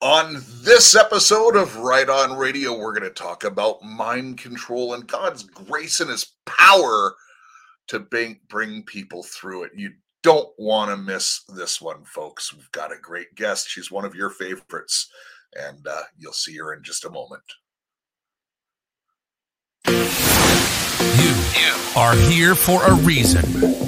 On 0.00 0.40
this 0.62 0.94
episode 0.94 1.56
of 1.56 1.74
Right 1.78 2.08
On 2.08 2.36
Radio, 2.36 2.78
we're 2.78 2.92
going 2.92 3.02
to 3.02 3.10
talk 3.10 3.42
about 3.42 3.82
mind 3.82 4.38
control 4.38 4.94
and 4.94 5.04
God's 5.04 5.42
grace 5.42 5.98
and 6.00 6.08
his 6.08 6.34
power 6.46 7.16
to 7.88 7.98
bring, 7.98 8.38
bring 8.48 8.84
people 8.84 9.24
through 9.24 9.64
it. 9.64 9.72
You 9.74 9.90
don't 10.22 10.50
want 10.56 10.92
to 10.92 10.96
miss 10.96 11.42
this 11.48 11.80
one, 11.80 12.04
folks. 12.04 12.54
We've 12.54 12.70
got 12.70 12.92
a 12.92 13.00
great 13.02 13.34
guest. 13.34 13.68
She's 13.68 13.90
one 13.90 14.04
of 14.04 14.14
your 14.14 14.30
favorites, 14.30 15.10
and 15.56 15.84
uh, 15.88 16.02
you'll 16.16 16.32
see 16.32 16.56
her 16.58 16.72
in 16.74 16.84
just 16.84 17.04
a 17.04 17.10
moment. 17.10 17.42
You 19.84 21.34
are 21.96 22.14
here 22.14 22.54
for 22.54 22.84
a 22.84 22.94
reason. 22.94 23.87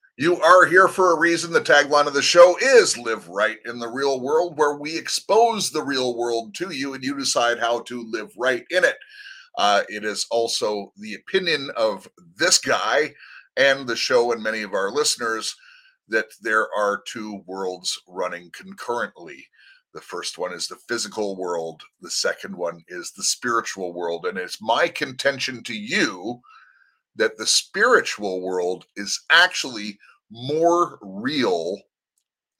You 0.17 0.41
are 0.41 0.65
here 0.65 0.89
for 0.89 1.13
a 1.13 1.19
reason. 1.19 1.53
The 1.53 1.61
tagline 1.61 2.05
of 2.05 2.13
the 2.13 2.21
show 2.21 2.57
is 2.61 2.97
Live 2.97 3.29
Right 3.29 3.59
in 3.63 3.79
the 3.79 3.87
Real 3.87 4.19
World, 4.19 4.57
where 4.57 4.75
we 4.75 4.97
expose 4.97 5.71
the 5.71 5.83
real 5.83 6.17
world 6.17 6.53
to 6.55 6.71
you 6.71 6.93
and 6.93 7.01
you 7.01 7.17
decide 7.17 7.59
how 7.59 7.79
to 7.83 8.03
live 8.11 8.29
right 8.37 8.65
in 8.69 8.83
it. 8.83 8.97
Uh, 9.57 9.83
it 9.87 10.03
is 10.03 10.27
also 10.29 10.91
the 10.97 11.13
opinion 11.13 11.71
of 11.77 12.09
this 12.35 12.59
guy 12.59 13.13
and 13.55 13.87
the 13.87 13.95
show 13.95 14.33
and 14.33 14.43
many 14.43 14.63
of 14.63 14.73
our 14.73 14.91
listeners 14.91 15.55
that 16.09 16.27
there 16.41 16.67
are 16.75 17.01
two 17.07 17.41
worlds 17.47 17.97
running 18.05 18.51
concurrently. 18.51 19.47
The 19.93 20.01
first 20.01 20.37
one 20.37 20.51
is 20.51 20.67
the 20.67 20.79
physical 20.89 21.37
world, 21.37 21.83
the 22.01 22.11
second 22.11 22.57
one 22.57 22.81
is 22.89 23.13
the 23.13 23.23
spiritual 23.23 23.93
world. 23.93 24.25
And 24.25 24.37
it's 24.37 24.61
my 24.61 24.89
contention 24.89 25.63
to 25.63 25.73
you 25.73 26.41
that 27.15 27.37
the 27.37 27.47
spiritual 27.47 28.41
world 28.41 28.85
is 28.95 29.21
actually 29.29 29.97
more 30.29 30.97
real 31.01 31.77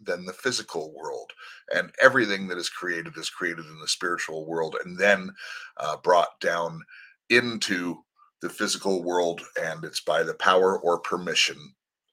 than 0.03 0.25
the 0.25 0.33
physical 0.33 0.93
world. 0.93 1.31
And 1.73 1.91
everything 2.01 2.47
that 2.47 2.57
is 2.57 2.69
created 2.69 3.13
is 3.17 3.29
created 3.29 3.65
in 3.65 3.79
the 3.79 3.87
spiritual 3.87 4.45
world 4.45 4.75
and 4.83 4.97
then 4.97 5.31
uh, 5.77 5.97
brought 5.97 6.39
down 6.39 6.81
into 7.29 8.03
the 8.41 8.49
physical 8.49 9.03
world. 9.03 9.41
And 9.61 9.83
it's 9.83 10.01
by 10.01 10.23
the 10.23 10.33
power 10.33 10.79
or 10.79 10.99
permission 10.99 11.57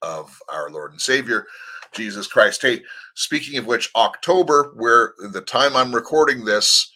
of 0.03 0.39
our 0.53 0.71
Lord 0.71 0.93
and 0.93 1.01
Savior, 1.01 1.47
Jesus 1.93 2.27
Christ. 2.27 2.63
Hey, 2.63 2.83
speaking 3.15 3.59
of 3.59 3.67
which, 3.67 3.91
October, 3.97 4.73
where 4.77 5.15
the 5.33 5.41
time 5.41 5.75
I'm 5.75 5.95
recording 5.95 6.45
this, 6.45 6.93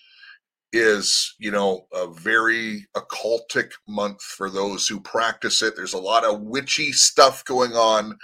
is 0.72 1.34
you 1.38 1.50
know 1.50 1.86
a 1.92 2.06
very 2.06 2.86
occultic 2.96 3.70
month 3.86 4.22
for 4.22 4.48
those 4.48 4.88
who 4.88 4.98
practice 5.00 5.60
it 5.62 5.76
there's 5.76 5.92
a 5.92 5.98
lot 5.98 6.24
of 6.24 6.40
witchy 6.40 6.92
stuff 6.92 7.44
going 7.44 7.72
on 7.72 8.16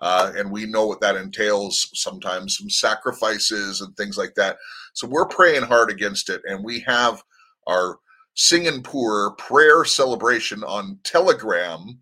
uh, 0.00 0.32
and 0.36 0.50
we 0.50 0.66
know 0.66 0.86
what 0.86 1.00
that 1.00 1.16
entails 1.16 1.88
sometimes 1.94 2.58
some 2.58 2.68
sacrifices 2.68 3.80
and 3.80 3.96
things 3.96 4.18
like 4.18 4.34
that. 4.34 4.58
So 4.94 5.06
we're 5.06 5.26
praying 5.26 5.62
hard 5.62 5.90
against 5.90 6.28
it. 6.28 6.42
And 6.44 6.62
we 6.62 6.80
have 6.80 7.22
our 7.66 7.98
Singapore 8.34 9.34
prayer 9.36 9.84
celebration 9.84 10.62
on 10.64 10.98
Telegram 11.04 11.98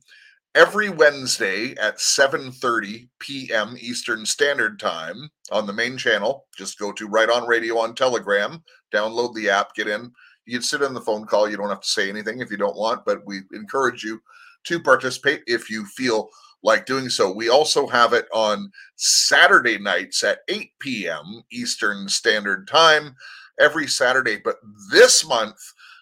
every 0.56 0.88
Wednesday 0.88 1.76
at 1.76 1.98
7:30 1.98 3.09
p.m. 3.21 3.76
Eastern 3.78 4.26
Standard 4.26 4.81
Time 4.81 5.28
on 5.53 5.66
the 5.66 5.72
main 5.72 5.97
channel. 5.97 6.47
Just 6.56 6.78
go 6.78 6.91
to 6.92 7.06
Right 7.06 7.31
On 7.31 7.47
Radio 7.47 7.78
on 7.78 7.94
Telegram, 7.94 8.62
download 8.94 9.34
the 9.34 9.50
app, 9.50 9.75
get 9.75 9.88
in. 9.88 10.12
You 10.47 10.59
can 10.59 10.62
sit 10.62 10.82
on 10.82 10.94
the 10.94 11.00
phone 11.00 11.27
call. 11.27 11.49
You 11.49 11.56
don't 11.56 11.71
have 11.71 11.81
to 11.81 11.88
say 11.88 12.09
anything 12.09 12.41
if 12.41 12.50
you 12.50 12.56
don't 12.56 12.77
want, 12.77 13.05
but 13.05 13.27
we 13.27 13.41
encourage 13.53 14.05
you 14.05 14.21
to 14.65 14.81
participate 14.81 15.43
if 15.47 15.71
you 15.71 15.84
feel 15.87 16.28
like 16.62 16.87
doing 16.87 17.09
so. 17.10 17.31
We 17.31 17.49
also 17.50 17.87
have 17.87 18.12
it 18.12 18.27
on 18.33 18.71
Saturday 18.97 19.78
nights 19.78 20.25
at 20.25 20.38
8 20.49 20.71
p.m. 20.81 21.43
Eastern 21.53 22.09
Standard 22.09 22.66
Time 22.66 23.15
every 23.60 23.87
Saturday. 23.87 24.41
But 24.43 24.56
this 24.91 25.27
month, 25.27 25.59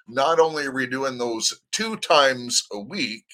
not 0.08 0.38
only 0.38 0.66
are 0.66 0.72
we 0.72 0.86
doing 0.86 1.18
those 1.18 1.62
two 1.72 1.96
times 1.96 2.66
a 2.72 2.78
week, 2.78 3.24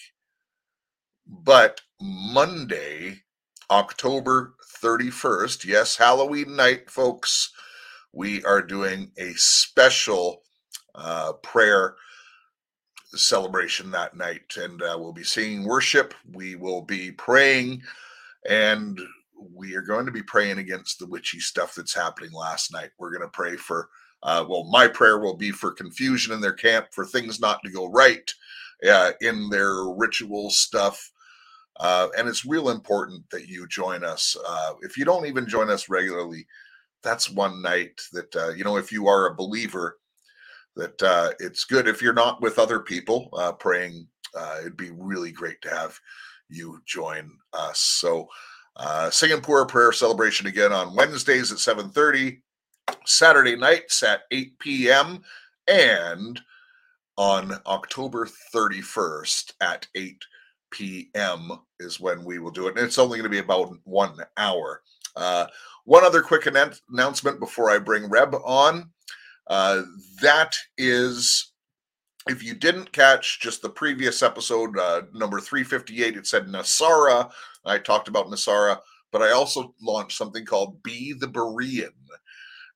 but 1.26 1.80
Monday, 2.00 3.20
October 3.70 4.54
31st, 4.82 5.64
yes, 5.66 5.96
Halloween 5.96 6.56
night, 6.56 6.90
folks, 6.90 7.50
we 8.12 8.42
are 8.44 8.62
doing 8.62 9.10
a 9.18 9.32
special 9.34 10.42
uh, 10.94 11.32
prayer 11.42 11.96
celebration 13.14 13.90
that 13.90 14.16
night, 14.16 14.56
and 14.56 14.82
uh, 14.82 14.96
we'll 14.98 15.12
be 15.12 15.24
seeing 15.24 15.64
worship. 15.64 16.14
We 16.32 16.56
will 16.56 16.82
be 16.82 17.12
praying, 17.12 17.82
and 18.48 19.00
we 19.54 19.74
are 19.74 19.82
going 19.82 20.06
to 20.06 20.12
be 20.12 20.22
praying 20.22 20.58
against 20.58 20.98
the 20.98 21.06
witchy 21.06 21.40
stuff 21.40 21.74
that's 21.74 21.94
happening 21.94 22.32
last 22.32 22.72
night. 22.72 22.90
We're 22.98 23.12
going 23.12 23.22
to 23.22 23.28
pray 23.28 23.56
for, 23.56 23.88
uh, 24.22 24.44
well, 24.48 24.64
my 24.64 24.88
prayer 24.88 25.18
will 25.18 25.36
be 25.36 25.50
for 25.50 25.70
confusion 25.70 26.34
in 26.34 26.40
their 26.40 26.52
camp, 26.52 26.88
for 26.92 27.04
things 27.04 27.40
not 27.40 27.62
to 27.64 27.70
go 27.70 27.86
right 27.86 28.32
uh, 28.88 29.12
in 29.20 29.48
their 29.48 29.84
ritual 29.84 30.50
stuff. 30.50 31.10
Uh, 31.78 32.08
and 32.16 32.28
it's 32.28 32.44
real 32.44 32.70
important 32.70 33.22
that 33.30 33.48
you 33.48 33.66
join 33.68 34.04
us. 34.04 34.36
Uh, 34.46 34.72
if 34.82 34.96
you 34.98 35.04
don't 35.04 35.26
even 35.26 35.46
join 35.46 35.70
us 35.70 35.88
regularly, 35.88 36.44
that's 37.02 37.30
one 37.30 37.62
night 37.62 38.00
that, 38.12 38.34
uh, 38.36 38.50
you 38.50 38.64
know, 38.64 38.76
if 38.76 38.92
you 38.92 39.08
are 39.08 39.26
a 39.26 39.34
believer, 39.34 39.98
that 40.76 41.02
uh, 41.02 41.30
it's 41.40 41.64
good 41.64 41.88
if 41.88 42.00
you're 42.00 42.12
not 42.12 42.40
with 42.40 42.58
other 42.58 42.80
people 42.80 43.28
uh, 43.32 43.52
praying. 43.52 44.06
Uh, 44.34 44.58
it'd 44.60 44.76
be 44.76 44.90
really 44.90 45.32
great 45.32 45.60
to 45.62 45.70
have 45.70 45.98
you 46.48 46.80
join 46.86 47.30
us. 47.52 47.78
So, 47.80 48.28
uh, 48.76 49.10
Singapore 49.10 49.66
prayer 49.66 49.92
celebration 49.92 50.46
again 50.46 50.72
on 50.72 50.94
Wednesdays 50.94 51.50
at 51.50 51.58
7:30, 51.58 52.40
Saturday 53.04 53.56
nights 53.56 54.02
at 54.02 54.22
8 54.30 54.58
p.m., 54.58 55.22
and 55.66 56.40
on 57.16 57.60
October 57.66 58.28
31st 58.54 59.52
at 59.60 59.86
8 59.96 60.22
p.m. 60.70 61.50
is 61.80 61.98
when 61.98 62.24
we 62.24 62.38
will 62.38 62.52
do 62.52 62.68
it, 62.68 62.76
and 62.76 62.86
it's 62.86 62.98
only 62.98 63.18
going 63.18 63.24
to 63.24 63.28
be 63.28 63.38
about 63.38 63.76
one 63.84 64.16
hour. 64.36 64.82
One 65.88 66.04
other 66.04 66.20
quick 66.20 66.46
announcement 66.46 67.40
before 67.40 67.70
I 67.70 67.78
bring 67.78 68.10
Reb 68.10 68.34
on. 68.44 68.90
Uh, 69.46 69.84
that 70.20 70.54
is, 70.76 71.54
if 72.28 72.42
you 72.42 72.52
didn't 72.52 72.92
catch 72.92 73.40
just 73.40 73.62
the 73.62 73.70
previous 73.70 74.22
episode, 74.22 74.78
uh, 74.78 75.04
number 75.14 75.40
358, 75.40 76.18
it 76.18 76.26
said 76.26 76.44
NESARA. 76.46 77.30
I 77.64 77.78
talked 77.78 78.06
about 78.06 78.26
NESARA, 78.26 78.76
but 79.12 79.22
I 79.22 79.30
also 79.30 79.74
launched 79.80 80.18
something 80.18 80.44
called 80.44 80.82
Be 80.82 81.14
the 81.14 81.26
Berean. 81.26 81.88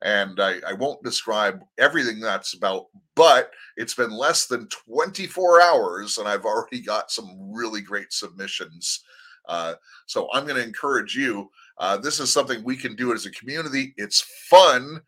And 0.01 0.41
I, 0.41 0.61
I 0.67 0.73
won't 0.73 1.05
describe 1.05 1.61
everything 1.77 2.19
that's 2.19 2.55
about, 2.55 2.87
but 3.15 3.51
it's 3.77 3.95
been 3.95 4.11
less 4.11 4.47
than 4.47 4.69
24 4.69 5.61
hours, 5.61 6.17
and 6.17 6.27
I've 6.27 6.47
already 6.47 6.81
got 6.81 7.11
some 7.11 7.53
really 7.53 7.83
great 7.83 8.11
submissions. 8.11 9.05
Uh, 9.47 9.75
so 10.07 10.29
I'm 10.33 10.45
going 10.45 10.57
to 10.57 10.67
encourage 10.67 11.15
you. 11.15 11.51
Uh, 11.79 11.97
this 11.97 12.21
is 12.21 12.33
something 12.33 12.63
we 12.63 12.77
can 12.77 12.95
do 12.95 13.13
as 13.13 13.27
a 13.27 13.31
community. 13.31 13.95
It's 13.97 14.21
fun 14.49 15.01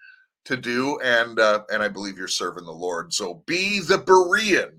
to 0.45 0.57
do, 0.57 0.99
and 1.01 1.39
uh, 1.39 1.63
and 1.71 1.83
I 1.83 1.89
believe 1.89 2.19
you're 2.19 2.29
serving 2.29 2.65
the 2.65 2.73
Lord. 2.73 3.13
So 3.13 3.43
be 3.47 3.81
the 3.81 3.99
Berean, 3.99 4.73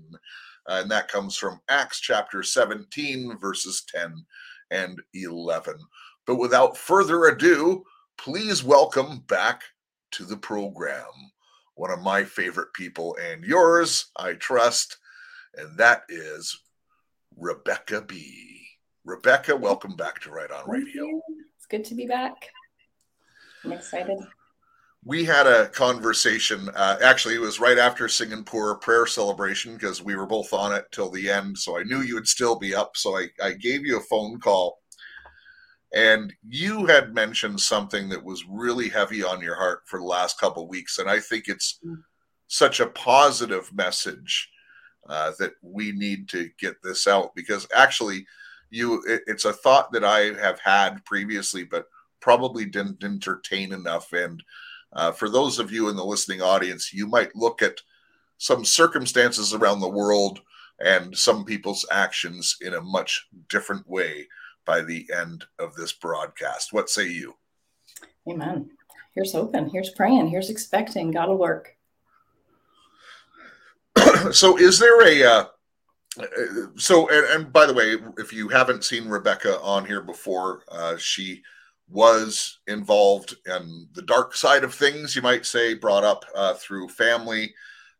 uh, 0.68 0.80
and 0.82 0.90
that 0.90 1.08
comes 1.08 1.36
from 1.36 1.60
Acts 1.68 2.00
chapter 2.00 2.42
17, 2.42 3.38
verses 3.38 3.84
10 3.94 4.24
and 4.70 5.00
11. 5.14 5.74
But 6.26 6.36
without 6.36 6.76
further 6.76 7.26
ado, 7.26 7.84
please 8.18 8.64
welcome 8.64 9.20
back 9.26 9.62
to 10.12 10.24
the 10.24 10.36
program 10.36 11.04
one 11.76 11.90
of 11.90 12.00
my 12.00 12.24
favorite 12.24 12.72
people 12.72 13.16
and 13.22 13.44
yours, 13.44 14.06
I 14.16 14.32
trust, 14.32 14.96
and 15.54 15.76
that 15.78 16.02
is 16.08 16.58
Rebecca 17.36 18.00
B. 18.00 18.66
Rebecca, 19.04 19.54
welcome 19.54 19.94
back 19.94 20.20
to 20.20 20.30
Right 20.30 20.50
On 20.50 20.68
Radio. 20.68 21.20
It's 21.66 21.70
good 21.70 21.84
to 21.86 21.94
be 21.94 22.06
back. 22.06 22.50
I'm 23.64 23.72
excited 23.72 24.18
we 25.04 25.24
had 25.24 25.46
a 25.46 25.68
conversation. 25.68 26.68
Uh, 26.74 26.96
actually, 27.00 27.36
it 27.36 27.40
was 27.40 27.60
right 27.60 27.78
after 27.78 28.08
Singapore 28.08 28.76
prayer 28.78 29.06
celebration 29.06 29.74
because 29.74 30.02
we 30.02 30.16
were 30.16 30.26
both 30.26 30.52
on 30.52 30.74
it 30.74 30.84
till 30.90 31.10
the 31.10 31.30
end. 31.30 31.56
So 31.56 31.78
I 31.78 31.84
knew 31.84 32.00
you 32.00 32.16
would 32.16 32.26
still 32.26 32.58
be 32.58 32.74
up. 32.74 32.96
So 32.96 33.16
I, 33.16 33.28
I 33.40 33.52
gave 33.52 33.86
you 33.86 33.98
a 33.98 34.02
phone 34.10 34.40
call 34.40 34.80
and 35.94 36.32
you 36.48 36.86
had 36.86 37.14
mentioned 37.14 37.60
something 37.60 38.08
that 38.08 38.22
was 38.22 38.44
really 38.48 38.88
heavy 38.88 39.22
on 39.22 39.40
your 39.40 39.54
heart 39.54 39.80
for 39.86 39.98
the 39.98 40.04
last 40.04 40.38
couple 40.38 40.68
weeks 40.68 40.98
and 40.98 41.08
i 41.08 41.18
think 41.18 41.48
it's 41.48 41.80
such 42.48 42.80
a 42.80 42.88
positive 42.88 43.72
message 43.74 44.50
uh, 45.08 45.32
that 45.38 45.52
we 45.62 45.92
need 45.92 46.28
to 46.28 46.50
get 46.58 46.74
this 46.82 47.06
out 47.06 47.34
because 47.34 47.66
actually 47.74 48.26
you 48.70 49.02
it, 49.06 49.22
it's 49.26 49.44
a 49.44 49.52
thought 49.52 49.92
that 49.92 50.04
i 50.04 50.32
have 50.40 50.58
had 50.60 51.04
previously 51.04 51.64
but 51.64 51.86
probably 52.20 52.64
didn't 52.64 53.02
entertain 53.04 53.72
enough 53.72 54.12
and 54.12 54.42
uh, 54.92 55.12
for 55.12 55.28
those 55.28 55.58
of 55.58 55.70
you 55.70 55.88
in 55.88 55.96
the 55.96 56.04
listening 56.04 56.40
audience 56.40 56.92
you 56.92 57.06
might 57.06 57.34
look 57.36 57.62
at 57.62 57.80
some 58.38 58.64
circumstances 58.64 59.54
around 59.54 59.80
the 59.80 59.88
world 59.88 60.40
and 60.80 61.16
some 61.16 61.44
people's 61.44 61.86
actions 61.90 62.56
in 62.60 62.74
a 62.74 62.80
much 62.80 63.28
different 63.48 63.88
way 63.88 64.26
by 64.64 64.82
the 64.82 65.08
end 65.16 65.44
of 65.58 65.74
this 65.74 65.92
broadcast. 65.92 66.72
What 66.72 66.90
say 66.90 67.08
you? 67.08 67.34
Amen. 68.28 68.70
Here's 69.14 69.32
hoping. 69.32 69.70
Here's 69.70 69.90
praying. 69.90 70.28
Here's 70.28 70.50
expecting. 70.50 71.10
God 71.10 71.28
will 71.28 71.38
work. 71.38 71.74
so, 74.32 74.58
is 74.58 74.78
there 74.78 75.06
a 75.06 75.24
uh, 75.24 75.44
so 76.76 77.08
and, 77.08 77.26
and, 77.44 77.52
by 77.52 77.66
the 77.66 77.74
way 77.74 77.96
if 78.18 78.32
you 78.32 78.48
haven't 78.48 78.84
seen 78.84 79.08
rebecca 79.08 79.60
on 79.60 79.84
here 79.84 80.00
before 80.02 80.62
uh, 80.70 80.96
she 80.96 81.42
was 81.88 82.58
involved 82.66 83.36
in 83.46 83.86
the 83.92 84.02
dark 84.02 84.34
side 84.34 84.64
of 84.64 84.74
things 84.74 85.14
you 85.14 85.22
might 85.22 85.46
say 85.46 85.74
brought 85.74 86.04
up 86.04 86.24
uh, 86.34 86.54
through 86.54 86.88
family 86.88 87.54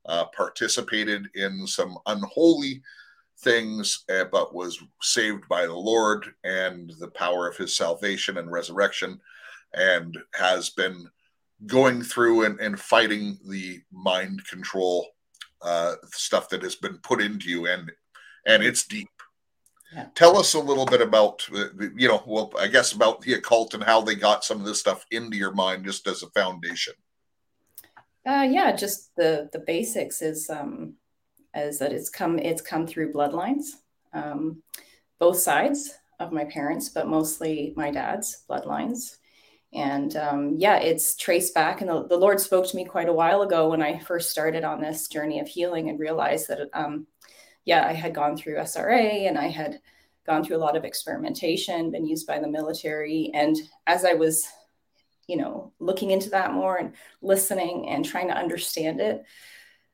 uh, 0.07 0.25
participated 0.27 1.29
in 1.35 1.67
some 1.67 1.99
unholy 2.07 2.83
things, 3.41 4.05
uh, 4.09 4.25
but 4.25 4.55
was 4.55 4.83
saved 5.03 5.47
by 5.49 5.67
the 5.67 5.75
Lord 5.75 6.27
and 6.45 6.93
the 6.99 7.09
power 7.09 7.49
of 7.49 7.57
his 7.57 7.77
salvation 7.77 8.39
and 8.39 8.51
resurrection, 8.51 9.21
and 9.75 10.17
has 10.35 10.71
been 10.71 11.09
going 11.67 12.03
through 12.03 12.45
and, 12.45 12.61
and 12.61 12.79
fighting 12.79 13.39
the 13.49 13.81
mind 13.93 14.47
control 14.47 15.07
uh, 15.63 15.95
stuff 16.13 16.49
that 16.51 16.63
has 16.63 16.77
been 16.77 16.99
put 16.99 17.21
into 17.21 17.49
you, 17.49 17.67
and 17.67 17.91
and 18.47 18.63
it's 18.63 18.87
deep. 18.87 19.11
Yeah. 19.95 20.07
Tell 20.15 20.37
us 20.37 20.55
a 20.55 20.61
little 20.61 20.87
bit 20.87 21.01
about, 21.01 21.47
uh, 21.55 21.67
you 21.95 22.09
know, 22.09 22.23
well, 22.27 22.53
I 22.59 22.67
guess 22.67 22.93
about 22.93 23.21
the 23.21 23.35
occult 23.35 23.75
and 23.75 23.83
how 23.83 24.01
they 24.01 24.15
got 24.15 24.45
some 24.45 24.59
of 24.59 24.67
this 24.67 24.81
stuff 24.81 25.05
into 25.11 25.37
your 25.37 25.53
mind 25.53 25.85
just 25.85 26.07
as 26.07 26.23
a 26.23 26.31
foundation. 26.31 26.95
Uh, 28.27 28.43
yeah, 28.51 28.75
just 28.75 29.15
the 29.15 29.49
the 29.53 29.61
basics 29.61 30.21
is 30.21 30.51
um, 30.51 30.95
is 31.55 31.79
that 31.79 31.93
it's 31.93 32.11
come 32.11 32.39
it's 32.41 32.61
come 32.61 32.87
through 32.87 33.13
bloodlines, 33.13 33.67
um, 34.13 34.63
both 35.21 35.39
sides 35.39 35.95
of 36.19 36.33
my 36.33 36.45
parents, 36.45 36.89
but 36.89 37.07
mostly 37.07 37.73
my 37.77 37.91
dad's 37.91 38.43
bloodlines. 38.51 39.17
And 39.73 40.17
um, 40.17 40.55
yeah, 40.57 40.79
it's 40.79 41.17
traced 41.17 41.55
back. 41.55 41.81
And 41.81 41.91
the, 41.91 42.07
the, 42.07 42.17
Lord 42.17 42.41
spoke 42.41 42.67
to 42.67 42.77
me 42.77 42.85
quite 42.85 43.09
a 43.09 43.13
while 43.13 43.43
ago 43.43 43.69
when 43.69 43.83
I 43.83 43.99
first 43.99 44.31
started 44.31 44.65
on 44.65 44.81
this 44.81 45.09
journey 45.09 45.39
of 45.41 45.49
healing 45.49 45.91
and 45.91 45.99
realized 45.99 46.49
that, 46.49 46.71
um, 46.73 47.07
yeah, 47.67 47.87
I 47.87 47.93
had 47.93 48.15
gone 48.15 48.37
through 48.37 48.57
SRA 48.57 49.29
and 49.29 49.37
I 49.37 49.49
had 49.49 49.81
gone 50.27 50.43
through 50.43 50.57
a 50.57 50.59
lot 50.59 50.77
of 50.77 50.85
experimentation, 50.85 51.91
been 51.91 52.07
used 52.07 52.27
by 52.27 52.39
the 52.39 52.49
military. 52.49 53.31
And 53.35 53.57
as 53.87 54.05
I 54.05 54.15
was 54.15 54.49
you 55.27 55.37
know, 55.37 55.73
looking 55.81 56.11
into 56.11 56.31
that 56.31 56.53
more 56.53 56.77
and 56.77 56.95
listening 57.21 57.89
and 57.89 58.05
trying 58.05 58.29
to 58.29 58.37
understand 58.37 59.01
it, 59.01 59.25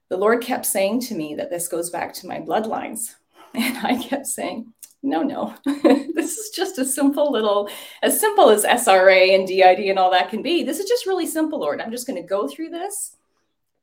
the 0.08 0.16
Lord 0.16 0.42
kept 0.42 0.66
saying 0.66 1.00
to 1.02 1.14
me 1.14 1.34
that 1.36 1.50
this 1.50 1.68
goes 1.68 1.90
back 1.90 2.12
to 2.14 2.26
my 2.26 2.38
bloodlines. 2.38 3.14
And 3.54 3.76
I 3.86 4.02
kept 4.02 4.26
saying, 4.26 4.72
no, 5.02 5.22
no, 5.22 5.54
this 5.66 6.38
is 6.38 6.48
just 6.56 6.78
a 6.78 6.86
simple 6.86 7.30
little, 7.30 7.68
as 8.02 8.18
simple 8.18 8.48
as 8.48 8.64
SRA 8.64 9.34
and 9.34 9.46
DID 9.46 9.90
and 9.90 9.98
all 9.98 10.10
that 10.12 10.30
can 10.30 10.40
be. 10.40 10.62
This 10.62 10.78
is 10.78 10.88
just 10.88 11.04
really 11.04 11.26
simple, 11.26 11.60
Lord. 11.60 11.78
I'm 11.78 11.90
just 11.90 12.06
going 12.06 12.16
to 12.16 12.26
go 12.26 12.48
through 12.48 12.70
this, 12.70 13.16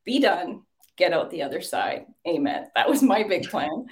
be 0.06 0.20
done, 0.20 0.64
get 1.00 1.14
out 1.14 1.32
the 1.32 1.42
other 1.42 1.62
side. 1.62 2.06
Amen. 2.28 2.68
That 2.76 2.88
was 2.88 3.02
my 3.02 3.24
big 3.24 3.44
plan. 3.50 3.88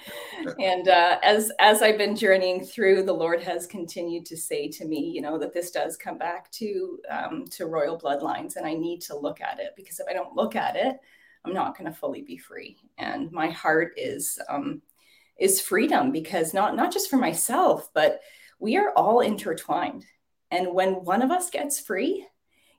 and 0.59 0.88
uh, 0.88 1.18
as 1.24 1.51
as 1.59 1.81
I've 1.81 1.98
been 1.98 2.15
journeying 2.15 2.63
through, 2.63 3.04
the 3.04 3.13
Lord 3.13 3.42
has 3.42 3.65
continued 3.65 4.25
to 4.27 4.38
say 4.38 4.68
to 4.71 4.86
me, 4.86 5.00
you 5.15 5.21
know, 5.21 5.39
that 5.39 5.54
this 5.54 5.71
does 5.71 5.98
come 5.98 6.19
back 6.19 6.51
to 6.51 7.00
um, 7.09 7.45
to 7.51 7.65
royal 7.65 7.98
bloodlines, 7.98 8.57
and 8.57 8.68
I 8.68 8.74
need 8.74 9.01
to 9.04 9.18
look 9.18 9.42
at 9.42 9.59
it 9.59 9.71
because 9.75 10.00
if 10.00 10.07
I 10.07 10.13
don't 10.13 10.36
look 10.36 10.56
at 10.56 10.75
it, 10.75 10.98
I'm 11.45 11.54
not 11.54 11.75
going 11.75 11.92
to 11.92 11.98
fully 11.98 12.21
be 12.21 12.38
free. 12.38 12.77
And 12.98 13.31
my 13.31 13.50
heart 13.50 13.94
is 13.95 14.38
um, 14.50 14.81
is 15.39 15.62
freedom 15.62 16.12
because 16.12 16.53
not 16.53 16.75
not 16.75 16.94
just 16.94 17.10
for 17.10 17.18
myself, 17.18 17.89
but 17.94 18.19
we 18.60 18.77
are 18.77 18.92
all 18.92 19.21
intertwined. 19.21 20.06
And 20.51 20.74
when 20.74 20.94
one 21.06 21.21
of 21.21 21.31
us 21.31 21.50
gets 21.50 21.80
free, 21.80 22.25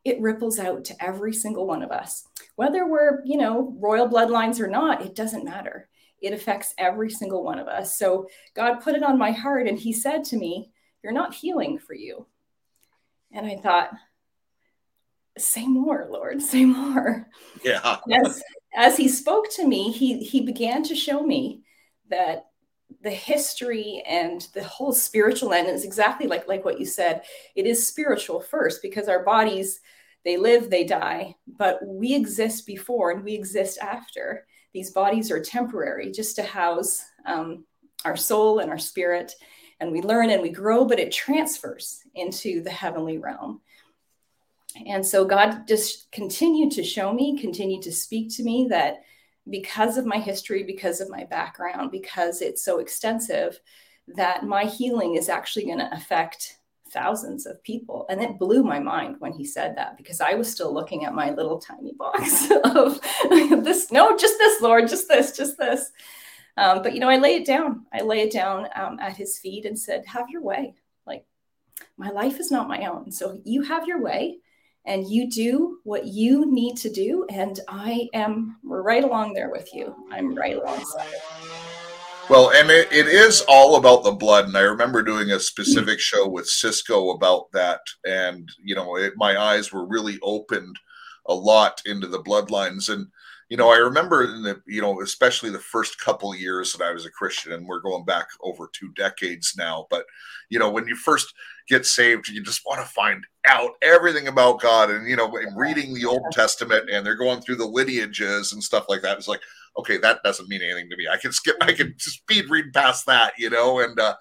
it 0.08 0.20
ripples 0.20 0.58
out 0.58 0.84
to 0.86 1.04
every 1.04 1.32
single 1.32 1.66
one 1.66 1.82
of 1.82 1.90
us. 1.90 2.26
Whether 2.56 2.86
we're, 2.86 3.22
you 3.24 3.36
know, 3.36 3.74
royal 3.78 4.08
bloodlines 4.08 4.60
or 4.60 4.68
not, 4.68 5.02
it 5.02 5.14
doesn't 5.14 5.44
matter. 5.44 5.88
It 6.20 6.32
affects 6.32 6.74
every 6.78 7.10
single 7.10 7.44
one 7.44 7.58
of 7.58 7.68
us. 7.68 7.96
So 7.96 8.28
God 8.54 8.80
put 8.80 8.94
it 8.94 9.02
on 9.02 9.18
my 9.18 9.30
heart 9.30 9.68
and 9.68 9.78
he 9.78 9.92
said 9.92 10.24
to 10.24 10.36
me, 10.36 10.70
You're 11.02 11.12
not 11.12 11.34
healing 11.34 11.78
for 11.78 11.94
you. 11.94 12.26
And 13.32 13.46
I 13.46 13.56
thought, 13.56 13.90
Say 15.36 15.66
more, 15.66 16.08
Lord, 16.10 16.42
say 16.42 16.64
more. 16.64 17.28
Yeah. 17.64 17.98
as, 18.12 18.42
as 18.74 18.96
he 18.96 19.08
spoke 19.08 19.46
to 19.52 19.66
me, 19.66 19.92
he, 19.92 20.18
he 20.18 20.40
began 20.40 20.82
to 20.84 20.96
show 20.96 21.22
me 21.22 21.62
that 22.10 22.48
the 23.02 23.10
history 23.10 24.02
and 24.08 24.48
the 24.54 24.64
whole 24.64 24.92
spiritual 24.92 25.52
end 25.52 25.68
is 25.68 25.84
exactly 25.84 26.26
like 26.26 26.48
like 26.48 26.64
what 26.64 26.80
you 26.80 26.86
said 26.86 27.22
it 27.54 27.66
is 27.66 27.86
spiritual 27.86 28.40
first 28.40 28.80
because 28.82 29.08
our 29.08 29.22
bodies 29.24 29.80
they 30.28 30.36
live 30.36 30.68
they 30.68 30.84
die 30.84 31.34
but 31.56 31.80
we 31.86 32.14
exist 32.14 32.66
before 32.66 33.10
and 33.10 33.24
we 33.24 33.34
exist 33.34 33.78
after. 33.78 34.46
These 34.74 34.90
bodies 34.90 35.30
are 35.30 35.40
temporary 35.40 36.12
just 36.12 36.36
to 36.36 36.42
house 36.42 37.02
um, 37.24 37.64
our 38.04 38.16
soul 38.16 38.58
and 38.58 38.70
our 38.70 38.78
spirit. 38.78 39.32
And 39.80 39.90
we 39.90 40.02
learn 40.02 40.28
and 40.28 40.42
we 40.42 40.50
grow 40.50 40.84
but 40.84 41.00
it 41.00 41.12
transfers 41.12 42.02
into 42.14 42.62
the 42.62 42.70
heavenly 42.70 43.16
realm. 43.16 43.62
And 44.86 45.04
so 45.04 45.24
god 45.24 45.66
just 45.66 46.12
continued 46.12 46.72
to 46.72 46.84
show 46.84 47.10
me 47.10 47.40
continued 47.40 47.82
to 47.84 47.92
speak 47.92 48.28
to 48.36 48.42
me 48.42 48.66
that 48.68 48.96
because 49.48 49.96
of 49.96 50.04
my 50.04 50.18
history, 50.18 50.62
because 50.62 51.00
of 51.00 51.08
my 51.08 51.24
background, 51.24 51.90
because 51.90 52.42
it's 52.42 52.62
so 52.62 52.80
extensive, 52.80 53.58
that 54.08 54.44
my 54.44 54.64
healing 54.64 55.14
is 55.14 55.30
actually 55.30 55.64
going 55.64 55.78
to 55.78 55.94
affect 55.94 56.57
thousands 56.92 57.46
of 57.46 57.62
people. 57.62 58.06
And 58.08 58.22
it 58.22 58.38
blew 58.38 58.62
my 58.62 58.78
mind 58.78 59.16
when 59.18 59.32
he 59.32 59.44
said 59.44 59.76
that 59.76 59.96
because 59.96 60.20
I 60.20 60.34
was 60.34 60.50
still 60.50 60.72
looking 60.72 61.04
at 61.04 61.14
my 61.14 61.30
little 61.30 61.58
tiny 61.58 61.92
box 61.92 62.50
of 62.64 63.00
this, 63.64 63.90
no, 63.92 64.16
just 64.16 64.38
this, 64.38 64.60
Lord, 64.60 64.88
just 64.88 65.08
this, 65.08 65.36
just 65.36 65.58
this. 65.58 65.92
Um, 66.56 66.82
but, 66.82 66.92
you 66.94 67.00
know, 67.00 67.08
I 67.08 67.18
lay 67.18 67.36
it 67.36 67.46
down. 67.46 67.86
I 67.92 68.00
lay 68.00 68.20
it 68.20 68.32
down 68.32 68.68
um, 68.74 68.98
at 69.00 69.16
his 69.16 69.38
feet 69.38 69.64
and 69.64 69.78
said, 69.78 70.04
Have 70.06 70.28
your 70.28 70.42
way. 70.42 70.74
Like, 71.06 71.24
my 71.96 72.10
life 72.10 72.40
is 72.40 72.50
not 72.50 72.68
my 72.68 72.86
own. 72.86 73.12
So 73.12 73.40
you 73.44 73.62
have 73.62 73.86
your 73.86 74.02
way 74.02 74.38
and 74.84 75.08
you 75.08 75.30
do 75.30 75.78
what 75.84 76.06
you 76.06 76.50
need 76.50 76.76
to 76.78 76.90
do. 76.90 77.26
And 77.30 77.60
I 77.68 78.08
am 78.14 78.56
right 78.64 79.04
along 79.04 79.34
there 79.34 79.50
with 79.50 79.72
you. 79.74 79.94
I'm 80.10 80.34
right 80.34 80.56
alongside. 80.56 81.06
Well, 82.30 82.50
and 82.50 82.70
it, 82.70 82.92
it 82.92 83.06
is 83.06 83.42
all 83.48 83.76
about 83.76 84.04
the 84.04 84.12
blood. 84.12 84.44
And 84.44 84.56
I 84.56 84.60
remember 84.60 85.02
doing 85.02 85.30
a 85.30 85.40
specific 85.40 85.98
show 85.98 86.28
with 86.28 86.46
Cisco 86.46 87.10
about 87.10 87.50
that. 87.52 87.80
And, 88.04 88.50
you 88.62 88.74
know, 88.74 88.96
it, 88.96 89.14
my 89.16 89.40
eyes 89.40 89.72
were 89.72 89.86
really 89.86 90.18
opened 90.22 90.76
a 91.26 91.34
lot 91.34 91.80
into 91.86 92.06
the 92.06 92.22
bloodlines. 92.22 92.90
And, 92.90 93.06
you 93.48 93.56
know, 93.56 93.70
I 93.70 93.78
remember 93.78 94.24
in 94.24 94.42
the, 94.42 94.60
you 94.66 94.82
know, 94.82 95.00
especially 95.00 95.48
the 95.48 95.58
first 95.58 95.98
couple 95.98 96.34
years 96.34 96.74
that 96.74 96.84
I 96.84 96.92
was 96.92 97.06
a 97.06 97.10
Christian, 97.10 97.52
and 97.52 97.66
we're 97.66 97.80
going 97.80 98.04
back 98.04 98.26
over 98.42 98.68
two 98.74 98.92
decades 98.94 99.54
now. 99.56 99.86
But, 99.88 100.04
you 100.50 100.58
know, 100.58 100.70
when 100.70 100.86
you 100.86 100.96
first 100.96 101.32
get 101.66 101.86
saved, 101.86 102.28
you 102.28 102.42
just 102.42 102.66
want 102.66 102.80
to 102.82 102.92
find 102.92 103.24
out 103.46 103.70
everything 103.80 104.28
about 104.28 104.60
God. 104.60 104.90
And, 104.90 105.08
you 105.08 105.16
know, 105.16 105.32
reading 105.56 105.94
the 105.94 106.04
Old 106.04 106.30
Testament 106.32 106.90
and 106.90 107.06
they're 107.06 107.14
going 107.14 107.40
through 107.40 107.56
the 107.56 107.64
lineages 107.64 108.52
and 108.52 108.62
stuff 108.62 108.84
like 108.90 109.00
that. 109.00 109.16
It's 109.16 109.28
like, 109.28 109.40
okay, 109.76 109.98
that 109.98 110.22
doesn't 110.22 110.48
mean 110.48 110.62
anything 110.62 110.88
to 110.90 110.96
me. 110.96 111.06
I 111.10 111.16
can 111.16 111.32
skip, 111.32 111.56
I 111.60 111.72
can 111.72 111.94
speed 111.98 112.50
read 112.50 112.72
past 112.72 113.06
that, 113.06 113.32
you 113.38 113.50
know, 113.50 113.80
and, 113.80 113.98
uh, 113.98 114.14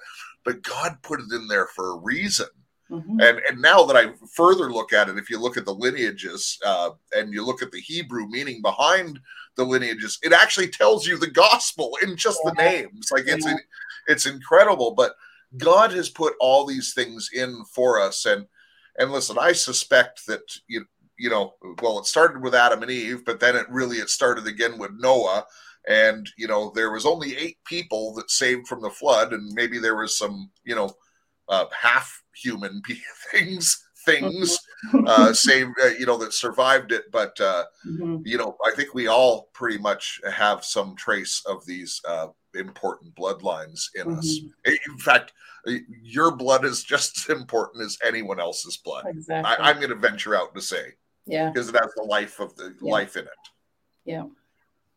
but 0.43 0.61
God 0.61 0.97
put 1.03 1.19
it 1.19 1.31
in 1.31 1.47
there 1.47 1.67
for 1.67 1.91
a 1.91 1.97
reason. 1.97 2.47
Mm-hmm. 2.89 3.19
And 3.19 3.39
and 3.49 3.61
now 3.61 3.83
that 3.83 3.97
I 3.97 4.13
further 4.33 4.71
look 4.71 4.93
at 4.93 5.09
it, 5.09 5.17
if 5.17 5.29
you 5.29 5.39
look 5.39 5.57
at 5.57 5.65
the 5.65 5.73
lineages 5.73 6.57
uh, 6.65 6.91
and 7.13 7.33
you 7.33 7.45
look 7.45 7.61
at 7.61 7.71
the 7.71 7.81
Hebrew 7.81 8.29
meaning 8.29 8.61
behind 8.61 9.19
the 9.57 9.65
lineages, 9.65 10.17
it 10.23 10.31
actually 10.31 10.69
tells 10.69 11.05
you 11.05 11.17
the 11.17 11.29
gospel 11.29 11.97
in 12.01 12.15
just 12.15 12.39
yeah. 12.45 12.51
the 12.51 12.63
names. 12.63 13.09
Like 13.11 13.25
it's 13.27 13.45
yeah. 13.45 13.57
it's 14.07 14.25
incredible. 14.25 14.93
But 14.95 15.15
God 15.57 15.91
has 15.91 16.09
put 16.09 16.35
all 16.39 16.65
these 16.65 16.93
things 16.93 17.29
in 17.33 17.61
for 17.75 17.99
us. 17.99 18.25
And 18.25 18.45
and 18.97 19.11
listen, 19.11 19.37
I 19.37 19.51
suspect 19.51 20.25
that 20.27 20.43
you 20.67 20.85
you 21.17 21.29
know, 21.29 21.53
well, 21.81 21.99
it 21.99 22.05
started 22.05 22.41
with 22.41 22.55
Adam 22.55 22.81
and 22.81 22.91
Eve, 22.91 23.23
but 23.25 23.39
then 23.39 23.55
it 23.55 23.69
really 23.69 23.97
it 23.97 24.09
started 24.09 24.47
again 24.47 24.77
with 24.77 24.91
Noah. 24.97 25.45
And 25.87 26.29
you 26.37 26.47
know, 26.47 26.71
there 26.75 26.91
was 26.91 27.05
only 27.05 27.35
eight 27.37 27.57
people 27.65 28.13
that 28.15 28.29
saved 28.29 28.67
from 28.67 28.81
the 28.81 28.89
flood, 28.89 29.33
and 29.33 29.53
maybe 29.53 29.79
there 29.79 29.95
was 29.95 30.17
some, 30.17 30.51
you 30.63 30.75
know, 30.75 30.91
uh, 31.49 31.65
half 31.71 32.23
human 32.33 32.81
things 33.31 33.83
things 34.07 34.57
uh, 35.05 35.33
saved, 35.33 35.73
uh, 35.83 35.89
you 35.99 36.05
know, 36.05 36.17
that 36.17 36.33
survived 36.33 36.91
it. 36.91 37.05
But 37.11 37.39
uh, 37.39 37.65
mm-hmm. 37.85 38.17
you 38.25 38.37
know, 38.37 38.57
I 38.65 38.71
think 38.75 38.93
we 38.93 39.07
all 39.07 39.49
pretty 39.53 39.77
much 39.77 40.19
have 40.31 40.63
some 40.63 40.95
trace 40.95 41.43
of 41.45 41.65
these 41.65 42.01
uh, 42.07 42.27
important 42.55 43.15
bloodlines 43.15 43.85
in 43.95 44.07
mm-hmm. 44.07 44.19
us. 44.19 44.39
In 44.65 44.97
fact, 44.97 45.33
your 46.01 46.35
blood 46.35 46.65
is 46.65 46.83
just 46.83 47.17
as 47.29 47.37
important 47.37 47.83
as 47.83 47.97
anyone 48.03 48.39
else's 48.39 48.77
blood. 48.77 49.05
Exactly. 49.07 49.55
I, 49.57 49.69
am 49.69 49.77
going 49.77 49.89
to 49.89 49.95
venture 49.95 50.35
out 50.35 50.55
to 50.55 50.61
say, 50.61 50.93
yeah, 51.27 51.49
because 51.49 51.69
it 51.69 51.75
has 51.79 51.93
the 51.95 52.03
life 52.03 52.39
of 52.39 52.55
the 52.55 52.75
yeah. 52.81 52.91
life 52.91 53.15
in 53.15 53.25
it. 53.25 53.29
Yeah. 54.05 54.23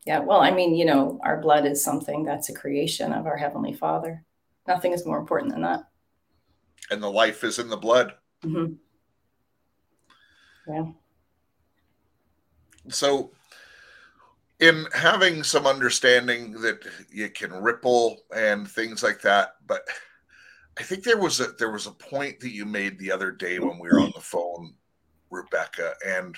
Yeah. 0.06 0.20
Well, 0.20 0.40
I 0.40 0.50
mean, 0.50 0.74
you 0.74 0.84
know, 0.84 1.20
our 1.22 1.40
blood 1.40 1.66
is 1.66 1.84
something 1.84 2.24
that's 2.24 2.48
a 2.48 2.54
creation 2.54 3.12
of 3.12 3.26
our 3.26 3.36
Heavenly 3.36 3.74
Father. 3.74 4.24
Nothing 4.66 4.92
is 4.92 5.04
more 5.04 5.18
important 5.18 5.52
than 5.52 5.62
that. 5.62 5.84
And 6.90 7.02
the 7.02 7.10
life 7.10 7.44
is 7.44 7.58
in 7.58 7.68
the 7.68 7.76
blood. 7.76 8.14
Mm-hmm. 8.44 8.74
Yeah. 10.72 10.86
So, 12.88 13.32
in 14.60 14.86
having 14.94 15.42
some 15.42 15.66
understanding 15.66 16.52
that 16.60 16.86
you 17.10 17.28
can 17.30 17.52
ripple 17.52 18.18
and 18.34 18.68
things 18.68 19.02
like 19.02 19.20
that, 19.22 19.56
but 19.66 19.82
I 20.78 20.82
think 20.82 21.04
there 21.04 21.18
was 21.18 21.40
a 21.40 21.48
there 21.58 21.70
was 21.70 21.86
a 21.86 21.92
point 21.92 22.40
that 22.40 22.52
you 22.52 22.64
made 22.64 22.98
the 22.98 23.12
other 23.12 23.32
day 23.32 23.58
when 23.58 23.78
we 23.78 23.88
were 23.88 24.00
on 24.00 24.12
the 24.14 24.20
phone, 24.20 24.74
Rebecca, 25.30 25.94
and 26.06 26.36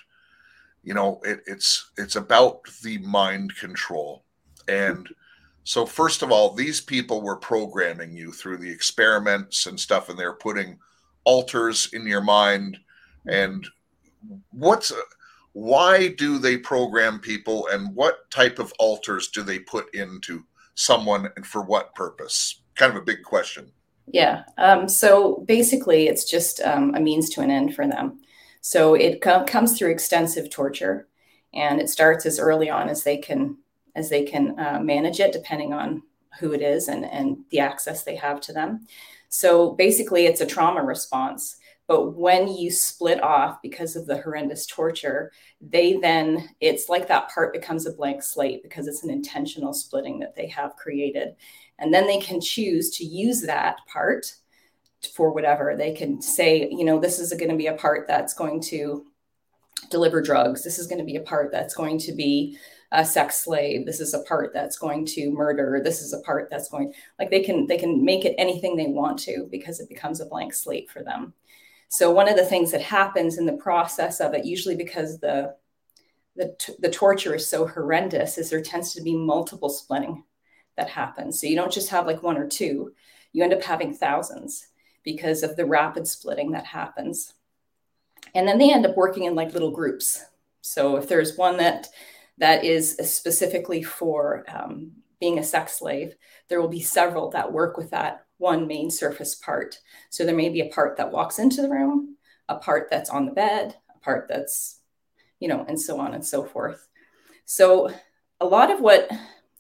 you 0.82 0.94
know 0.94 1.20
it, 1.24 1.40
it's 1.46 1.90
it's 1.96 2.16
about 2.16 2.60
the 2.82 2.98
mind 2.98 3.56
control. 3.56 4.24
And 4.68 5.08
so 5.64 5.86
first 5.86 6.22
of 6.22 6.32
all 6.32 6.54
these 6.54 6.80
people 6.80 7.22
were 7.22 7.36
programming 7.36 8.16
you 8.16 8.32
through 8.32 8.58
the 8.58 8.70
experiments 8.70 9.66
and 9.66 9.78
stuff 9.78 10.08
and 10.08 10.18
they're 10.18 10.34
putting 10.34 10.78
alters 11.24 11.88
in 11.92 12.06
your 12.06 12.22
mind. 12.22 12.78
And 13.26 13.66
what's 14.50 14.92
why 15.52 16.08
do 16.08 16.38
they 16.38 16.56
program 16.56 17.20
people 17.20 17.68
and 17.68 17.94
what 17.94 18.30
type 18.30 18.58
of 18.58 18.72
alters 18.78 19.28
do 19.28 19.42
they 19.42 19.58
put 19.58 19.94
into 19.94 20.44
someone 20.74 21.28
and 21.36 21.46
for 21.46 21.62
what 21.62 21.94
purpose? 21.94 22.62
Kind 22.74 22.90
of 22.90 23.02
a 23.02 23.04
big 23.04 23.22
question. 23.22 23.70
Yeah 24.08 24.42
um, 24.58 24.88
so 24.88 25.44
basically 25.46 26.08
it's 26.08 26.24
just 26.28 26.60
um, 26.62 26.94
a 26.94 27.00
means 27.00 27.30
to 27.30 27.40
an 27.40 27.50
end 27.50 27.74
for 27.74 27.86
them 27.86 28.18
so 28.62 28.94
it 28.94 29.20
com- 29.20 29.44
comes 29.44 29.76
through 29.76 29.90
extensive 29.90 30.48
torture 30.48 31.08
and 31.52 31.80
it 31.80 31.90
starts 31.90 32.24
as 32.24 32.38
early 32.38 32.70
on 32.70 32.88
as 32.88 33.04
they 33.04 33.18
can 33.18 33.58
as 33.94 34.08
they 34.08 34.24
can 34.24 34.58
uh, 34.58 34.80
manage 34.80 35.20
it 35.20 35.32
depending 35.32 35.74
on 35.74 36.02
who 36.40 36.52
it 36.52 36.62
is 36.62 36.88
and, 36.88 37.04
and 37.04 37.36
the 37.50 37.58
access 37.58 38.04
they 38.04 38.16
have 38.16 38.40
to 38.40 38.54
them 38.54 38.86
so 39.28 39.72
basically 39.72 40.24
it's 40.24 40.40
a 40.40 40.46
trauma 40.46 40.82
response 40.82 41.58
but 41.92 42.12
when 42.12 42.48
you 42.48 42.70
split 42.70 43.22
off 43.22 43.60
because 43.60 43.96
of 43.96 44.06
the 44.06 44.16
horrendous 44.16 44.66
torture, 44.66 45.32
they 45.60 45.98
then, 45.98 46.48
it's 46.60 46.88
like 46.88 47.08
that 47.08 47.28
part 47.28 47.52
becomes 47.52 47.86
a 47.86 47.92
blank 47.92 48.22
slate 48.22 48.62
because 48.62 48.86
it's 48.86 49.02
an 49.02 49.10
intentional 49.10 49.74
splitting 49.74 50.18
that 50.20 50.34
they 50.34 50.46
have 50.46 50.76
created. 50.76 51.34
And 51.78 51.92
then 51.92 52.06
they 52.06 52.18
can 52.18 52.40
choose 52.40 52.96
to 52.96 53.04
use 53.04 53.42
that 53.42 53.78
part 53.92 54.34
for 55.14 55.32
whatever. 55.32 55.76
They 55.76 55.92
can 55.92 56.20
say, 56.22 56.68
you 56.70 56.84
know, 56.84 56.98
this 56.98 57.18
is 57.18 57.32
going 57.34 57.50
to 57.50 57.56
be 57.56 57.66
a 57.66 57.74
part 57.74 58.06
that's 58.06 58.34
going 58.34 58.60
to 58.62 59.04
deliver 59.90 60.22
drugs. 60.22 60.62
This 60.62 60.78
is 60.78 60.86
going 60.86 61.00
to 61.00 61.04
be 61.04 61.16
a 61.16 61.22
part 61.22 61.50
that's 61.52 61.74
going 61.74 61.98
to 62.00 62.12
be 62.12 62.58
a 62.94 63.02
sex 63.02 63.42
slave 63.42 63.86
this 63.86 64.00
is 64.00 64.12
a 64.12 64.22
part 64.24 64.52
that's 64.52 64.76
going 64.76 65.06
to 65.06 65.30
murder 65.30 65.80
this 65.82 66.02
is 66.02 66.12
a 66.12 66.20
part 66.20 66.50
that's 66.50 66.68
going 66.68 66.92
like 67.18 67.30
they 67.30 67.42
can 67.42 67.66
they 67.66 67.78
can 67.78 68.04
make 68.04 68.26
it 68.26 68.34
anything 68.36 68.76
they 68.76 68.88
want 68.88 69.18
to 69.18 69.48
because 69.50 69.80
it 69.80 69.88
becomes 69.88 70.20
a 70.20 70.26
blank 70.26 70.52
slate 70.52 70.90
for 70.90 71.02
them 71.02 71.32
so 71.92 72.10
one 72.10 72.26
of 72.26 72.36
the 72.36 72.46
things 72.46 72.70
that 72.70 72.80
happens 72.80 73.36
in 73.36 73.44
the 73.44 73.52
process 73.52 74.20
of 74.20 74.32
it, 74.32 74.46
usually 74.46 74.76
because 74.76 75.18
the 75.18 75.54
the, 76.36 76.56
the 76.78 76.90
torture 76.90 77.34
is 77.34 77.46
so 77.46 77.66
horrendous, 77.66 78.38
is 78.38 78.48
there 78.48 78.62
tends 78.62 78.94
to 78.94 79.02
be 79.02 79.14
multiple 79.14 79.68
splitting 79.68 80.24
that 80.78 80.88
happens. 80.88 81.38
So 81.38 81.46
you 81.46 81.54
don't 81.54 81.70
just 81.70 81.90
have 81.90 82.06
like 82.06 82.22
one 82.22 82.38
or 82.38 82.48
two, 82.48 82.94
you 83.34 83.44
end 83.44 83.52
up 83.52 83.62
having 83.62 83.92
thousands 83.92 84.68
because 85.04 85.42
of 85.42 85.56
the 85.56 85.66
rapid 85.66 86.06
splitting 86.06 86.52
that 86.52 86.66
happens. 86.66 87.34
And 88.34 88.46
then 88.46 88.58
they 88.58 88.72
end 88.72 88.86
up 88.86 88.96
working 88.96 89.24
in 89.24 89.34
like 89.34 89.52
little 89.52 89.70
groups. 89.70 90.24
So 90.60 90.96
if 90.96 91.08
there's 91.08 91.36
one 91.36 91.56
that 91.58 91.88
that 92.38 92.64
is 92.64 92.96
specifically 93.02 93.82
for 93.82 94.44
um, 94.48 94.92
being 95.20 95.38
a 95.38 95.44
sex 95.44 95.78
slave, 95.78 96.14
there 96.48 96.60
will 96.60 96.68
be 96.68 96.80
several 96.80 97.30
that 97.30 97.52
work 97.52 97.76
with 97.76 97.90
that 97.90 98.26
one 98.38 98.66
main 98.66 98.90
surface 98.90 99.34
part. 99.34 99.78
So 100.10 100.24
there 100.24 100.34
may 100.34 100.48
be 100.48 100.60
a 100.60 100.68
part 100.68 100.96
that 100.96 101.12
walks 101.12 101.38
into 101.38 101.62
the 101.62 101.70
room, 101.70 102.16
a 102.48 102.56
part 102.56 102.88
that's 102.90 103.10
on 103.10 103.26
the 103.26 103.32
bed, 103.32 103.76
a 103.94 103.98
part 104.00 104.26
that's, 104.28 104.80
you 105.38 105.48
know, 105.48 105.64
and 105.68 105.80
so 105.80 106.00
on 106.00 106.14
and 106.14 106.24
so 106.24 106.44
forth. 106.44 106.88
So 107.44 107.92
a 108.40 108.46
lot 108.46 108.72
of 108.72 108.80
what 108.80 109.10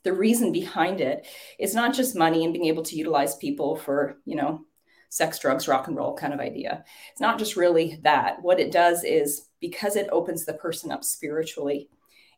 the 0.02 0.12
reason 0.12 0.50
behind 0.50 1.00
it 1.00 1.26
is 1.58 1.74
not 1.74 1.94
just 1.94 2.16
money 2.16 2.44
and 2.44 2.52
being 2.52 2.66
able 2.66 2.82
to 2.82 2.96
utilize 2.96 3.36
people 3.36 3.76
for, 3.76 4.16
you 4.24 4.34
know, 4.34 4.64
sex, 5.12 5.38
drugs, 5.38 5.68
rock 5.68 5.88
and 5.88 5.96
roll 5.96 6.16
kind 6.16 6.32
of 6.32 6.40
idea. 6.40 6.82
It's 7.10 7.20
not 7.20 7.38
just 7.38 7.54
really 7.54 8.00
that. 8.02 8.40
What 8.40 8.58
it 8.58 8.72
does 8.72 9.04
is 9.04 9.48
because 9.60 9.94
it 9.94 10.08
opens 10.10 10.46
the 10.46 10.54
person 10.54 10.90
up 10.90 11.04
spiritually, 11.04 11.90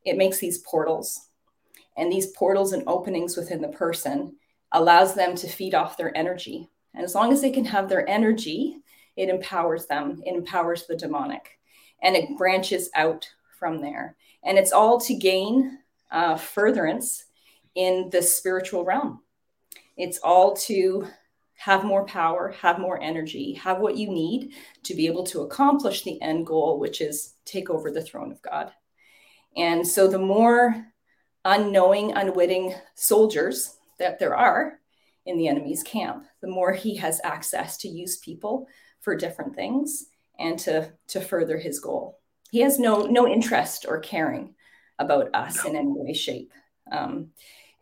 it 0.04 0.16
makes 0.16 0.38
these 0.40 0.58
portals 0.58 1.28
and 1.96 2.10
these 2.10 2.32
portals 2.32 2.72
and 2.72 2.82
openings 2.88 3.36
within 3.36 3.60
the 3.60 3.68
person 3.68 4.34
allows 4.72 5.14
them 5.14 5.36
to 5.36 5.46
feed 5.46 5.72
off 5.72 5.96
their 5.96 6.16
energy. 6.18 6.68
And 6.94 7.04
as 7.04 7.14
long 7.14 7.32
as 7.32 7.40
they 7.40 7.52
can 7.52 7.64
have 7.64 7.88
their 7.88 8.08
energy, 8.10 8.78
it 9.16 9.28
empowers 9.28 9.86
them, 9.86 10.20
it 10.26 10.34
empowers 10.34 10.86
the 10.88 10.96
demonic, 10.96 11.60
and 12.02 12.16
it 12.16 12.36
branches 12.36 12.90
out 12.96 13.28
from 13.56 13.80
there. 13.80 14.16
And 14.42 14.58
it's 14.58 14.72
all 14.72 14.98
to 15.02 15.14
gain 15.14 15.78
uh, 16.10 16.36
furtherance 16.36 17.26
in 17.76 18.10
the 18.10 18.20
spiritual 18.20 18.84
realm. 18.84 19.22
It's 19.96 20.18
all 20.18 20.56
to 20.56 21.06
have 21.64 21.82
more 21.82 22.04
power, 22.04 22.54
have 22.60 22.78
more 22.78 23.00
energy, 23.02 23.54
have 23.54 23.78
what 23.78 23.96
you 23.96 24.10
need 24.10 24.52
to 24.82 24.94
be 24.94 25.06
able 25.06 25.24
to 25.24 25.40
accomplish 25.40 26.02
the 26.02 26.20
end 26.20 26.46
goal, 26.46 26.78
which 26.78 27.00
is 27.00 27.36
take 27.46 27.70
over 27.70 27.90
the 27.90 28.02
throne 28.02 28.30
of 28.30 28.42
God. 28.42 28.70
And 29.56 29.86
so 29.86 30.06
the 30.06 30.18
more 30.18 30.86
unknowing, 31.42 32.12
unwitting 32.12 32.74
soldiers 32.96 33.78
that 33.98 34.18
there 34.18 34.36
are 34.36 34.78
in 35.24 35.38
the 35.38 35.48
enemy's 35.48 35.82
camp, 35.82 36.26
the 36.42 36.48
more 36.48 36.74
he 36.74 36.96
has 36.96 37.18
access 37.24 37.78
to 37.78 37.88
use 37.88 38.18
people 38.18 38.68
for 39.00 39.16
different 39.16 39.56
things 39.56 40.04
and 40.38 40.58
to, 40.58 40.92
to 41.08 41.18
further 41.18 41.56
his 41.56 41.80
goal. 41.80 42.20
He 42.50 42.60
has 42.60 42.78
no, 42.78 43.06
no 43.06 43.26
interest 43.26 43.86
or 43.88 44.00
caring 44.00 44.54
about 44.98 45.34
us 45.34 45.64
in 45.64 45.76
any 45.76 45.88
way, 45.88 46.12
shape. 46.12 46.52
Um, 46.92 47.30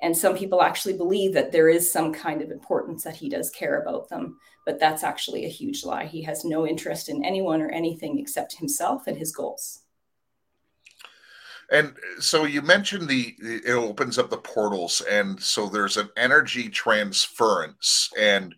and 0.03 0.17
some 0.17 0.37
people 0.37 0.61
actually 0.61 0.97
believe 0.97 1.33
that 1.33 1.53
there 1.53 1.69
is 1.69 1.91
some 1.91 2.13
kind 2.13 2.43
of 2.43 2.51
importance 2.51 3.05
that 3.05 3.17
he 3.17 3.29
does 3.29 3.49
care 3.51 3.81
about 3.81 4.09
them, 4.09 4.37
but 4.67 4.79
that's 4.79 5.05
actually 5.05 5.47
a 5.47 5.49
huge 5.49 5.85
lie. 5.85 6.05
He 6.05 6.23
has 6.23 6.45
no 6.45 6.67
interest 6.67 7.09
in 7.09 7.25
anyone 7.25 7.63
or 7.63 7.71
anything 7.71 8.19
except 8.19 8.57
himself 8.57 9.07
and 9.07 9.17
his 9.17 9.33
goals. 9.33 9.79
And 11.71 11.95
so 12.19 12.45
you 12.45 12.61
mentioned 12.61 13.09
the 13.09 13.35
it 13.41 13.71
opens 13.71 14.19
up 14.19 14.29
the 14.29 14.37
portals, 14.37 15.01
and 15.09 15.41
so 15.41 15.69
there's 15.69 15.97
an 15.97 16.11
energy 16.19 16.69
transference, 16.69 18.11
and 18.19 18.55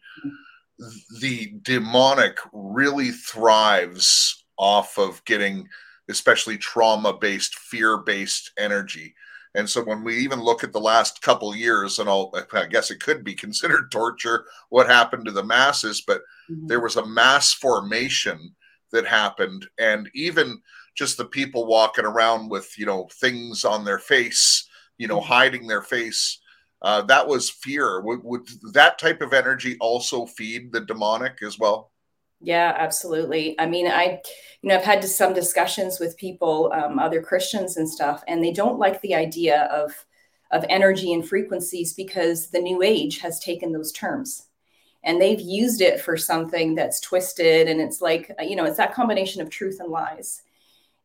the 1.20 1.54
demonic 1.62 2.38
really 2.52 3.12
thrives 3.12 4.44
off 4.56 4.98
of 4.98 5.24
getting, 5.24 5.68
especially 6.08 6.58
trauma-based, 6.58 7.54
fear-based 7.54 8.50
energy. 8.58 9.14
And 9.54 9.68
so 9.70 9.84
when 9.84 10.02
we 10.02 10.16
even 10.18 10.40
look 10.40 10.64
at 10.64 10.72
the 10.72 10.80
last 10.80 11.22
couple 11.22 11.54
years, 11.54 11.98
and 11.98 12.08
I'll, 12.08 12.32
I 12.52 12.66
guess 12.66 12.90
it 12.90 13.00
could 13.00 13.22
be 13.22 13.34
considered 13.34 13.90
torture, 13.92 14.46
what 14.70 14.88
happened 14.88 15.26
to 15.26 15.32
the 15.32 15.44
masses, 15.44 16.02
but 16.06 16.22
mm-hmm. 16.50 16.66
there 16.66 16.80
was 16.80 16.96
a 16.96 17.06
mass 17.06 17.52
formation 17.52 18.54
that 18.90 19.06
happened, 19.06 19.66
and 19.78 20.10
even 20.14 20.60
just 20.94 21.16
the 21.16 21.24
people 21.24 21.66
walking 21.66 22.04
around 22.04 22.48
with 22.48 22.78
you 22.78 22.86
know 22.86 23.08
things 23.20 23.64
on 23.64 23.84
their 23.84 23.98
face 23.98 24.68
you 24.98 25.06
know 25.06 25.18
mm-hmm. 25.18 25.32
hiding 25.32 25.66
their 25.66 25.82
face 25.82 26.40
uh, 26.82 27.00
that 27.02 27.26
was 27.26 27.50
fear 27.50 28.00
would, 28.00 28.22
would 28.22 28.46
that 28.72 28.98
type 28.98 29.20
of 29.20 29.32
energy 29.32 29.76
also 29.80 30.26
feed 30.26 30.72
the 30.72 30.80
demonic 30.80 31.42
as 31.42 31.58
well 31.58 31.90
yeah 32.44 32.74
absolutely 32.78 33.58
i 33.58 33.66
mean 33.66 33.86
i 33.86 34.20
you 34.62 34.68
know 34.68 34.76
i've 34.76 34.84
had 34.84 35.02
some 35.02 35.32
discussions 35.32 35.98
with 35.98 36.16
people 36.16 36.72
um, 36.74 36.98
other 36.98 37.22
christians 37.22 37.76
and 37.76 37.88
stuff 37.88 38.22
and 38.28 38.42
they 38.42 38.52
don't 38.52 38.78
like 38.78 39.00
the 39.00 39.14
idea 39.14 39.64
of 39.64 39.92
of 40.50 40.64
energy 40.68 41.12
and 41.12 41.26
frequencies 41.28 41.94
because 41.94 42.50
the 42.50 42.60
new 42.60 42.82
age 42.82 43.18
has 43.18 43.40
taken 43.40 43.72
those 43.72 43.92
terms 43.92 44.46
and 45.02 45.20
they've 45.20 45.40
used 45.40 45.80
it 45.80 46.00
for 46.00 46.16
something 46.16 46.74
that's 46.74 47.00
twisted 47.00 47.66
and 47.66 47.80
it's 47.80 48.00
like 48.00 48.30
you 48.40 48.54
know 48.54 48.64
it's 48.64 48.76
that 48.76 48.94
combination 48.94 49.40
of 49.40 49.50
truth 49.50 49.78
and 49.80 49.90
lies 49.90 50.42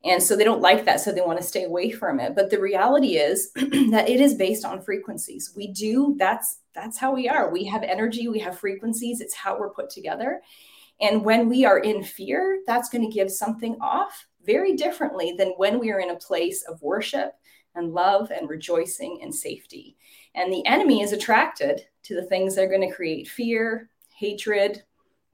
and 0.06 0.24
so 0.24 0.36
they 0.36 0.46
don't 0.46 0.62
like 0.62 0.86
that. 0.86 1.02
So 1.02 1.12
they 1.12 1.22
want 1.22 1.40
to 1.40 1.46
stay 1.46 1.66
away 1.66 1.92
from 1.92 2.20
it. 2.20 2.34
But 2.34 2.50
the 2.50 2.60
reality 2.60 3.18
is 3.18 3.52
that 3.56 4.06
it 4.08 4.22
is 4.22 4.34
based 4.34 4.64
on 4.64 4.82
frequencies. 4.82 5.52
We 5.56 5.68
do, 5.68 6.16
that's 6.18 6.60
that's 6.74 6.98
how 6.98 7.14
we 7.14 7.28
are. 7.28 7.52
We 7.52 7.66
have 7.66 7.84
energy, 7.84 8.30
we 8.30 8.40
have 8.40 8.58
frequencies, 8.58 9.20
it's 9.20 9.36
how 9.36 9.60
we're 9.60 9.72
put 9.72 9.90
together. 9.90 10.42
And 11.02 11.24
when 11.24 11.48
we 11.48 11.66
are 11.66 11.80
in 11.80 12.04
fear, 12.04 12.62
that's 12.68 12.90
going 12.90 13.10
to 13.10 13.14
give 13.14 13.32
something 13.32 13.78
off 13.82 14.28
very 14.46 14.76
differently 14.76 15.36
than 15.38 15.50
when 15.58 15.80
we 15.80 15.92
are 15.92 16.00
in 16.00 16.10
a 16.10 16.16
place 16.16 16.64
of 16.64 16.82
worship 16.82 17.34
and 17.76 17.94
love 17.94 18.32
and 18.32 18.50
rejoicing 18.50 19.20
and 19.22 19.34
safety. 19.34 19.96
And 20.36 20.52
the 20.52 20.66
enemy 20.66 21.02
is 21.02 21.14
attracted 21.14 21.82
to 22.04 22.16
the 22.16 22.26
things 22.26 22.56
that 22.56 22.64
are 22.64 22.70
going 22.70 22.88
to 22.88 22.96
create 22.96 23.28
fear, 23.28 23.90
hatred, 24.14 24.84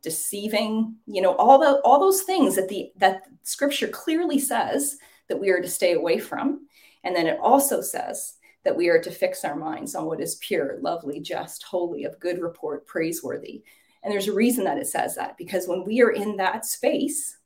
deceiving, 0.02 0.96
you 1.08 1.22
know, 1.22 1.36
all 1.36 1.58
the 1.58 1.82
all 1.82 2.00
those 2.00 2.22
things 2.22 2.56
that 2.56 2.70
the 2.70 2.92
that 2.98 3.24
scripture 3.42 3.88
clearly 3.88 4.38
says 4.38 4.98
that 5.28 5.40
we 5.40 5.50
are 5.50 5.62
to 5.62 5.68
stay 5.68 5.94
away 5.94 6.20
from. 6.20 6.68
And 7.04 7.16
then 7.16 7.26
it 7.28 7.40
also 7.42 7.82
says 7.82 8.36
that 8.64 8.76
we 8.76 8.90
are 8.90 9.02
to 9.02 9.12
fix 9.12 9.44
our 9.44 9.56
minds 9.56 9.96
on 9.96 10.06
what 10.06 10.22
is 10.22 10.36
pure, 10.36 10.78
lovely, 10.82 11.20
just, 11.20 11.64
holy, 11.64 12.04
of 12.04 12.20
good 12.20 12.40
report, 12.40 12.86
praiseworthy. 12.86 13.64
And 14.06 14.14
there's 14.14 14.28
a 14.28 14.34
reason 14.34 14.64
that 14.66 14.78
it 14.78 14.88
says 14.88 15.16
that 15.16 15.36
because 15.36 15.68
when 15.68 15.84
we 15.84 16.02
are 16.02 16.12
in 16.12 16.38
that 16.38 16.64
space, 16.64 17.38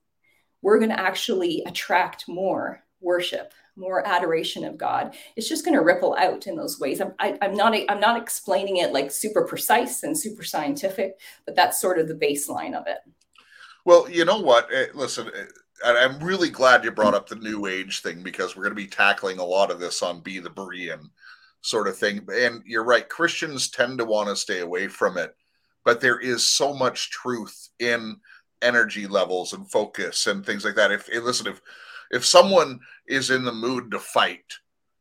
we're 0.61 0.77
going 0.77 0.91
to 0.91 0.99
actually 0.99 1.63
attract 1.65 2.27
more 2.27 2.83
worship 3.01 3.53
more 3.77 4.05
adoration 4.05 4.65
of 4.65 4.77
god. 4.77 5.15
It's 5.37 5.47
just 5.47 5.63
going 5.63 5.77
to 5.77 5.83
ripple 5.83 6.13
out 6.15 6.47
in 6.47 6.57
those 6.57 6.79
ways. 6.79 6.99
I'm, 6.99 7.13
I, 7.17 7.37
am 7.41 7.55
not 7.55 7.73
i'm 7.87 7.99
not 7.99 8.21
explaining 8.21 8.77
it 8.77 8.91
like 8.91 9.09
super 9.09 9.45
precise 9.45 10.03
and 10.03 10.17
super 10.17 10.43
scientific 10.43 11.17
but 11.45 11.55
that's 11.55 11.79
sort 11.79 11.97
of 11.97 12.07
the 12.07 12.13
baseline 12.13 12.75
of 12.75 12.87
it. 12.87 12.97
Well 13.85 14.09
you 14.09 14.25
know 14.25 14.41
what? 14.41 14.67
Eh, 14.73 14.87
listen 14.93 15.31
eh, 15.33 15.45
i'm 15.85 16.19
really 16.19 16.49
glad 16.49 16.83
you 16.83 16.91
brought 16.91 17.13
up 17.13 17.29
the 17.29 17.35
new 17.35 17.67
age 17.67 18.01
thing 18.01 18.21
because 18.21 18.55
we're 18.55 18.63
going 18.63 18.75
to 18.75 18.83
be 18.83 18.87
tackling 18.87 19.39
a 19.39 19.45
lot 19.45 19.71
of 19.71 19.79
this 19.79 20.03
on 20.03 20.19
be 20.19 20.39
the 20.39 20.49
berean 20.49 21.09
sort 21.61 21.87
of 21.87 21.97
thing. 21.97 22.27
And 22.33 22.61
you're 22.65 22.83
right 22.83 23.07
christians 23.07 23.69
tend 23.69 23.99
to 23.99 24.05
want 24.05 24.27
to 24.27 24.35
stay 24.35 24.59
away 24.59 24.89
from 24.89 25.17
it 25.17 25.33
but 25.86 26.01
there 26.01 26.19
is 26.19 26.48
so 26.48 26.74
much 26.74 27.12
truth 27.12 27.69
in 27.79 28.17
energy 28.62 29.07
levels 29.07 29.53
and 29.53 29.69
focus 29.71 30.27
and 30.27 30.45
things 30.45 30.65
like 30.65 30.75
that. 30.75 30.91
If 30.91 31.09
listen 31.13 31.48
if 31.48 31.62
if 32.12 32.25
someone 32.25 32.79
is 33.07 33.29
in 33.29 33.43
the 33.43 33.51
mood 33.51 33.91
to 33.91 34.00
fight 34.00 34.53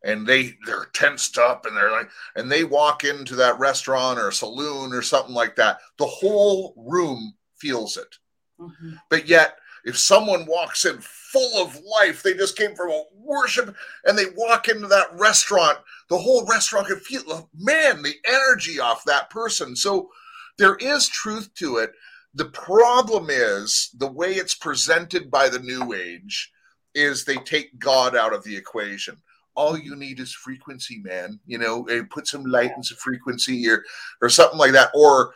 and 0.05 0.27
they 0.27 0.55
they're 0.67 0.89
tensed 0.93 1.39
up 1.39 1.67
and 1.67 1.77
they're 1.77 1.91
like 1.91 2.09
and 2.37 2.51
they 2.51 2.65
walk 2.65 3.05
into 3.05 3.35
that 3.37 3.59
restaurant 3.59 4.19
or 4.19 4.31
saloon 4.31 4.93
or 4.93 5.03
something 5.03 5.35
like 5.35 5.57
that 5.57 5.79
the 5.99 6.07
whole 6.07 6.75
room 6.77 7.35
feels 7.57 7.97
it. 7.97 8.17
Mm-hmm. 8.61 8.95
but 9.09 9.29
yet 9.29 9.57
if 9.85 9.97
someone 9.97 10.45
walks 10.45 10.85
in 10.85 10.99
full 11.01 11.63
of 11.63 11.81
life 12.01 12.23
they 12.25 12.35
just 12.35 12.57
came 12.57 12.75
from 12.75 12.91
a 12.91 13.05
worship 13.15 13.75
and 14.05 14.19
they 14.19 14.25
walk 14.37 14.69
into 14.69 14.89
that 14.89 15.17
restaurant 15.17 15.79
the 16.09 16.19
whole 16.19 16.45
restaurant 16.47 16.89
can 16.89 16.99
feel 16.99 17.51
man 17.57 18.03
the 18.03 18.15
energy 18.27 18.81
off 18.81 19.05
that 19.05 19.31
person. 19.31 19.77
So 19.77 20.11
there 20.59 20.77
is 20.77 21.09
truth 21.09 21.53
to 21.55 21.77
it 21.79 21.93
the 22.35 22.47
problem 22.47 23.29
is 23.31 23.91
the 23.99 24.11
way 24.11 24.35
it's 24.35 24.55
presented 24.55 25.31
by 25.31 25.49
the 25.49 25.59
new 25.59 25.93
age 25.95 26.53
is 26.95 27.25
they 27.25 27.37
take 27.37 27.79
God 27.79 28.17
out 28.17 28.33
of 28.33 28.45
the 28.45 28.57
equation. 28.57 29.17
All 29.55 29.77
you 29.77 29.93
mm-hmm. 29.93 30.01
need 30.01 30.21
is 30.21 30.33
frequency, 30.33 31.01
man. 31.03 31.41
You 31.47 31.59
know, 31.59 31.87
put 32.11 32.27
some 32.27 32.45
light 32.45 32.73
and 32.75 32.85
some 32.85 32.99
frequency 32.99 33.69
or 33.69 33.85
or 34.23 34.29
something 34.29 34.59
like 34.59 34.73
that. 34.73 34.91
Or 34.95 35.35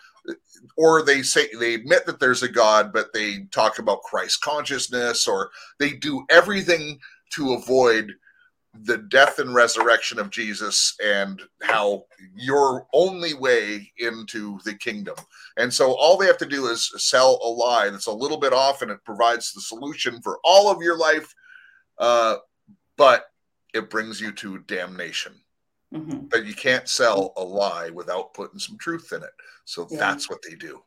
or 0.76 1.02
they 1.02 1.22
say 1.22 1.48
they 1.58 1.74
admit 1.74 2.06
that 2.06 2.20
there's 2.20 2.44
a 2.44 2.48
God, 2.48 2.92
but 2.92 3.12
they 3.12 3.46
talk 3.50 3.78
about 3.78 4.02
Christ 4.02 4.40
consciousness, 4.42 5.26
or 5.26 5.50
they 5.80 5.90
do 5.90 6.24
everything 6.30 7.00
to 7.34 7.54
avoid 7.54 8.12
the 8.74 8.98
death 8.98 9.38
and 9.38 9.54
resurrection 9.54 10.18
of 10.18 10.30
Jesus 10.30 10.94
and 11.04 11.42
how 11.62 12.04
your 12.34 12.86
only 12.94 13.34
way 13.34 13.92
into 13.98 14.58
the 14.64 14.74
kingdom. 14.74 15.14
And 15.58 15.72
so 15.72 15.92
all 15.92 16.16
they 16.16 16.26
have 16.26 16.38
to 16.38 16.46
do 16.46 16.66
is 16.66 16.90
sell 16.96 17.38
a 17.44 17.48
lie 17.48 17.90
that's 17.90 18.06
a 18.06 18.12
little 18.12 18.38
bit 18.38 18.54
off 18.54 18.80
and 18.80 18.90
it 18.90 19.04
provides 19.04 19.52
the 19.52 19.60
solution 19.60 20.22
for 20.22 20.38
all 20.42 20.70
of 20.70 20.82
your 20.82 20.96
life 20.96 21.34
uh, 21.98 22.36
but 22.96 23.26
it 23.74 23.88
brings 23.88 24.20
you 24.20 24.32
to 24.32 24.58
damnation. 24.58 25.34
Mm-hmm. 25.94 26.26
But 26.30 26.46
you 26.46 26.54
can't 26.54 26.88
sell 26.88 27.32
a 27.36 27.42
lie 27.44 27.90
without 27.90 28.34
putting 28.34 28.58
some 28.58 28.78
truth 28.78 29.12
in 29.12 29.22
it. 29.22 29.30
So 29.64 29.86
yeah. 29.90 29.98
that's 29.98 30.28
what 30.28 30.40
they 30.46 30.56
do. 30.56 30.82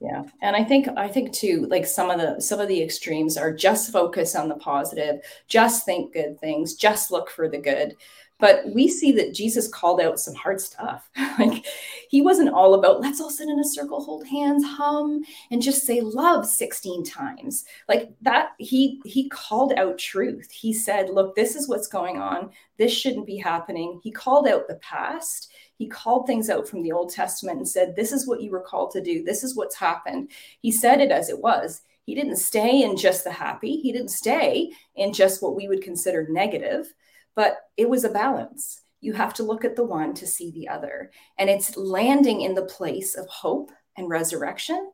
Yeah. 0.00 0.24
And 0.42 0.54
I 0.54 0.62
think 0.62 0.86
I 0.96 1.08
think 1.08 1.32
too, 1.32 1.66
like 1.68 1.84
some 1.84 2.08
of 2.10 2.20
the 2.20 2.40
some 2.40 2.60
of 2.60 2.68
the 2.68 2.80
extremes 2.82 3.36
are 3.36 3.52
just 3.52 3.92
focus 3.92 4.36
on 4.36 4.48
the 4.48 4.54
positive, 4.56 5.20
just 5.48 5.84
think 5.84 6.12
good 6.12 6.38
things, 6.40 6.74
just 6.74 7.10
look 7.10 7.30
for 7.30 7.48
the 7.48 7.58
good. 7.58 7.96
But 8.40 8.72
we 8.72 8.86
see 8.86 9.10
that 9.12 9.34
Jesus 9.34 9.66
called 9.66 10.00
out 10.00 10.20
some 10.20 10.34
hard 10.34 10.60
stuff. 10.60 11.10
like 11.40 11.66
he 12.08 12.22
wasn't 12.22 12.50
all 12.50 12.74
about 12.74 13.00
let's 13.00 13.20
all 13.20 13.30
sit 13.30 13.48
in 13.48 13.58
a 13.58 13.64
circle, 13.64 14.00
hold 14.00 14.24
hands, 14.28 14.64
hum, 14.64 15.24
and 15.50 15.60
just 15.60 15.84
say 15.84 16.00
love 16.00 16.46
16 16.46 17.02
times. 17.04 17.64
Like 17.88 18.10
that, 18.22 18.50
he 18.58 19.00
he 19.04 19.28
called 19.28 19.72
out 19.76 19.98
truth. 19.98 20.48
He 20.52 20.72
said, 20.72 21.10
look, 21.10 21.34
this 21.34 21.56
is 21.56 21.68
what's 21.68 21.88
going 21.88 22.18
on. 22.18 22.50
This 22.76 22.92
shouldn't 22.92 23.26
be 23.26 23.36
happening. 23.36 23.98
He 24.04 24.12
called 24.12 24.46
out 24.46 24.68
the 24.68 24.76
past. 24.76 25.50
He 25.78 25.86
called 25.88 26.26
things 26.26 26.50
out 26.50 26.68
from 26.68 26.82
the 26.82 26.92
Old 26.92 27.10
Testament 27.12 27.58
and 27.58 27.68
said, 27.68 27.96
This 27.96 28.12
is 28.12 28.26
what 28.26 28.42
you 28.42 28.50
were 28.50 28.60
called 28.60 28.90
to 28.90 29.00
do. 29.00 29.24
This 29.24 29.42
is 29.42 29.56
what's 29.56 29.76
happened. 29.76 30.30
He 30.60 30.70
said 30.70 31.00
it 31.00 31.10
as 31.10 31.30
it 31.30 31.40
was. 31.40 31.80
He 32.04 32.14
didn't 32.14 32.36
stay 32.36 32.82
in 32.82 32.96
just 32.96 33.24
the 33.24 33.30
happy. 33.30 33.76
He 33.76 33.92
didn't 33.92 34.10
stay 34.10 34.70
in 34.96 35.12
just 35.12 35.42
what 35.42 35.54
we 35.54 35.68
would 35.68 35.82
consider 35.82 36.26
negative 36.28 36.92
but 37.38 37.68
it 37.76 37.88
was 37.88 38.02
a 38.02 38.08
balance. 38.08 38.80
You 39.00 39.12
have 39.12 39.32
to 39.34 39.44
look 39.44 39.64
at 39.64 39.76
the 39.76 39.84
one 39.84 40.12
to 40.14 40.26
see 40.26 40.50
the 40.50 40.66
other. 40.66 41.12
And 41.38 41.48
it's 41.48 41.76
landing 41.76 42.40
in 42.40 42.52
the 42.52 42.64
place 42.64 43.16
of 43.16 43.28
hope 43.28 43.70
and 43.96 44.08
resurrection 44.08 44.90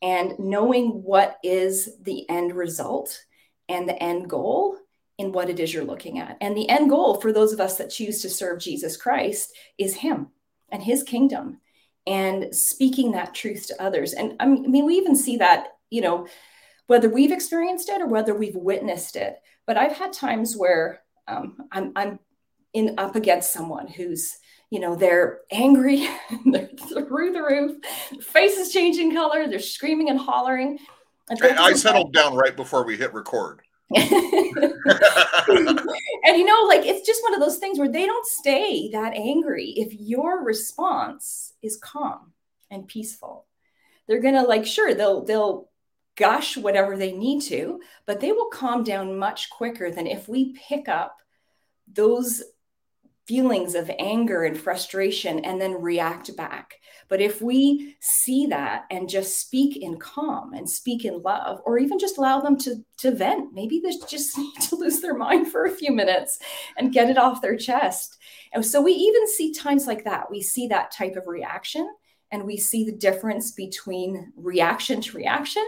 and 0.00 0.32
knowing 0.38 1.02
what 1.02 1.36
is 1.44 1.98
the 2.00 2.26
end 2.30 2.54
result 2.54 3.14
and 3.68 3.86
the 3.86 4.02
end 4.02 4.30
goal 4.30 4.78
in 5.22 5.30
what 5.30 5.48
it 5.48 5.60
is 5.60 5.72
you're 5.72 5.84
looking 5.84 6.18
at. 6.18 6.36
And 6.40 6.56
the 6.56 6.68
end 6.68 6.90
goal 6.90 7.20
for 7.20 7.32
those 7.32 7.52
of 7.52 7.60
us 7.60 7.76
that 7.78 7.90
choose 7.90 8.20
to 8.22 8.28
serve 8.28 8.58
Jesus 8.60 8.96
Christ 8.96 9.52
is 9.78 9.94
Him 9.94 10.28
and 10.70 10.82
His 10.82 11.04
kingdom 11.04 11.60
and 12.06 12.54
speaking 12.54 13.12
that 13.12 13.34
truth 13.34 13.68
to 13.68 13.80
others. 13.80 14.12
And 14.12 14.34
I 14.40 14.46
mean, 14.46 14.84
we 14.84 14.96
even 14.96 15.14
see 15.14 15.36
that, 15.36 15.68
you 15.90 16.00
know, 16.00 16.26
whether 16.88 17.08
we've 17.08 17.30
experienced 17.30 17.88
it 17.88 18.02
or 18.02 18.08
whether 18.08 18.34
we've 18.34 18.56
witnessed 18.56 19.14
it. 19.14 19.40
But 19.64 19.78
I've 19.78 19.96
had 19.96 20.12
times 20.12 20.56
where 20.56 21.02
um, 21.28 21.56
I'm, 21.70 21.92
I'm 21.94 22.18
in 22.74 22.96
up 22.98 23.14
against 23.14 23.52
someone 23.52 23.86
who's 23.86 24.36
you 24.70 24.80
know 24.80 24.96
they're 24.96 25.42
angry 25.50 26.08
they're 26.46 26.70
through 26.88 27.32
the 27.32 27.42
roof 27.42 27.76
face 28.24 28.56
is 28.56 28.72
changing 28.72 29.12
color 29.12 29.46
they're 29.46 29.58
screaming 29.58 30.08
and 30.08 30.18
hollering 30.18 30.78
and 31.28 31.42
i 31.58 31.74
settled 31.74 32.14
down 32.14 32.34
right 32.34 32.56
before 32.56 32.82
we 32.86 32.96
hit 32.96 33.12
record 33.12 33.60
and 36.24 36.36
you 36.36 36.44
know 36.44 36.64
like 36.68 36.86
it's 36.86 37.06
just 37.06 37.22
one 37.22 37.34
of 37.34 37.40
those 37.40 37.58
things 37.58 37.78
where 37.78 37.90
they 37.90 38.06
don't 38.06 38.26
stay 38.26 38.90
that 38.90 39.14
angry 39.14 39.70
if 39.76 39.92
your 39.94 40.44
response 40.44 41.52
is 41.62 41.76
calm 41.76 42.32
and 42.70 42.88
peaceful. 42.88 43.46
They're 44.06 44.20
gonna 44.20 44.42
like 44.42 44.66
sure 44.66 44.94
they'll 44.94 45.24
they'll 45.24 45.68
gush 46.16 46.56
whatever 46.56 46.96
they 46.96 47.12
need 47.12 47.42
to, 47.42 47.80
but 48.06 48.20
they 48.20 48.32
will 48.32 48.50
calm 48.50 48.84
down 48.84 49.18
much 49.18 49.50
quicker 49.50 49.90
than 49.90 50.06
if 50.06 50.28
we 50.28 50.52
pick 50.54 50.88
up 50.88 51.16
those 51.86 52.42
feelings 53.26 53.74
of 53.74 53.90
anger 53.98 54.44
and 54.44 54.58
frustration 54.58 55.38
and 55.44 55.60
then 55.60 55.80
react 55.80 56.34
back. 56.36 56.74
But 57.08 57.20
if 57.20 57.40
we 57.40 57.96
see 58.00 58.46
that 58.46 58.84
and 58.90 59.08
just 59.08 59.38
speak 59.38 59.76
in 59.76 59.98
calm 59.98 60.54
and 60.54 60.68
speak 60.68 61.04
in 61.04 61.22
love, 61.22 61.60
or 61.64 61.78
even 61.78 61.98
just 61.98 62.18
allow 62.18 62.40
them 62.40 62.56
to, 62.58 62.76
to 62.98 63.12
vent, 63.12 63.52
maybe 63.52 63.80
they 63.80 63.92
just 64.08 64.36
need 64.38 64.54
to 64.62 64.76
lose 64.76 65.00
their 65.00 65.14
mind 65.14 65.50
for 65.50 65.64
a 65.64 65.70
few 65.70 65.92
minutes 65.92 66.38
and 66.76 66.92
get 66.92 67.10
it 67.10 67.18
off 67.18 67.42
their 67.42 67.56
chest. 67.56 68.18
And 68.52 68.64
so 68.64 68.80
we 68.80 68.92
even 68.92 69.28
see 69.28 69.52
times 69.52 69.86
like 69.86 70.04
that. 70.04 70.30
We 70.30 70.42
see 70.42 70.66
that 70.68 70.90
type 70.90 71.16
of 71.16 71.26
reaction 71.26 71.88
and 72.30 72.44
we 72.44 72.56
see 72.56 72.84
the 72.84 72.96
difference 72.96 73.52
between 73.52 74.32
reaction 74.36 75.00
to 75.02 75.16
reaction 75.16 75.66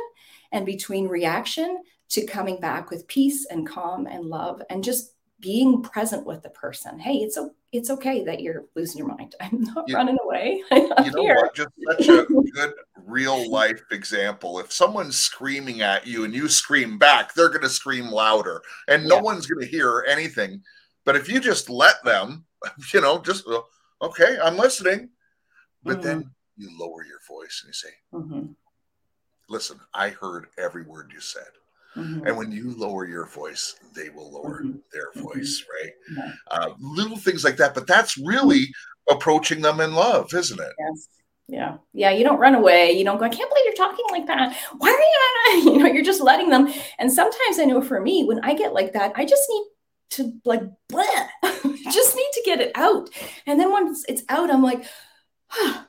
and 0.50 0.64
between 0.64 1.08
reaction 1.08 1.82
to 2.10 2.26
coming 2.26 2.58
back 2.60 2.90
with 2.90 3.06
peace 3.06 3.46
and 3.50 3.66
calm 3.66 4.06
and 4.06 4.24
love 4.24 4.62
and 4.70 4.82
just 4.84 5.13
being 5.44 5.82
present 5.82 6.24
with 6.24 6.42
the 6.42 6.48
person. 6.48 6.98
Hey, 6.98 7.16
it's 7.16 7.36
a, 7.36 7.50
it's 7.70 7.90
okay 7.90 8.24
that 8.24 8.40
you're 8.40 8.64
losing 8.74 8.96
your 8.96 9.08
mind. 9.08 9.34
I'm 9.42 9.60
not 9.60 9.84
you, 9.86 9.94
running 9.94 10.16
away. 10.24 10.62
I'm 10.70 11.04
you 11.04 11.10
know 11.10 11.20
here. 11.20 11.36
what? 11.36 11.54
Just 11.54 11.68
such 11.86 12.08
a 12.08 12.24
good 12.54 12.72
real 13.04 13.50
life 13.50 13.82
example. 13.90 14.58
If 14.58 14.72
someone's 14.72 15.18
screaming 15.18 15.82
at 15.82 16.06
you 16.06 16.24
and 16.24 16.34
you 16.34 16.48
scream 16.48 16.96
back, 16.96 17.34
they're 17.34 17.50
going 17.50 17.60
to 17.60 17.68
scream 17.68 18.06
louder, 18.06 18.62
and 18.88 19.06
no 19.06 19.16
yeah. 19.16 19.20
one's 19.20 19.46
going 19.46 19.62
to 19.62 19.70
hear 19.70 20.06
anything. 20.08 20.62
But 21.04 21.16
if 21.16 21.28
you 21.28 21.40
just 21.40 21.68
let 21.68 22.02
them, 22.04 22.46
you 22.94 23.02
know, 23.02 23.18
just 23.18 23.46
uh, 23.46 23.60
okay, 24.00 24.38
I'm 24.42 24.56
listening. 24.56 25.10
But 25.82 25.98
mm-hmm. 25.98 26.06
then 26.06 26.30
you 26.56 26.70
lower 26.80 27.04
your 27.04 27.18
voice 27.28 27.62
and 27.62 27.68
you 27.68 27.74
say, 27.74 27.90
mm-hmm 28.14 28.52
listen, 29.48 29.78
I 29.92 30.10
heard 30.10 30.46
every 30.58 30.82
word 30.82 31.10
you 31.12 31.20
said. 31.20 31.42
Mm-hmm. 31.96 32.26
And 32.26 32.36
when 32.36 32.50
you 32.50 32.74
lower 32.76 33.06
your 33.06 33.26
voice, 33.26 33.76
they 33.94 34.08
will 34.10 34.30
lower 34.30 34.62
mm-hmm. 34.62 34.78
their 34.92 35.10
mm-hmm. 35.10 35.22
voice, 35.22 35.64
right? 35.82 35.92
Yeah. 36.16 36.32
Uh, 36.50 36.70
little 36.78 37.16
things 37.16 37.44
like 37.44 37.56
that. 37.58 37.74
But 37.74 37.86
that's 37.86 38.18
really 38.18 38.66
approaching 39.10 39.60
them 39.60 39.80
in 39.80 39.94
love, 39.94 40.32
isn't 40.34 40.60
it? 40.60 40.72
Yes. 40.78 41.08
Yeah. 41.46 41.76
Yeah. 41.92 42.10
You 42.10 42.24
don't 42.24 42.38
run 42.38 42.54
away. 42.54 42.92
You 42.92 43.04
don't 43.04 43.18
go, 43.18 43.26
I 43.26 43.28
can't 43.28 43.50
believe 43.50 43.64
you're 43.66 43.74
talking 43.74 44.06
like 44.10 44.26
that. 44.26 44.56
Why 44.78 44.88
are 44.90 45.56
you, 45.56 45.72
you 45.72 45.78
know, 45.78 45.86
you're 45.86 46.04
just 46.04 46.22
letting 46.22 46.48
them. 46.48 46.72
And 46.98 47.12
sometimes 47.12 47.58
I 47.58 47.64
know 47.64 47.82
for 47.82 48.00
me, 48.00 48.24
when 48.24 48.40
I 48.42 48.54
get 48.54 48.72
like 48.72 48.92
that, 48.94 49.12
I 49.16 49.24
just 49.24 49.42
need 49.48 49.64
to 50.10 50.32
like, 50.44 50.62
just 51.92 52.16
need 52.16 52.30
to 52.32 52.42
get 52.44 52.60
it 52.60 52.72
out. 52.74 53.10
And 53.46 53.60
then 53.60 53.70
once 53.70 54.04
it's 54.08 54.22
out, 54.28 54.50
I'm 54.50 54.62
like, 54.62 54.84
ah, 55.52 55.86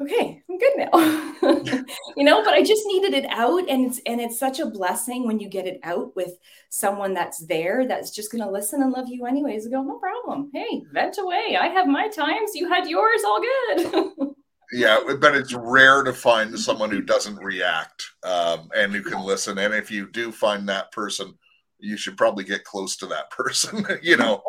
okay, 0.00 0.42
I'm 0.48 0.58
good 0.58 0.72
now. 0.76 1.84
you 2.16 2.24
know, 2.24 2.42
but 2.42 2.54
I 2.54 2.62
just 2.62 2.86
needed 2.86 3.14
it 3.14 3.26
out. 3.26 3.68
And 3.68 3.86
it's, 3.86 4.00
and 4.06 4.20
it's 4.20 4.38
such 4.38 4.58
a 4.58 4.66
blessing 4.66 5.26
when 5.26 5.38
you 5.38 5.48
get 5.48 5.66
it 5.66 5.80
out 5.82 6.14
with 6.16 6.38
someone 6.68 7.14
that's 7.14 7.46
there, 7.46 7.86
that's 7.86 8.10
just 8.10 8.32
going 8.32 8.44
to 8.44 8.50
listen 8.50 8.82
and 8.82 8.92
love 8.92 9.08
you 9.08 9.26
anyways. 9.26 9.64
And 9.64 9.74
go, 9.74 9.82
no 9.82 9.98
problem. 9.98 10.50
Hey, 10.52 10.82
vent 10.92 11.18
away. 11.18 11.58
I 11.60 11.68
have 11.68 11.86
my 11.86 12.08
times. 12.08 12.52
You 12.54 12.68
had 12.68 12.88
yours 12.88 13.22
all 13.24 13.40
good. 13.40 14.30
yeah 14.72 15.00
but 15.20 15.34
it's 15.34 15.52
rare 15.54 16.02
to 16.02 16.12
find 16.12 16.58
someone 16.58 16.90
who 16.90 17.00
doesn't 17.00 17.36
react 17.38 18.04
um, 18.22 18.68
and 18.76 18.92
who 18.92 19.02
can 19.02 19.20
listen 19.20 19.58
and 19.58 19.74
if 19.74 19.90
you 19.90 20.08
do 20.10 20.30
find 20.30 20.68
that 20.68 20.92
person 20.92 21.34
you 21.78 21.96
should 21.96 22.16
probably 22.16 22.44
get 22.44 22.64
close 22.64 22.96
to 22.96 23.06
that 23.06 23.30
person 23.32 23.84
you 24.02 24.16
know 24.16 24.42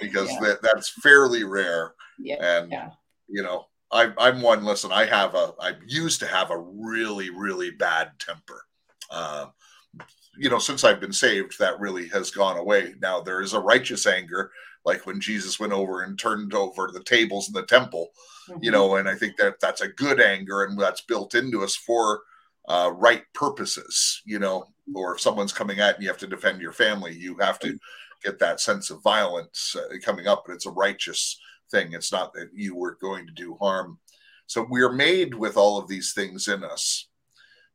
because 0.00 0.30
yeah. 0.32 0.40
that, 0.40 0.58
that's 0.62 0.88
fairly 1.00 1.44
rare 1.44 1.94
yeah. 2.18 2.58
and 2.58 2.72
yeah. 2.72 2.88
you 3.28 3.42
know 3.42 3.66
I, 3.92 4.12
i'm 4.18 4.40
one 4.40 4.64
listen 4.64 4.90
i 4.90 5.04
have 5.04 5.34
a 5.34 5.52
i 5.60 5.74
used 5.86 6.20
to 6.20 6.26
have 6.26 6.50
a 6.50 6.58
really 6.58 7.30
really 7.30 7.70
bad 7.70 8.12
temper. 8.18 8.64
Uh, 9.10 9.46
you 10.38 10.48
know 10.48 10.58
since 10.58 10.84
i've 10.84 11.00
been 11.00 11.12
saved 11.12 11.58
that 11.58 11.78
really 11.78 12.08
has 12.08 12.30
gone 12.30 12.56
away. 12.56 12.94
Now 13.00 13.20
there 13.20 13.42
is 13.42 13.52
a 13.52 13.60
righteous 13.60 14.06
anger 14.06 14.50
like 14.84 15.06
when 15.06 15.20
jesus 15.20 15.60
went 15.60 15.72
over 15.72 16.02
and 16.02 16.18
turned 16.18 16.54
over 16.54 16.90
the 16.90 17.04
tables 17.04 17.48
in 17.48 17.54
the 17.54 17.66
temple 17.66 18.08
mm-hmm. 18.48 18.58
you 18.62 18.70
know 18.70 18.96
and 18.96 19.08
i 19.08 19.14
think 19.14 19.36
that 19.36 19.60
that's 19.60 19.82
a 19.82 19.88
good 19.88 20.20
anger 20.20 20.64
and 20.64 20.78
that's 20.80 21.02
built 21.02 21.34
into 21.34 21.62
us 21.62 21.76
for 21.76 22.22
uh, 22.68 22.90
right 22.96 23.24
purposes 23.34 24.22
you 24.24 24.38
know 24.38 24.72
or 24.94 25.14
if 25.14 25.20
someone's 25.20 25.52
coming 25.52 25.80
at 25.80 25.94
and 25.94 26.02
you 26.02 26.08
have 26.08 26.18
to 26.18 26.26
defend 26.26 26.60
your 26.60 26.72
family. 26.72 27.14
You 27.14 27.36
have 27.38 27.58
to 27.60 27.78
get 28.24 28.38
that 28.38 28.60
sense 28.60 28.90
of 28.90 29.02
violence 29.02 29.76
uh, 29.76 29.94
coming 30.04 30.26
up 30.26 30.44
but 30.46 30.54
it's 30.54 30.66
a 30.66 30.70
righteous 30.70 31.38
thing 31.72 31.92
it's 31.92 32.12
not 32.12 32.32
that 32.32 32.50
you 32.54 32.76
were 32.76 32.96
going 33.00 33.26
to 33.26 33.32
do 33.32 33.56
harm 33.60 33.98
so 34.46 34.64
we're 34.68 34.92
made 34.92 35.34
with 35.34 35.56
all 35.56 35.78
of 35.78 35.88
these 35.88 36.12
things 36.12 36.46
in 36.46 36.62
us 36.62 37.08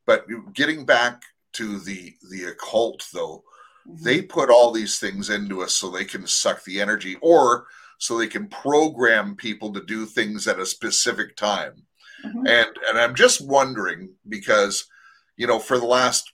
but 0.05 0.25
getting 0.53 0.85
back 0.85 1.21
to 1.51 1.79
the 1.79 2.13
the 2.29 2.45
occult 2.45 3.05
though 3.13 3.43
mm-hmm. 3.85 4.03
they 4.03 4.21
put 4.21 4.49
all 4.49 4.71
these 4.71 4.99
things 4.99 5.29
into 5.29 5.61
us 5.61 5.73
so 5.73 5.89
they 5.89 6.05
can 6.05 6.25
suck 6.25 6.63
the 6.63 6.79
energy 6.79 7.17
or 7.21 7.65
so 7.97 8.17
they 8.17 8.27
can 8.27 8.47
program 8.47 9.35
people 9.35 9.73
to 9.73 9.83
do 9.83 10.05
things 10.05 10.47
at 10.47 10.59
a 10.59 10.65
specific 10.65 11.35
time. 11.35 11.83
Mm-hmm. 12.25 12.47
And 12.47 12.69
and 12.89 12.97
I'm 12.97 13.15
just 13.15 13.45
wondering 13.45 14.09
because 14.27 14.87
you 15.35 15.47
know 15.47 15.59
for 15.59 15.77
the 15.77 15.85
last 15.85 16.31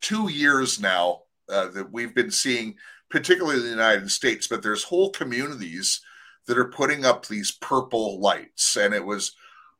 two 0.00 0.30
years 0.30 0.80
now 0.80 1.22
uh, 1.48 1.68
that 1.68 1.92
we've 1.92 2.14
been 2.14 2.30
seeing, 2.30 2.74
particularly 3.10 3.58
in 3.58 3.64
the 3.64 3.70
United 3.70 4.10
States, 4.10 4.46
but 4.46 4.62
there's 4.62 4.84
whole 4.84 5.10
communities 5.10 6.00
that 6.46 6.58
are 6.58 6.68
putting 6.68 7.04
up 7.04 7.26
these 7.26 7.52
purple 7.52 8.20
lights, 8.20 8.76
and 8.76 8.94
it 8.94 9.04
was 9.04 9.34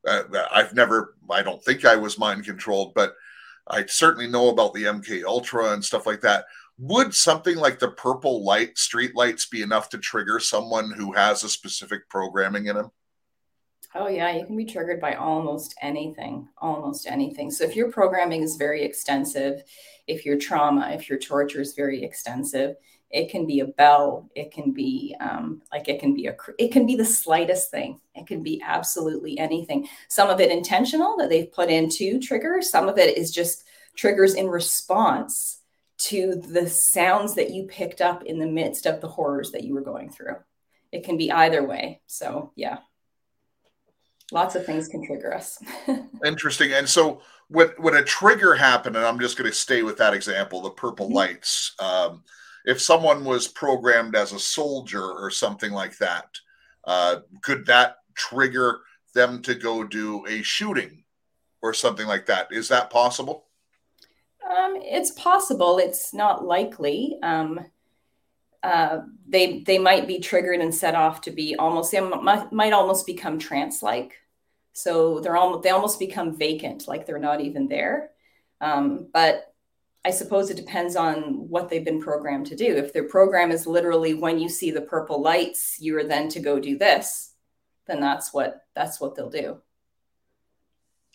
uh, 0.07 0.23
I've 0.53 0.75
never 0.75 1.17
I 1.31 1.43
don't 1.43 1.63
think 1.63 1.85
I 1.85 1.97
was 1.97 2.19
mind 2.19 2.45
controlled, 2.45 2.95
but 2.95 3.15
I 3.69 3.87
certainly 3.87 4.29
know 4.29 4.49
about 4.49 4.75
the 4.75 4.85
MK 4.85 5.25
Ultra 5.25 5.73
and 5.73 5.85
stuff 5.85 6.07
like 6.07 6.21
that. 6.23 6.47
Would 6.79 7.15
something 7.15 7.57
like 7.57 7.79
the 7.79 7.93
purple 7.93 8.45
light 8.45 8.77
street 8.77 9.15
lights 9.15 9.47
be 9.47 9.63
enough 9.63 9.89
to 9.91 9.99
trigger 9.99 10.41
someone 10.41 10.91
who 10.91 11.13
has 11.13 11.45
a 11.45 11.49
specific 11.49 12.09
programming 12.09 12.67
in 12.67 12.77
them? 12.77 12.91
Oh 13.95 14.09
yeah 14.09 14.35
you 14.35 14.47
can 14.47 14.57
be 14.57 14.65
triggered 14.65 15.01
by 15.01 15.15
almost 15.15 15.75
anything 15.83 16.49
almost 16.59 17.07
anything. 17.07 17.51
So 17.51 17.65
if 17.65 17.77
your 17.77 17.91
programming 17.91 18.43
is 18.43 18.57
very 18.57 18.83
extensive 18.83 19.63
if 20.07 20.25
your 20.25 20.39
trauma 20.39 20.91
if 20.93 21.09
your 21.09 21.19
torture 21.19 21.61
is 21.61 21.75
very 21.75 22.03
extensive 22.03 22.77
it 23.13 23.31
can 23.31 23.47
be 23.47 23.61
a 23.61 23.67
bell 23.67 24.29
it 24.35 24.51
can 24.51 24.73
be 24.73 25.15
um, 25.21 25.63
like 25.73 25.89
it 25.89 26.01
can 26.01 26.15
be 26.15 26.27
a 26.27 26.37
it 26.59 26.73
can 26.73 26.87
be 26.87 26.97
the 26.97 27.05
slightest 27.05 27.71
thing 27.71 28.01
it 28.15 28.27
can 28.27 28.43
be 28.43 28.61
absolutely 28.65 29.39
anything 29.39 29.87
some 30.09 30.31
of 30.31 30.41
it 30.41 30.51
intentional 30.51 31.17
that 31.17 31.29
they've 31.29 31.53
put 31.53 31.71
into 31.71 32.19
triggers 32.19 32.71
some 32.71 32.89
of 32.89 32.99
it 32.99 33.17
is 33.17 33.31
just 33.31 33.65
triggers 33.97 34.35
in 34.35 34.49
response 34.49 35.63
to 36.03 36.35
the 36.35 36.69
sounds 36.69 37.35
that 37.35 37.51
you 37.51 37.65
picked 37.65 38.01
up 38.01 38.25
in 38.25 38.39
the 38.39 38.47
midst 38.47 38.87
of 38.87 39.01
the 39.01 39.09
horrors 39.09 39.53
that 39.53 39.63
you 39.63 39.73
were 39.73 39.83
going 39.83 40.11
through. 40.11 40.37
It 40.91 41.05
can 41.05 41.17
be 41.17 41.31
either 41.31 41.65
way. 41.65 42.01
So, 42.07 42.53
yeah. 42.57 42.79
Lots 44.33 44.57
of 44.57 44.67
things 44.67 44.89
can 44.89 45.07
trigger 45.07 45.33
us. 45.33 45.63
Interesting. 46.25 46.73
And 46.73 46.89
so, 46.89 47.21
when, 47.49 47.69
when 47.79 47.95
a 47.95 48.03
trigger 48.03 48.55
happened, 48.55 48.97
and 48.97 49.05
I'm 49.05 49.21
just 49.21 49.39
going 49.39 49.49
to 49.49 49.57
stay 49.57 49.83
with 49.83 49.99
that 49.99 50.15
example, 50.15 50.61
the 50.61 50.71
purple 50.71 51.07
mm-hmm. 51.07 51.17
lights. 51.17 51.75
Um, 51.79 52.25
if 52.65 52.81
someone 52.81 53.25
was 53.25 53.49
programmed 53.49 54.15
as 54.15 54.33
a 54.33 54.39
soldier 54.39 55.05
or 55.05 55.31
something 55.31 55.73
like 55.73 55.97
that, 55.99 56.27
uh, 56.85 57.17
could 57.43 57.67
that 57.67 57.97
trigger 58.15 58.81
them 59.15 59.43
to 59.43 59.55
go 59.55 59.85
do 59.85 60.25
a 60.27 60.43
shooting 60.43 61.05
or 61.61 61.75
something 61.75 62.07
like 62.07 62.27
that? 62.27 62.49
Is 62.51 62.69
that 62.69 62.91
possible? 62.91 63.47
Um, 64.49 64.77
it's 64.77 65.13
possible. 65.13 65.79
It's 65.79 66.13
not 66.13 66.45
likely. 66.45 67.19
Um, 67.23 67.61
uh, 68.63 69.01
they 69.29 69.61
they 69.61 69.79
might 69.79 70.07
be 70.07 70.21
triggered 70.21 70.61
and 70.61 70.75
set 70.75 70.95
off 70.95 71.21
to 71.23 71.31
be 71.31 71.57
almost 71.57 71.91
they 71.91 72.01
might, 72.01 72.53
might 72.53 72.73
almost 72.73 73.07
become 73.07 73.39
trance 73.39 73.83
like. 73.83 74.15
So 74.73 75.21
they're 75.21 75.37
almost 75.37 75.63
they 75.63 75.71
almost 75.71 75.99
become 75.99 76.37
vacant, 76.37 76.89
like 76.89 77.07
they're 77.07 77.19
not 77.19 77.41
even 77.41 77.69
there. 77.69 78.11
Um, 78.61 79.09
but 79.13 79.52
I 80.05 80.11
suppose 80.11 80.51
it 80.51 80.57
depends 80.57 80.97
on 80.97 81.49
what 81.49 81.69
they've 81.69 81.85
been 81.85 82.01
programmed 82.01 82.47
to 82.47 82.57
do. 82.57 82.77
If 82.77 82.93
their 82.93 83.09
program 83.09 83.53
is 83.53 83.67
literally 83.67 84.15
when 84.15 84.39
you 84.39 84.49
see 84.49 84.73
the 84.73 84.81
purple 84.81 85.23
lights, 85.23 85.77
you're 85.79 86.05
then 86.05 86.29
to 86.31 86.41
go 86.41 86.59
do 86.59 86.77
this, 86.77 87.35
then 87.87 88.01
that's 88.01 88.33
what 88.33 88.63
that's 88.75 89.01
what 89.01 89.15
they'll 89.15 89.31
do. 89.31 89.59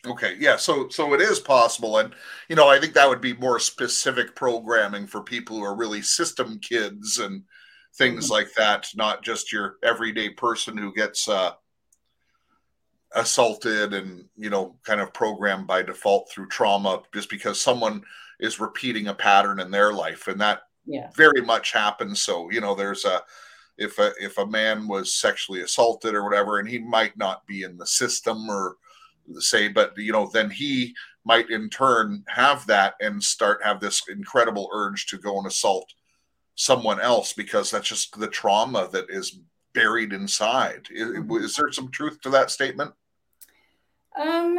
Okay, 0.06 0.36
yeah, 0.40 0.56
so 0.56 0.88
so 0.90 1.14
it 1.14 1.22
is 1.22 1.40
possible, 1.40 1.98
and 1.98 2.14
you 2.48 2.56
know, 2.56 2.70
I 2.70 2.80
think 2.80 2.94
that 2.94 3.10
would 3.10 3.20
be 3.20 3.34
more 3.34 3.60
specific 3.60 4.36
programming 4.36 5.06
for 5.06 5.22
people 5.22 5.58
who 5.58 5.64
are 5.64 5.76
really 5.76 6.02
system 6.02 6.60
kids 6.60 7.18
and 7.18 7.44
things 7.96 8.26
mm-hmm. 8.26 8.34
like 8.34 8.54
that, 8.54 8.88
not 8.96 9.24
just 9.24 9.52
your 9.52 9.78
everyday 9.84 10.30
person 10.30 10.78
who 10.78 10.94
gets 10.94 11.28
uh, 11.28 11.52
assaulted 13.16 13.94
and 13.94 14.26
you 14.38 14.50
know, 14.50 14.78
kind 14.86 15.02
of 15.02 15.14
programmed 15.14 15.68
by 15.68 15.82
default 15.82 16.32
through 16.32 16.48
trauma, 16.48 17.02
just 17.14 17.30
because 17.30 17.60
someone 17.60 18.02
is 18.40 18.60
repeating 18.60 19.08
a 19.08 19.14
pattern 19.14 19.60
in 19.60 19.72
their 19.72 19.94
life, 19.94 20.28
and 20.28 20.40
that 20.42 20.62
yeah. 20.86 21.10
very 21.16 21.42
much 21.42 21.72
happens. 21.72 22.24
So 22.24 22.50
you 22.52 22.62
know, 22.62 22.76
there's 22.76 23.06
a 23.06 23.22
if 23.78 24.00
a 24.00 24.12
if 24.20 24.38
a 24.38 24.46
man 24.46 24.88
was 24.88 25.14
sexually 25.14 25.62
assaulted 25.62 26.16
or 26.16 26.24
whatever, 26.24 26.60
and 26.60 26.68
he 26.68 26.80
might 26.80 27.18
not 27.18 27.46
be 27.48 27.64
in 27.64 27.78
the 27.78 27.88
system 27.88 28.50
or 28.50 28.78
say, 29.40 29.68
but 29.68 29.98
you 29.98 30.12
know, 30.12 30.30
then 30.32 30.50
he 30.50 30.96
might 31.26 31.50
in 31.50 31.70
turn 31.70 32.24
have 32.28 32.66
that 32.68 32.96
and 33.02 33.22
start 33.22 33.64
have 33.64 33.80
this 33.80 34.02
incredible 34.10 34.70
urge 34.74 35.08
to 35.08 35.18
go 35.18 35.38
and 35.38 35.48
assault 35.48 35.92
someone 36.56 37.00
else 37.00 37.34
because 37.34 37.70
that's 37.70 37.88
just 37.88 38.20
the 38.20 38.28
trauma 38.28 38.90
that 38.92 39.06
is 39.10 39.40
buried 39.74 40.12
inside. 40.12 40.88
Is, 40.92 41.10
mm-hmm. 41.10 41.38
is 41.38 41.56
there 41.56 41.72
some 41.72 41.92
truth 41.92 42.20
to 42.22 42.30
that 42.32 42.50
statement? 42.50 42.94
Um, 44.20 44.58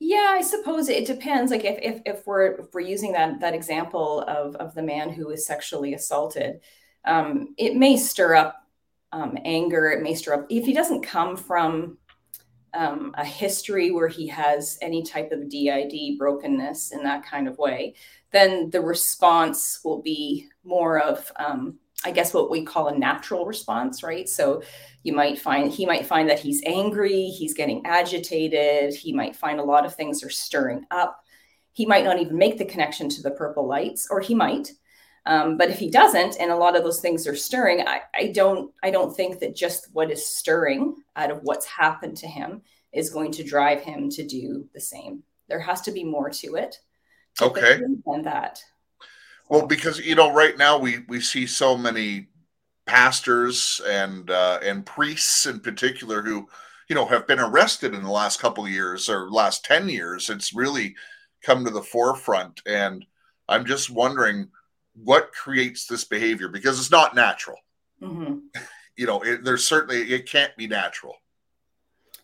yeah, 0.00 0.30
I 0.30 0.42
suppose 0.42 0.88
it 0.88 1.06
depends. 1.06 1.50
Like 1.50 1.64
if, 1.64 1.78
if, 1.82 2.02
if 2.06 2.26
we're 2.26 2.52
if 2.52 2.72
we're 2.72 2.80
using 2.80 3.12
that 3.12 3.40
that 3.40 3.54
example 3.54 4.22
of 4.22 4.54
of 4.56 4.74
the 4.74 4.82
man 4.82 5.10
who 5.10 5.28
was 5.28 5.46
sexually 5.46 5.94
assaulted, 5.94 6.60
um, 7.04 7.54
it 7.58 7.76
may 7.76 7.96
stir 7.96 8.34
up 8.34 8.64
um, 9.12 9.36
anger. 9.44 9.90
It 9.90 10.02
may 10.02 10.14
stir 10.14 10.34
up 10.34 10.46
if 10.48 10.64
he 10.64 10.72
doesn't 10.72 11.02
come 11.02 11.36
from 11.36 11.98
um, 12.74 13.12
a 13.16 13.24
history 13.24 13.90
where 13.90 14.08
he 14.08 14.26
has 14.28 14.78
any 14.82 15.02
type 15.02 15.32
of 15.32 15.48
DID 15.48 16.18
brokenness 16.18 16.92
in 16.92 17.02
that 17.02 17.24
kind 17.24 17.48
of 17.48 17.58
way, 17.58 17.94
then 18.30 18.70
the 18.70 18.80
response 18.80 19.80
will 19.84 20.02
be 20.02 20.48
more 20.64 21.00
of, 21.00 21.30
um, 21.36 21.78
I 22.04 22.12
guess, 22.12 22.32
what 22.32 22.50
we 22.50 22.64
call 22.64 22.88
a 22.88 22.96
natural 22.96 23.44
response, 23.44 24.02
right? 24.02 24.28
So 24.28 24.62
you 25.02 25.12
might 25.12 25.38
find 25.38 25.72
he 25.72 25.84
might 25.84 26.06
find 26.06 26.28
that 26.30 26.38
he's 26.38 26.62
angry, 26.64 27.26
he's 27.26 27.54
getting 27.54 27.84
agitated, 27.84 28.94
he 28.94 29.12
might 29.12 29.34
find 29.34 29.58
a 29.58 29.64
lot 29.64 29.84
of 29.84 29.94
things 29.94 30.22
are 30.22 30.30
stirring 30.30 30.84
up. 30.90 31.24
He 31.72 31.86
might 31.86 32.04
not 32.04 32.20
even 32.20 32.36
make 32.36 32.58
the 32.58 32.64
connection 32.64 33.08
to 33.10 33.22
the 33.22 33.32
purple 33.32 33.66
lights, 33.66 34.08
or 34.10 34.20
he 34.20 34.34
might. 34.34 34.72
Um, 35.26 35.56
but 35.56 35.70
if 35.70 35.78
he 35.78 35.90
doesn't, 35.90 36.36
and 36.40 36.50
a 36.50 36.56
lot 36.56 36.76
of 36.76 36.84
those 36.84 37.00
things 37.00 37.26
are 37.26 37.36
stirring, 37.36 37.86
I, 37.86 38.00
I 38.14 38.26
don't 38.28 38.72
I 38.82 38.90
don't 38.90 39.14
think 39.14 39.40
that 39.40 39.54
just 39.54 39.88
what 39.92 40.10
is 40.10 40.24
stirring 40.24 40.96
out 41.16 41.30
of 41.30 41.40
what's 41.42 41.66
happened 41.66 42.16
to 42.18 42.26
him 42.26 42.62
is 42.92 43.10
going 43.10 43.32
to 43.32 43.44
drive 43.44 43.82
him 43.82 44.08
to 44.10 44.26
do 44.26 44.66
the 44.72 44.80
same. 44.80 45.22
There 45.48 45.60
has 45.60 45.80
to 45.82 45.92
be 45.92 46.04
more 46.04 46.30
to 46.30 46.54
it. 46.54 46.78
Okay. 47.40 47.80
Than 48.06 48.22
that. 48.22 48.62
Well, 49.48 49.66
because 49.66 49.98
you 49.98 50.14
know, 50.14 50.32
right 50.32 50.56
now 50.56 50.78
we 50.78 51.00
we 51.08 51.20
see 51.20 51.46
so 51.46 51.76
many 51.76 52.28
pastors 52.86 53.80
and 53.86 54.30
uh, 54.30 54.58
and 54.62 54.84
priests 54.84 55.46
in 55.46 55.60
particular 55.60 56.22
who 56.22 56.48
you 56.88 56.94
know 56.94 57.06
have 57.06 57.26
been 57.26 57.38
arrested 57.38 57.94
in 57.94 58.02
the 58.02 58.10
last 58.10 58.40
couple 58.40 58.64
of 58.64 58.70
years 58.70 59.08
or 59.08 59.30
last 59.30 59.64
10 59.64 59.88
years. 59.88 60.30
It's 60.30 60.54
really 60.54 60.96
come 61.42 61.64
to 61.64 61.70
the 61.70 61.82
forefront. 61.82 62.60
And 62.66 63.04
i'm 63.48 63.64
just 63.64 63.90
wondering 63.90 64.48
what 64.94 65.32
creates 65.32 65.86
this 65.86 66.04
behavior 66.04 66.48
because 66.48 66.78
it's 66.78 66.90
not 66.90 67.14
natural. 67.14 67.58
Mm-hmm. 68.02 68.38
you 68.96 69.06
know 69.06 69.20
it, 69.22 69.44
there's 69.44 69.66
certainly 69.66 70.02
it 70.12 70.28
can't 70.28 70.56
be 70.56 70.66
natural. 70.66 71.14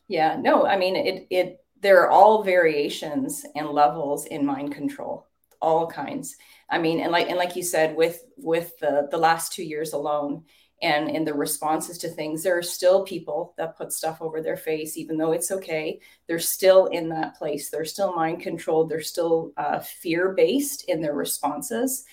Yeah 0.08 0.36
no 0.40 0.66
i 0.66 0.76
mean 0.76 0.96
it 0.96 1.26
it 1.30 1.64
there 1.80 2.00
are 2.02 2.10
all 2.10 2.42
variations 2.42 3.44
and 3.54 3.68
levels 3.68 4.26
in 4.26 4.46
mind 4.46 4.74
control 4.74 5.26
all 5.64 5.86
kinds. 5.86 6.36
I 6.70 6.78
mean 6.78 7.00
and 7.00 7.10
like 7.12 7.28
and 7.28 7.38
like 7.38 7.56
you 7.56 7.62
said 7.62 7.96
with 7.96 8.24
with 8.36 8.78
the 8.78 9.08
the 9.10 9.18
last 9.18 9.52
two 9.52 9.64
years 9.64 9.92
alone 9.92 10.44
and 10.82 11.08
in 11.08 11.24
the 11.24 11.32
responses 11.32 11.98
to 11.98 12.08
things 12.08 12.42
there 12.42 12.58
are 12.58 12.62
still 12.62 13.04
people 13.04 13.54
that 13.56 13.76
put 13.76 13.92
stuff 13.92 14.20
over 14.20 14.42
their 14.42 14.56
face 14.56 14.96
even 14.96 15.16
though 15.16 15.32
it's 15.32 15.50
okay. 15.50 16.00
They're 16.26 16.38
still 16.38 16.86
in 16.86 17.08
that 17.10 17.36
place. 17.36 17.70
They're 17.70 17.84
still 17.84 18.14
mind 18.14 18.40
controlled. 18.40 18.88
They're 18.88 19.00
still 19.00 19.52
uh, 19.56 19.80
fear 19.80 20.32
based 20.32 20.84
in 20.88 21.00
their 21.00 21.14
responses. 21.14 22.04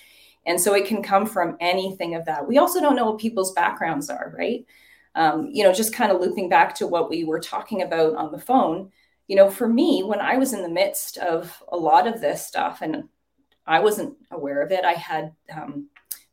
And 0.46 0.60
so 0.60 0.74
it 0.74 0.86
can 0.86 1.02
come 1.02 1.26
from 1.26 1.56
anything 1.60 2.14
of 2.14 2.24
that. 2.24 2.48
We 2.48 2.58
also 2.58 2.80
don't 2.80 2.96
know 2.96 3.10
what 3.10 3.20
people's 3.20 3.52
backgrounds 3.52 4.10
are 4.10 4.34
right? 4.36 4.64
Um, 5.14 5.50
you 5.52 5.62
know 5.62 5.74
just 5.74 5.94
kind 5.94 6.10
of 6.10 6.20
looping 6.22 6.48
back 6.48 6.74
to 6.76 6.86
what 6.86 7.10
we 7.10 7.24
were 7.24 7.40
talking 7.40 7.82
about 7.82 8.14
on 8.14 8.32
the 8.32 8.40
phone 8.40 8.90
you 9.28 9.36
know 9.36 9.50
for 9.50 9.68
me 9.68 10.02
when 10.02 10.20
i 10.20 10.36
was 10.36 10.52
in 10.54 10.62
the 10.62 10.68
midst 10.68 11.18
of 11.18 11.62
a 11.68 11.76
lot 11.76 12.06
of 12.06 12.20
this 12.20 12.46
stuff 12.46 12.80
and 12.80 13.08
i 13.66 13.78
wasn't 13.78 14.14
aware 14.30 14.62
of 14.62 14.72
it 14.72 14.84
i 14.84 14.92
had 14.92 15.32
um, 15.54 15.88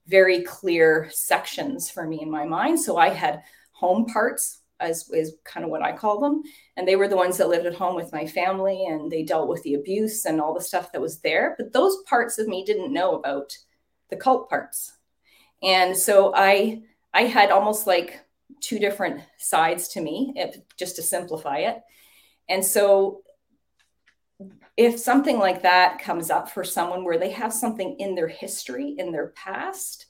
very 0.10 0.42
clear 0.42 1.08
sections 1.12 1.90
for 1.90 2.06
me 2.06 2.22
in 2.22 2.30
my 2.30 2.46
mind. 2.46 2.80
So 2.80 2.98
I 2.98 3.10
had 3.10 3.44
home 3.72 4.06
parts 4.06 4.58
as 4.82 5.10
is 5.10 5.36
kind 5.44 5.66
of 5.66 5.70
what 5.70 5.84
I 5.84 5.92
call 5.92 6.20
them. 6.20 6.42
And 6.78 6.88
they 6.88 6.96
were 6.96 7.10
the 7.10 7.18
ones 7.18 7.38
that 7.38 7.50
lived 7.50 7.66
at 7.66 7.76
home 7.76 7.96
with 7.96 8.14
my 8.14 8.26
family 8.26 8.86
and 8.86 9.12
they 9.12 9.24
dealt 9.24 9.50
with 9.50 9.62
the 9.64 9.74
abuse 9.74 10.26
and 10.26 10.40
all 10.40 10.54
the 10.54 10.62
stuff 10.62 10.92
that 10.94 11.02
was 11.02 11.20
there. 11.20 11.56
But 11.58 11.74
those 11.74 11.98
parts 12.04 12.40
of 12.40 12.48
me 12.48 12.64
didn't 12.64 12.94
know 12.94 13.16
about 13.16 13.58
the 14.10 14.16
cult 14.16 14.50
parts. 14.50 14.94
And 15.62 15.96
so 15.96 16.34
I 16.36 16.82
I 17.14 17.24
had 17.24 17.52
almost 17.52 17.88
like 17.88 18.22
two 18.62 18.80
different 18.80 19.22
sides 19.38 19.90
to 19.90 20.02
me, 20.02 20.34
if, 20.36 20.56
just 20.78 20.96
to 20.96 21.02
simplify 21.04 21.58
it. 21.58 21.82
And 22.48 22.64
so 22.64 23.22
if 24.78 25.00
something 25.00 25.38
like 25.38 25.62
that 25.64 26.00
comes 26.00 26.30
up 26.30 26.50
for 26.50 26.64
someone 26.64 27.04
where 27.04 27.18
they 27.18 27.32
have 27.32 27.54
something 27.54 27.98
in 28.00 28.16
their 28.16 28.28
history, 28.28 28.96
in 28.98 29.12
their 29.12 29.28
past, 29.30 30.06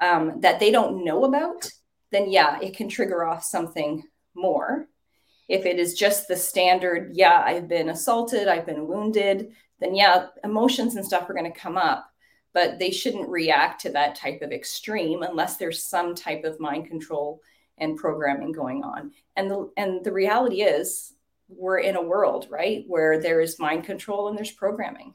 um, 0.00 0.40
that 0.40 0.60
they 0.60 0.70
don't 0.70 1.04
know 1.04 1.24
about, 1.24 1.70
then 2.10 2.30
yeah, 2.30 2.58
it 2.60 2.76
can 2.76 2.88
trigger 2.88 3.24
off 3.24 3.42
something 3.42 4.02
more. 4.34 4.86
If 5.48 5.64
it 5.64 5.78
is 5.78 5.94
just 5.94 6.28
the 6.28 6.36
standard, 6.36 7.12
yeah, 7.14 7.42
I've 7.44 7.68
been 7.68 7.88
assaulted, 7.88 8.48
I've 8.48 8.66
been 8.66 8.86
wounded, 8.86 9.52
then 9.80 9.94
yeah, 9.94 10.26
emotions 10.44 10.96
and 10.96 11.04
stuff 11.04 11.28
are 11.28 11.34
going 11.34 11.50
to 11.50 11.58
come 11.58 11.76
up, 11.76 12.10
but 12.52 12.78
they 12.78 12.90
shouldn't 12.90 13.28
react 13.28 13.80
to 13.82 13.90
that 13.90 14.14
type 14.14 14.42
of 14.42 14.52
extreme 14.52 15.22
unless 15.22 15.56
there's 15.56 15.82
some 15.82 16.14
type 16.14 16.44
of 16.44 16.60
mind 16.60 16.86
control 16.86 17.40
and 17.78 17.96
programming 17.96 18.52
going 18.52 18.84
on. 18.84 19.12
And 19.36 19.50
the 19.50 19.70
and 19.76 20.04
the 20.04 20.12
reality 20.12 20.62
is 20.62 21.14
we're 21.56 21.78
in 21.78 21.96
a 21.96 22.02
world, 22.02 22.46
right, 22.50 22.84
where 22.86 23.20
there 23.20 23.40
is 23.40 23.58
mind 23.58 23.84
control 23.84 24.28
and 24.28 24.36
there's 24.36 24.50
programming. 24.50 25.14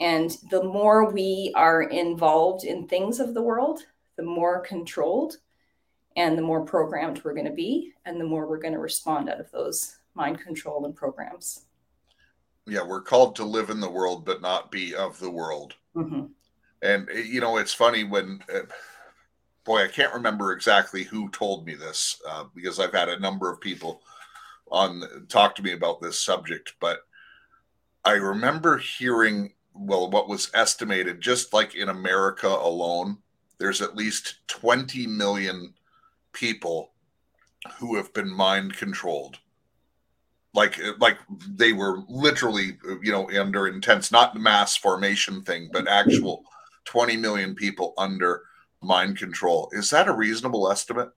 And 0.00 0.36
the 0.50 0.62
more 0.62 1.10
we 1.10 1.52
are 1.56 1.82
involved 1.82 2.64
in 2.64 2.86
things 2.86 3.18
of 3.20 3.34
the 3.34 3.42
world, 3.42 3.80
the 4.16 4.22
more 4.22 4.60
controlled 4.60 5.36
and 6.16 6.36
the 6.36 6.42
more 6.42 6.64
programmed 6.64 7.22
we're 7.22 7.34
going 7.34 7.46
to 7.46 7.52
be, 7.52 7.92
and 8.04 8.20
the 8.20 8.24
more 8.24 8.46
we're 8.48 8.58
going 8.58 8.74
to 8.74 8.80
respond 8.80 9.28
out 9.28 9.40
of 9.40 9.50
those 9.52 9.98
mind 10.14 10.40
control 10.40 10.84
and 10.84 10.94
programs. 10.94 11.66
Yeah, 12.66 12.84
we're 12.84 13.02
called 13.02 13.36
to 13.36 13.44
live 13.44 13.70
in 13.70 13.80
the 13.80 13.90
world, 13.90 14.24
but 14.24 14.42
not 14.42 14.70
be 14.70 14.94
of 14.94 15.18
the 15.20 15.30
world. 15.30 15.74
Mm-hmm. 15.96 16.26
And, 16.82 17.08
eh, 17.10 17.22
you 17.24 17.40
know, 17.40 17.56
it's 17.56 17.72
funny 17.72 18.04
when, 18.04 18.40
uh, 18.52 18.60
boy, 19.64 19.84
I 19.84 19.88
can't 19.88 20.12
remember 20.12 20.52
exactly 20.52 21.04
who 21.04 21.30
told 21.30 21.64
me 21.64 21.74
this 21.74 22.20
uh, 22.28 22.44
because 22.54 22.80
I've 22.80 22.92
had 22.92 23.08
a 23.08 23.20
number 23.20 23.50
of 23.50 23.60
people 23.60 24.02
on 24.70 25.26
talk 25.28 25.54
to 25.56 25.62
me 25.62 25.72
about 25.72 26.00
this 26.00 26.22
subject, 26.22 26.74
but 26.80 27.00
I 28.04 28.12
remember 28.12 28.78
hearing 28.78 29.52
well 29.74 30.10
what 30.10 30.28
was 30.28 30.50
estimated 30.54 31.20
just 31.20 31.52
like 31.52 31.74
in 31.74 31.88
America 31.88 32.48
alone, 32.48 33.18
there's 33.58 33.82
at 33.82 33.96
least 33.96 34.36
20 34.48 35.06
million 35.06 35.74
people 36.32 36.92
who 37.78 37.96
have 37.96 38.12
been 38.12 38.30
mind 38.30 38.74
controlled. 38.76 39.38
Like 40.54 40.80
like 40.98 41.18
they 41.48 41.72
were 41.72 42.02
literally 42.08 42.78
you 43.02 43.12
know 43.12 43.30
under 43.30 43.68
intense 43.68 44.10
not 44.10 44.36
mass 44.36 44.76
formation 44.76 45.42
thing, 45.42 45.68
but 45.72 45.88
actual 45.88 46.44
20 46.84 47.16
million 47.16 47.54
people 47.54 47.94
under 47.98 48.42
mind 48.82 49.18
control. 49.18 49.68
Is 49.72 49.90
that 49.90 50.08
a 50.08 50.12
reasonable 50.12 50.70
estimate? 50.70 51.10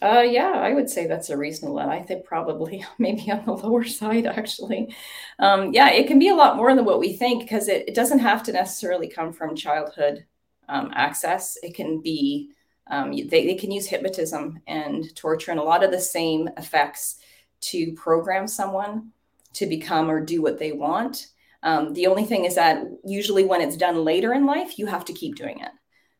Uh, 0.00 0.24
yeah, 0.26 0.50
I 0.50 0.72
would 0.72 0.88
say 0.88 1.06
that's 1.06 1.30
a 1.30 1.36
reasonable. 1.36 1.78
I 1.78 2.02
think 2.02 2.24
probably 2.24 2.84
maybe 2.98 3.30
on 3.30 3.44
the 3.44 3.52
lower 3.52 3.84
side, 3.84 4.26
actually. 4.26 4.94
Um, 5.38 5.72
yeah, 5.72 5.90
it 5.90 6.06
can 6.06 6.18
be 6.18 6.28
a 6.28 6.34
lot 6.34 6.56
more 6.56 6.74
than 6.74 6.84
what 6.84 7.00
we 7.00 7.12
think 7.14 7.42
because 7.42 7.68
it, 7.68 7.88
it 7.88 7.94
doesn't 7.94 8.18
have 8.20 8.42
to 8.44 8.52
necessarily 8.52 9.08
come 9.08 9.32
from 9.32 9.56
childhood 9.56 10.24
um, 10.68 10.90
access. 10.94 11.56
It 11.62 11.74
can 11.74 12.00
be, 12.00 12.50
um, 12.90 13.12
they, 13.12 13.46
they 13.46 13.54
can 13.54 13.70
use 13.70 13.86
hypnotism 13.86 14.60
and 14.66 15.14
torture 15.14 15.50
and 15.50 15.60
a 15.60 15.64
lot 15.64 15.84
of 15.84 15.90
the 15.90 16.00
same 16.00 16.48
effects 16.56 17.16
to 17.60 17.92
program 17.92 18.46
someone 18.46 19.10
to 19.54 19.66
become 19.66 20.10
or 20.10 20.20
do 20.20 20.42
what 20.42 20.58
they 20.58 20.72
want. 20.72 21.28
Um, 21.62 21.94
the 21.94 22.06
only 22.06 22.24
thing 22.24 22.44
is 22.44 22.56
that 22.56 22.84
usually 23.04 23.44
when 23.44 23.62
it's 23.62 23.76
done 23.76 24.04
later 24.04 24.34
in 24.34 24.44
life, 24.44 24.78
you 24.78 24.86
have 24.86 25.04
to 25.06 25.14
keep 25.14 25.36
doing 25.36 25.60
it. 25.60 25.70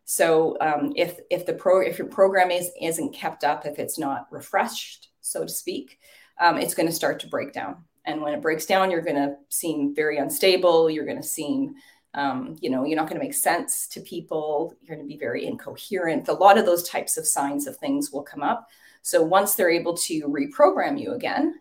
So 0.04 0.56
um, 0.60 0.92
if 0.96 1.18
if 1.30 1.46
the 1.46 1.54
pro 1.54 1.80
if 1.80 1.98
your 1.98 2.08
program 2.08 2.50
is 2.50 2.70
isn't 2.80 3.14
kept 3.14 3.44
up, 3.44 3.66
if 3.66 3.78
it's 3.78 3.98
not 3.98 4.26
refreshed, 4.30 5.10
so 5.20 5.42
to 5.44 5.48
speak, 5.48 5.98
um, 6.40 6.58
it's 6.58 6.74
going 6.74 6.88
to 6.88 6.94
start 6.94 7.20
to 7.20 7.28
break 7.28 7.52
down. 7.52 7.84
And 8.04 8.20
when 8.20 8.34
it 8.34 8.42
breaks 8.42 8.66
down, 8.66 8.90
you're 8.90 9.00
going 9.00 9.16
to 9.16 9.36
seem 9.48 9.94
very 9.94 10.18
unstable. 10.18 10.90
You're 10.90 11.06
going 11.06 11.22
to 11.22 11.26
seem, 11.26 11.74
um, 12.12 12.56
you 12.60 12.68
know, 12.68 12.84
you're 12.84 12.96
not 12.96 13.08
going 13.08 13.18
to 13.18 13.24
make 13.24 13.34
sense 13.34 13.86
to 13.88 14.00
people. 14.00 14.74
You're 14.82 14.96
going 14.96 15.08
to 15.08 15.12
be 15.12 15.18
very 15.18 15.46
incoherent. 15.46 16.28
A 16.28 16.34
lot 16.34 16.58
of 16.58 16.66
those 16.66 16.86
types 16.88 17.16
of 17.16 17.26
signs 17.26 17.66
of 17.66 17.78
things 17.78 18.10
will 18.10 18.22
come 18.22 18.42
up. 18.42 18.68
So 19.00 19.22
once 19.22 19.54
they're 19.54 19.70
able 19.70 19.96
to 19.98 20.28
reprogram 20.28 21.00
you 21.00 21.12
again, 21.12 21.60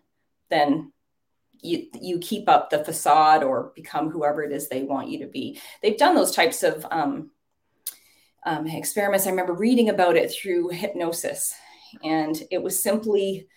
then 0.50 0.92
you, 1.60 1.86
you 1.98 2.18
keep 2.18 2.48
up 2.48 2.68
the 2.68 2.84
facade 2.84 3.42
or 3.42 3.72
become 3.74 4.10
whoever 4.10 4.42
it 4.42 4.52
is 4.52 4.68
they 4.68 4.82
want 4.82 5.08
you 5.08 5.20
to 5.20 5.26
be. 5.26 5.58
They've 5.82 5.96
done 5.96 6.14
those 6.14 6.34
types 6.34 6.62
of 6.62 6.86
um, 6.90 7.30
um, 8.44 8.66
experiments. 8.66 9.26
I 9.26 9.30
remember 9.30 9.54
reading 9.54 9.88
about 9.88 10.16
it 10.16 10.32
through 10.32 10.68
hypnosis, 10.68 11.54
and 12.02 12.40
it 12.50 12.62
was 12.62 12.82
simply 12.82 13.48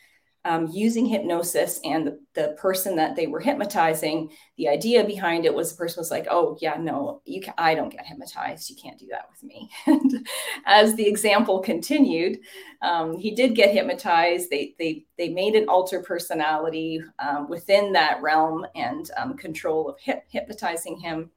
um, 0.48 0.70
using 0.72 1.06
hypnosis 1.06 1.82
and 1.84 2.08
the, 2.08 2.20
the 2.34 2.56
person 2.58 2.96
that 2.96 3.18
they 3.18 3.28
were 3.28 3.42
hypnotizing. 3.42 4.32
The 4.58 4.70
idea 4.70 5.04
behind 5.04 5.46
it 5.46 5.54
was 5.54 5.72
the 5.72 5.78
person 5.78 6.00
was 6.00 6.10
like, 6.10 6.28
"Oh 6.30 6.58
yeah, 6.62 6.78
no, 6.80 7.22
you 7.26 7.42
can, 7.42 7.54
I 7.58 7.76
don't 7.76 7.90
get 7.90 8.06
hypnotized. 8.06 8.70
You 8.70 8.78
can't 8.82 8.98
do 8.98 9.08
that 9.12 9.28
with 9.30 9.44
me." 9.44 9.70
and 9.88 10.26
as 10.66 10.96
the 10.96 11.06
example 11.06 11.60
continued, 11.60 12.40
um, 12.82 13.18
he 13.18 13.32
did 13.32 13.56
get 13.56 13.74
hypnotized. 13.74 14.50
They 14.50 14.74
they 14.80 15.06
they 15.18 15.30
made 15.30 15.56
an 15.56 15.68
alter 15.68 16.02
personality 16.02 17.02
um, 17.20 17.50
within 17.50 17.92
that 17.94 18.22
realm 18.22 18.66
and 18.74 19.10
um, 19.18 19.36
control 19.36 19.90
of 19.90 20.00
hip, 20.00 20.24
hypnotizing 20.30 20.98
him 20.98 21.30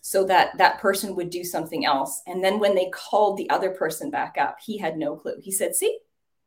so 0.00 0.24
that 0.24 0.56
that 0.58 0.80
person 0.80 1.14
would 1.14 1.30
do 1.30 1.44
something 1.44 1.84
else. 1.84 2.22
And 2.26 2.42
then 2.42 2.58
when 2.58 2.74
they 2.74 2.90
called 2.90 3.36
the 3.36 3.50
other 3.50 3.70
person 3.70 4.10
back 4.10 4.36
up, 4.38 4.56
he 4.64 4.78
had 4.78 4.96
no 4.96 5.16
clue. 5.16 5.36
He 5.40 5.52
said, 5.52 5.74
"See, 5.74 5.98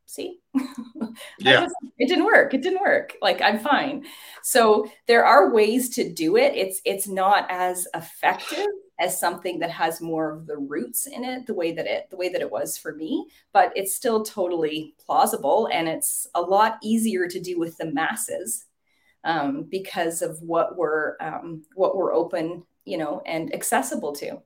see, 0.05 0.39
yeah, 1.39 1.67
it 1.97 2.07
didn't 2.07 2.25
work. 2.25 2.53
It 2.53 2.61
didn't 2.61 2.81
work. 2.81 3.15
Like 3.21 3.41
I'm 3.41 3.59
fine." 3.59 4.05
So 4.43 4.89
there 5.07 5.25
are 5.25 5.53
ways 5.53 5.89
to 5.95 6.09
do 6.09 6.37
it. 6.37 6.55
It's 6.55 6.81
it's 6.85 7.07
not 7.07 7.45
as 7.49 7.87
effective 7.93 8.67
as 8.99 9.19
something 9.19 9.59
that 9.59 9.71
has 9.71 9.99
more 9.99 10.31
of 10.31 10.47
the 10.47 10.57
roots 10.57 11.05
in 11.05 11.23
it 11.23 11.45
the 11.45 11.53
way 11.53 11.73
that 11.73 11.85
it 11.85 12.09
the 12.09 12.15
way 12.15 12.29
that 12.29 12.41
it 12.41 12.49
was 12.49 12.77
for 12.77 12.95
me 12.95 13.27
but 13.51 13.73
it's 13.75 13.93
still 13.93 14.23
totally 14.23 14.95
plausible 15.05 15.67
and 15.73 15.89
it's 15.89 16.27
a 16.35 16.41
lot 16.41 16.77
easier 16.81 17.27
to 17.27 17.39
do 17.39 17.59
with 17.59 17.75
the 17.77 17.91
masses 17.91 18.65
um, 19.25 19.63
because 19.69 20.21
of 20.21 20.41
what 20.41 20.77
we're 20.77 21.15
um, 21.19 21.63
what 21.73 21.97
we're 21.97 22.13
open 22.13 22.63
you 22.85 22.97
know, 22.97 23.21
and 23.25 23.53
accessible 23.53 24.13
to. 24.13 24.41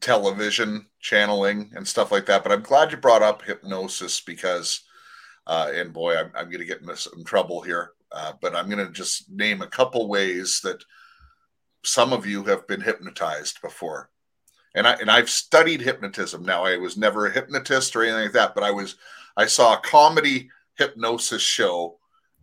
Television 0.00 0.86
channeling 1.00 1.70
and 1.74 1.86
stuff 1.86 2.10
like 2.10 2.26
that. 2.26 2.42
But 2.42 2.52
I'm 2.52 2.62
glad 2.62 2.90
you 2.90 2.98
brought 2.98 3.22
up 3.22 3.42
hypnosis 3.42 4.20
because, 4.20 4.80
uh, 5.46 5.70
and 5.74 5.92
boy, 5.92 6.16
I'm, 6.16 6.30
I'm 6.34 6.46
going 6.46 6.58
to 6.58 6.64
get 6.64 6.80
in 6.80 6.96
some 6.96 7.24
trouble 7.24 7.60
here. 7.62 7.92
Uh, 8.10 8.32
but 8.40 8.54
I'm 8.54 8.68
going 8.68 8.84
to 8.84 8.92
just 8.92 9.30
name 9.30 9.60
a 9.60 9.66
couple 9.66 10.08
ways 10.08 10.60
that 10.62 10.84
some 11.84 12.12
of 12.12 12.26
you 12.26 12.44
have 12.44 12.66
been 12.66 12.80
hypnotized 12.80 13.60
before. 13.60 14.10
And 14.74 14.86
I 14.86 14.94
and 14.94 15.10
I've 15.10 15.30
studied 15.30 15.80
hypnotism. 15.80 16.44
Now 16.44 16.64
I 16.64 16.76
was 16.78 16.96
never 16.96 17.26
a 17.26 17.32
hypnotist 17.32 17.94
or 17.94 18.02
anything 18.02 18.22
like 18.22 18.32
that, 18.32 18.54
but 18.54 18.64
I 18.64 18.72
was 18.72 18.96
I 19.36 19.46
saw 19.46 19.74
a 19.74 19.80
comedy 19.80 20.50
hypnosis 20.76 21.42
show 21.42 21.98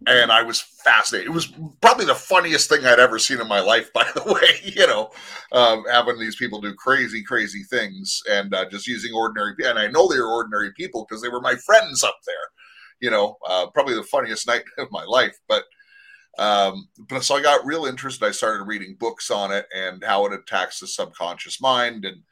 and 0.07 0.31
I 0.31 0.41
was 0.41 0.61
fascinated. 0.61 1.27
It 1.27 1.33
was 1.33 1.53
probably 1.81 2.05
the 2.05 2.15
funniest 2.15 2.69
thing 2.69 2.85
I'd 2.85 2.99
ever 2.99 3.19
seen 3.19 3.39
in 3.39 3.47
my 3.47 3.59
life, 3.59 3.91
by 3.93 4.09
the 4.15 4.23
way. 4.23 4.59
You 4.63 4.87
know, 4.87 5.11
um, 5.51 5.83
having 5.89 6.19
these 6.19 6.35
people 6.35 6.61
do 6.61 6.73
crazy, 6.73 7.23
crazy 7.23 7.63
things 7.63 8.21
and 8.29 8.53
uh, 8.53 8.69
just 8.69 8.87
using 8.87 9.13
ordinary. 9.13 9.53
And 9.63 9.77
I 9.77 9.87
know 9.87 10.07
they 10.07 10.19
were 10.19 10.31
ordinary 10.31 10.71
people 10.73 11.05
because 11.07 11.21
they 11.21 11.29
were 11.29 11.41
my 11.41 11.55
friends 11.55 12.03
up 12.03 12.17
there. 12.25 12.35
You 12.99 13.11
know, 13.11 13.37
uh, 13.47 13.67
probably 13.73 13.95
the 13.95 14.03
funniest 14.03 14.47
night 14.47 14.63
of 14.77 14.87
my 14.91 15.03
life. 15.03 15.37
But 15.47 15.63
um, 16.37 16.87
but 17.09 17.23
so 17.23 17.35
I 17.35 17.41
got 17.41 17.65
real 17.65 17.85
interested. 17.85 18.25
I 18.25 18.31
started 18.31 18.63
reading 18.63 18.95
books 18.99 19.29
on 19.29 19.51
it 19.51 19.65
and 19.75 20.03
how 20.03 20.25
it 20.25 20.33
attacks 20.33 20.79
the 20.79 20.87
subconscious 20.87 21.61
mind 21.61 22.05
and 22.05 22.23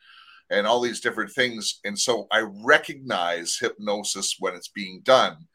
and 0.51 0.65
all 0.65 0.82
these 0.82 0.99
different 0.99 1.32
things. 1.32 1.79
And 1.84 1.99
so 1.99 2.25
I 2.32 2.43
recognize 2.65 3.58
hypnosis 3.62 4.38
when 4.39 4.55
it's 4.55 4.69
being 4.69 5.01
done 5.03 5.47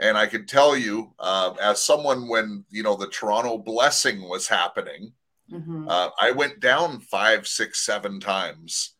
and 0.00 0.16
I 0.16 0.26
can 0.26 0.46
tell 0.46 0.76
you, 0.76 1.12
uh, 1.18 1.54
as 1.60 1.82
someone 1.82 2.28
when 2.28 2.64
you 2.70 2.82
know 2.82 2.96
the 2.96 3.08
Toronto 3.08 3.58
blessing 3.58 4.28
was 4.28 4.48
happening, 4.48 5.12
mm-hmm. 5.50 5.88
uh, 5.88 6.10
I 6.20 6.30
went 6.30 6.60
down 6.60 7.00
five, 7.00 7.46
six, 7.46 7.84
seven 7.84 8.20
times, 8.20 8.94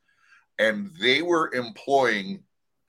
and 0.59 0.91
they 1.01 1.23
were 1.23 1.53
employing 1.53 2.43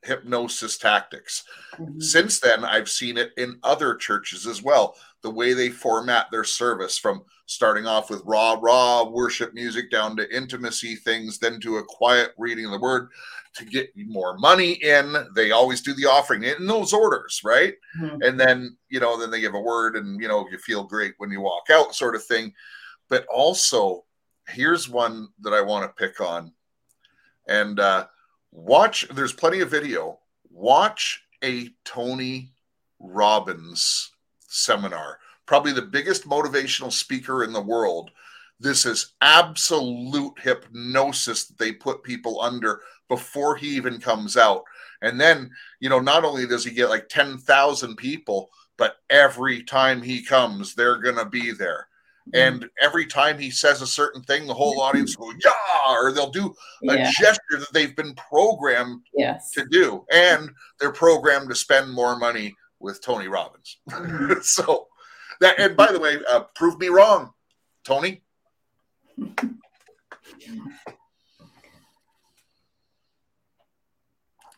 hypnosis 0.04 0.78
tactics. 0.78 1.44
Mm-hmm. 1.74 2.00
Since 2.00 2.40
then, 2.40 2.66
I've 2.66 2.90
seen 2.90 3.18
it 3.18 3.32
in 3.38 3.60
other 3.64 3.96
churches 3.96 4.46
as 4.46 4.62
well. 4.62 4.96
The 5.24 5.32
way 5.32 5.54
they 5.54 5.70
format 5.70 6.28
their 6.32 6.44
service 6.44 6.98
from 6.98 7.24
starting 7.46 7.86
off 7.86 8.10
with 8.10 8.22
raw, 8.26 8.58
raw 8.62 9.04
worship 9.04 9.54
music 9.54 9.90
down 9.90 10.16
to 10.18 10.36
intimacy 10.36 10.96
things, 10.96 11.40
then 11.40 11.60
to 11.62 11.78
a 11.78 11.84
quiet 11.84 12.32
reading 12.38 12.66
of 12.66 12.72
the 12.72 12.80
word 12.80 13.10
to 13.56 13.66
get 13.66 13.92
more 13.96 14.38
money 14.38 14.74
in. 14.74 15.16
They 15.36 15.52
always 15.52 15.82
do 15.82 15.94
the 15.94 16.06
offering 16.06 16.44
in 16.44 16.68
those 16.68 16.94
orders, 16.94 17.42
right? 17.44 17.76
Mm-hmm. 18.00 18.22
And 18.22 18.40
then, 18.40 18.78
you 18.90 19.00
know, 19.00 19.20
then 19.20 19.32
they 19.32 19.42
give 19.42 19.54
a 19.54 19.60
word 19.60 19.96
and, 19.96 20.22
you 20.22 20.28
know, 20.28 20.48
you 20.52 20.58
feel 20.58 20.84
great 20.84 21.14
when 21.18 21.32
you 21.32 21.42
walk 21.42 21.70
out, 21.72 21.96
sort 21.96 22.16
of 22.16 22.26
thing. 22.26 22.54
But 23.10 23.26
also, 23.34 24.06
here's 24.48 24.90
one 24.90 25.30
that 25.42 25.54
I 25.54 25.62
want 25.62 25.84
to 25.86 26.08
pick 26.08 26.20
on. 26.20 26.52
And 27.48 27.80
uh, 27.80 28.08
watch, 28.52 29.08
there's 29.10 29.34
plenty 29.34 29.60
of 29.60 29.70
video. 29.70 30.20
Watch 30.50 31.24
a 31.44 31.70
Tony 31.86 32.54
Robbins 33.00 34.13
seminar, 34.54 35.20
probably 35.46 35.74
the 35.74 35.82
biggest 35.82 36.28
motivational 36.28 36.92
speaker 36.92 37.44
in 37.44 37.54
the 37.54 37.62
world. 37.62 38.12
This 38.60 38.86
is 38.86 39.14
absolute 39.22 40.40
hypnosis 40.40 41.46
that 41.46 41.58
they 41.58 41.74
put 41.74 42.04
people 42.04 42.40
under 42.42 42.82
before 43.10 43.56
he 43.56 43.68
even 43.76 44.00
comes 44.00 44.38
out. 44.38 44.64
And 45.02 45.20
then, 45.20 45.52
you 45.80 45.90
know, 45.90 46.00
not 46.00 46.24
only 46.24 46.48
does 46.48 46.64
he 46.64 46.72
get 46.72 46.90
like 46.90 47.10
10,000 47.10 47.96
people, 47.98 48.50
but 48.78 48.98
every 49.10 49.64
time 49.64 50.02
he 50.02 50.24
comes, 50.24 50.74
they're 50.74 50.98
going 50.98 51.18
to 51.18 51.26
be 51.26 51.52
there. 51.52 51.88
Mm-hmm. 52.34 52.64
And 52.64 52.70
every 52.82 53.06
time 53.06 53.38
he 53.38 53.52
says 53.52 53.82
a 53.82 53.88
certain 53.88 54.22
thing, 54.24 54.48
the 54.48 54.54
whole 54.54 54.80
audience 54.80 55.18
will 55.18 55.34
yeah, 55.44 55.52
or 55.90 56.14
they'll 56.14 56.32
do 56.32 56.56
a 56.90 56.96
yeah. 56.96 57.12
gesture 57.20 57.60
that 57.60 57.74
they've 57.74 57.96
been 57.96 58.16
programmed 58.16 59.02
yes. 59.14 59.52
to 59.52 59.66
do. 59.66 60.06
And 60.12 60.50
they're 60.80 60.94
programmed 60.94 61.50
to 61.50 61.56
spend 61.56 61.92
more 61.92 62.18
money 62.18 62.56
with 62.84 63.02
Tony 63.02 63.28
Robbins. 63.28 63.78
Mm-hmm. 63.90 64.34
so 64.42 64.88
that, 65.40 65.60
and 65.60 65.76
by 65.76 65.92
the 65.92 66.00
way, 66.00 66.18
uh, 66.30 66.42
prove 66.54 66.78
me 66.80 66.90
wrong, 66.90 67.32
Tony. 67.84 68.22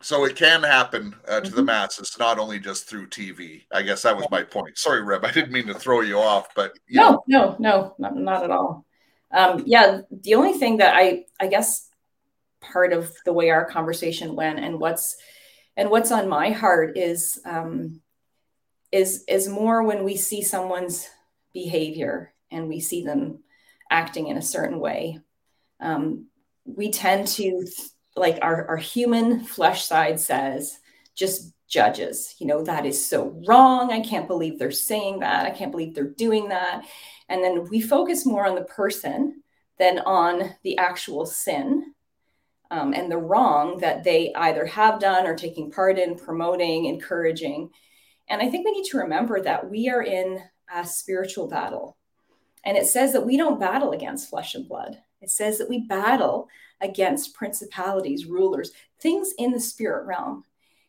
so 0.05 0.23
it 0.23 0.35
can 0.35 0.61
happen 0.61 1.15
uh, 1.27 1.39
to 1.39 1.47
mm-hmm. 1.47 1.55
the 1.55 1.63
masses, 1.63 2.15
not 2.19 2.37
only 2.37 2.59
just 2.59 2.87
through 2.87 3.07
TV. 3.07 3.63
I 3.73 3.81
guess 3.81 4.03
that 4.03 4.15
was 4.15 4.27
my 4.29 4.43
point. 4.43 4.77
Sorry, 4.77 5.01
Reb, 5.01 5.25
I 5.25 5.31
didn't 5.31 5.51
mean 5.51 5.65
to 5.65 5.73
throw 5.73 6.01
you 6.01 6.19
off, 6.19 6.49
but 6.55 6.77
you 6.87 6.99
no, 6.99 7.23
know. 7.27 7.55
no, 7.57 7.57
no, 7.57 7.95
not, 7.97 8.15
not 8.15 8.43
at 8.43 8.51
all. 8.51 8.85
Um, 9.31 9.63
yeah, 9.65 10.01
the 10.11 10.35
only 10.35 10.53
thing 10.53 10.77
that 10.77 10.93
I, 10.95 11.25
I 11.39 11.47
guess, 11.47 11.89
part 12.61 12.93
of 12.93 13.11
the 13.25 13.33
way 13.33 13.49
our 13.49 13.65
conversation 13.65 14.35
went, 14.35 14.59
and 14.59 14.79
what's, 14.79 15.15
and 15.75 15.89
what's 15.89 16.11
on 16.11 16.29
my 16.29 16.51
heart 16.51 16.97
is, 16.99 17.39
um, 17.43 18.01
is, 18.95 19.25
is 19.27 19.49
more 19.49 19.83
when 19.83 20.05
we 20.05 20.15
see 20.15 20.41
someone's 20.41 21.09
behavior 21.53 22.33
and 22.49 22.69
we 22.69 22.79
see 22.79 23.03
them 23.03 23.39
acting 23.91 24.27
in 24.27 24.37
a 24.37 24.41
certain 24.41 24.79
way. 24.79 25.19
Um, 25.81 26.27
we 26.63 26.91
tend 26.91 27.27
to 27.27 27.65
like 28.15 28.39
our, 28.41 28.67
our 28.69 28.77
human 28.77 29.43
flesh 29.43 29.85
side 29.85 30.17
says 30.19 30.79
just 31.13 31.51
judges. 31.67 32.35
You 32.39 32.47
know 32.47 32.63
that 32.63 32.85
is 32.85 33.05
so 33.05 33.37
wrong. 33.45 33.91
I 33.91 33.99
can't 33.99 34.29
believe 34.29 34.57
they're 34.57 34.71
saying 34.71 35.19
that. 35.19 35.45
I 35.45 35.49
can't 35.49 35.71
believe 35.71 35.93
they're 35.93 36.05
doing 36.05 36.47
that. 36.49 36.85
And 37.27 37.43
then 37.43 37.67
we 37.69 37.81
focus 37.81 38.25
more 38.25 38.47
on 38.47 38.55
the 38.55 38.63
person 38.63 39.43
than 39.77 39.99
on 39.99 40.55
the 40.63 40.77
actual 40.77 41.25
sin 41.25 41.93
um, 42.71 42.93
and 42.93 43.11
the 43.11 43.17
wrong 43.17 43.77
that 43.79 44.05
they 44.05 44.31
either 44.35 44.65
have 44.65 45.01
done 45.01 45.27
or 45.27 45.35
taking 45.35 45.69
part 45.69 45.99
in 45.99 46.15
promoting 46.17 46.85
encouraging 46.85 47.71
and 48.29 48.41
i 48.41 48.49
think 48.49 48.65
we 48.65 48.71
need 48.71 48.85
to 48.85 48.97
remember 48.97 49.41
that 49.41 49.69
we 49.69 49.89
are 49.89 50.03
in 50.03 50.41
a 50.73 50.85
spiritual 50.85 51.47
battle 51.47 51.97
and 52.63 52.77
it 52.77 52.87
says 52.87 53.13
that 53.13 53.25
we 53.25 53.37
don't 53.37 53.59
battle 53.59 53.91
against 53.91 54.29
flesh 54.29 54.55
and 54.55 54.67
blood 54.67 54.97
it 55.21 55.29
says 55.31 55.57
that 55.57 55.69
we 55.69 55.79
battle 55.79 56.47
against 56.81 57.33
principalities, 57.33 58.25
rulers, 58.25 58.71
things 58.99 59.33
in 59.37 59.51
the 59.51 59.59
spirit 59.59 60.05
realm. 60.05 60.43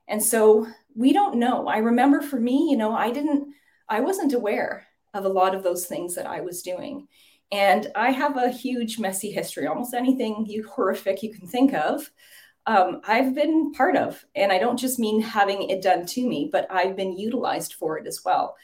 And 0.09 0.23
so 0.23 0.67
we 0.95 1.13
don't 1.13 1.37
know. 1.37 1.67
I 1.69 1.79
remember 1.79 2.21
for 2.21 2.39
me, 2.39 2.69
you 2.71 2.77
know, 2.77 2.95
I 2.95 3.11
didn't, 3.11 3.55
I 3.89 4.01
wasn't 4.01 4.35
aware 4.35 4.87
of 5.15 5.25
a 5.25 5.31
lot 5.31 5.55
of 5.55 5.63
those 5.63 5.87
things 5.87 6.15
that 6.15 6.27
I 6.27 6.41
was 6.41 6.63
doing. 6.63 7.09
And 7.53 7.91
I 7.95 8.11
have 8.11 8.37
a 8.37 8.51
huge, 8.51 8.99
messy 8.99 9.31
history. 9.31 9.67
Almost 9.67 9.95
anything 9.95 10.45
you 10.47 10.69
horrific 10.69 11.23
you 11.23 11.33
can 11.33 11.47
think 11.47 11.73
of, 11.73 12.11
um, 12.67 13.01
I've 13.07 13.35
been 13.35 13.73
part 13.73 13.97
of. 13.97 14.25
And 14.35 14.53
I 14.53 14.59
don't 14.59 14.79
just 14.79 14.99
mean 14.99 15.21
having 15.21 15.71
it 15.71 15.83
done 15.83 16.07
to 16.07 16.27
me, 16.27 16.49
but 16.51 16.67
I've 16.71 16.97
been 16.97 17.17
utilized 17.17 17.75
for 17.75 17.99
it 17.99 18.07
as 18.07 18.23
well. 18.25 18.57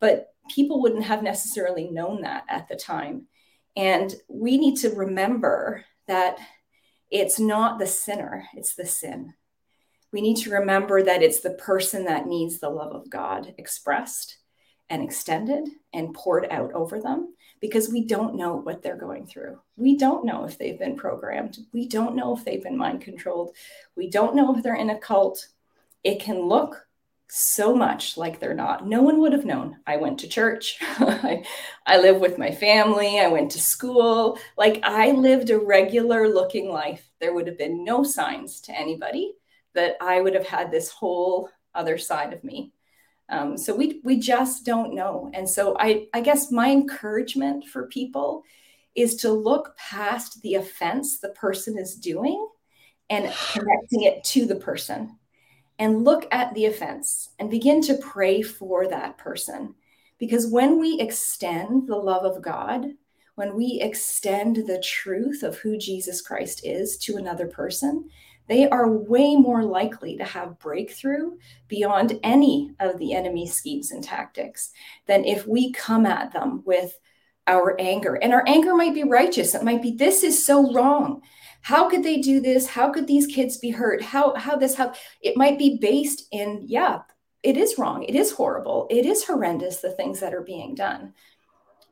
But 0.00 0.28
people 0.54 0.82
wouldn't 0.82 1.04
have 1.04 1.22
necessarily 1.22 1.88
known 1.88 2.22
that 2.22 2.44
at 2.48 2.68
the 2.68 2.76
time. 2.76 3.26
And 3.76 4.14
we 4.28 4.58
need 4.58 4.76
to 4.78 4.90
remember 4.90 5.84
that 6.06 6.38
it's 7.10 7.38
not 7.38 7.78
the 7.78 7.86
sinner, 7.86 8.44
it's 8.54 8.74
the 8.74 8.86
sin. 8.86 9.34
We 10.12 10.20
need 10.20 10.36
to 10.38 10.50
remember 10.50 11.02
that 11.02 11.22
it's 11.22 11.40
the 11.40 11.50
person 11.50 12.04
that 12.04 12.26
needs 12.26 12.58
the 12.58 12.70
love 12.70 12.94
of 12.94 13.10
God 13.10 13.54
expressed 13.58 14.38
and 14.88 15.02
extended 15.02 15.68
and 15.92 16.14
poured 16.14 16.46
out 16.50 16.72
over 16.72 17.00
them 17.00 17.34
because 17.60 17.88
we 17.90 18.04
don't 18.04 18.36
know 18.36 18.56
what 18.56 18.82
they're 18.82 18.96
going 18.96 19.26
through. 19.26 19.58
We 19.76 19.96
don't 19.96 20.24
know 20.24 20.44
if 20.44 20.58
they've 20.58 20.78
been 20.78 20.96
programmed. 20.96 21.58
We 21.72 21.88
don't 21.88 22.16
know 22.16 22.36
if 22.36 22.44
they've 22.44 22.62
been 22.62 22.76
mind 22.76 23.00
controlled. 23.00 23.54
We 23.96 24.10
don't 24.10 24.34
know 24.34 24.54
if 24.54 24.62
they're 24.62 24.74
in 24.74 24.90
a 24.90 24.98
cult. 24.98 25.48
It 26.04 26.20
can 26.20 26.40
look 26.40 26.86
so 27.28 27.74
much 27.74 28.16
like 28.16 28.38
they're 28.38 28.54
not. 28.54 28.86
No 28.86 29.02
one 29.02 29.20
would 29.20 29.32
have 29.32 29.44
known. 29.44 29.78
I 29.86 29.96
went 29.96 30.20
to 30.20 30.28
church. 30.28 30.78
I, 30.80 31.44
I 31.84 31.98
live 31.98 32.20
with 32.20 32.38
my 32.38 32.52
family. 32.52 33.18
I 33.18 33.26
went 33.28 33.50
to 33.52 33.60
school. 33.60 34.38
Like 34.56 34.80
I 34.84 35.10
lived 35.10 35.50
a 35.50 35.58
regular 35.58 36.28
looking 36.28 36.70
life. 36.70 37.08
There 37.20 37.34
would 37.34 37.46
have 37.46 37.58
been 37.58 37.84
no 37.84 38.04
signs 38.04 38.60
to 38.62 38.78
anybody 38.78 39.34
that 39.74 39.96
I 40.00 40.20
would 40.20 40.34
have 40.34 40.46
had 40.46 40.70
this 40.70 40.90
whole 40.90 41.50
other 41.74 41.98
side 41.98 42.32
of 42.32 42.44
me. 42.44 42.72
Um, 43.28 43.56
so 43.56 43.74
we 43.74 44.00
we 44.04 44.18
just 44.18 44.64
don't 44.64 44.94
know. 44.94 45.30
And 45.34 45.48
so 45.48 45.76
I 45.78 46.06
I 46.14 46.20
guess 46.20 46.52
my 46.52 46.70
encouragement 46.70 47.66
for 47.66 47.88
people 47.88 48.44
is 48.94 49.16
to 49.16 49.30
look 49.30 49.76
past 49.76 50.40
the 50.42 50.54
offense 50.54 51.18
the 51.18 51.30
person 51.30 51.78
is 51.78 51.96
doing 51.96 52.48
and 53.10 53.32
connecting 53.52 54.02
it 54.02 54.24
to 54.24 54.46
the 54.46 54.56
person 54.56 55.18
and 55.78 56.04
look 56.04 56.26
at 56.32 56.54
the 56.54 56.66
offense 56.66 57.30
and 57.38 57.50
begin 57.50 57.80
to 57.82 57.98
pray 57.98 58.42
for 58.42 58.88
that 58.88 59.18
person. 59.18 59.74
Because 60.18 60.46
when 60.46 60.78
we 60.80 60.98
extend 61.00 61.86
the 61.86 61.96
love 61.96 62.24
of 62.24 62.42
God, 62.42 62.86
when 63.34 63.54
we 63.54 63.80
extend 63.82 64.56
the 64.56 64.82
truth 64.82 65.42
of 65.42 65.58
who 65.58 65.76
Jesus 65.76 66.22
Christ 66.22 66.62
is 66.64 66.96
to 66.98 67.16
another 67.16 67.46
person, 67.46 68.08
they 68.48 68.68
are 68.68 68.88
way 68.88 69.36
more 69.36 69.64
likely 69.64 70.16
to 70.16 70.24
have 70.24 70.58
breakthrough 70.58 71.32
beyond 71.68 72.18
any 72.22 72.70
of 72.80 72.98
the 72.98 73.14
enemy's 73.14 73.54
schemes 73.54 73.90
and 73.90 74.02
tactics 74.02 74.70
than 75.06 75.24
if 75.24 75.46
we 75.46 75.72
come 75.72 76.06
at 76.06 76.32
them 76.32 76.62
with 76.64 76.98
our 77.46 77.76
anger. 77.80 78.14
And 78.14 78.32
our 78.32 78.44
anger 78.46 78.74
might 78.74 78.94
be 78.94 79.04
righteous. 79.04 79.54
It 79.54 79.62
might 79.62 79.82
be, 79.82 79.92
this 79.92 80.22
is 80.22 80.44
so 80.44 80.72
wrong. 80.72 81.22
How 81.62 81.88
could 81.88 82.02
they 82.02 82.18
do 82.18 82.40
this? 82.40 82.66
How 82.66 82.92
could 82.92 83.06
these 83.06 83.26
kids 83.26 83.58
be 83.58 83.70
hurt? 83.70 84.00
How 84.00 84.36
how 84.36 84.54
this 84.54 84.76
how 84.76 84.92
it 85.20 85.36
might 85.36 85.58
be 85.58 85.78
based 85.80 86.28
in 86.30 86.62
yeah 86.64 87.00
it 87.42 87.56
is 87.56 87.78
wrong. 87.78 88.02
It 88.04 88.14
is 88.14 88.32
horrible. 88.32 88.86
It 88.90 89.06
is 89.06 89.24
horrendous 89.24 89.80
the 89.80 89.92
things 89.92 90.20
that 90.20 90.34
are 90.34 90.42
being 90.42 90.74
done. 90.74 91.14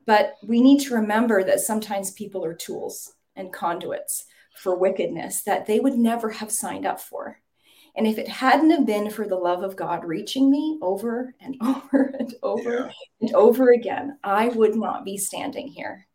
But 0.06 0.34
we 0.42 0.60
need 0.60 0.80
to 0.82 0.94
remember 0.94 1.44
that 1.44 1.60
sometimes 1.60 2.10
people 2.10 2.44
are 2.44 2.54
tools 2.54 3.12
and 3.36 3.52
conduits 3.52 4.26
for 4.56 4.76
wickedness 4.76 5.42
that 5.42 5.66
they 5.66 5.80
would 5.80 5.94
never 5.94 6.30
have 6.30 6.50
signed 6.50 6.86
up 6.86 7.00
for 7.00 7.38
And 7.96 8.06
if 8.06 8.18
it 8.18 8.28
hadn't 8.28 8.70
have 8.70 8.86
been 8.86 9.10
for 9.10 9.26
the 9.26 9.36
love 9.36 9.62
of 9.62 9.76
God 9.76 10.04
reaching 10.04 10.50
me 10.50 10.78
over 10.82 11.34
and 11.40 11.56
over 11.62 12.14
and 12.18 12.34
over 12.42 12.72
yeah. 12.72 12.90
and 13.20 13.34
over 13.34 13.72
again, 13.72 14.18
I 14.24 14.48
would 14.48 14.74
not 14.74 15.04
be 15.04 15.16
standing 15.16 15.68
here. 15.68 16.06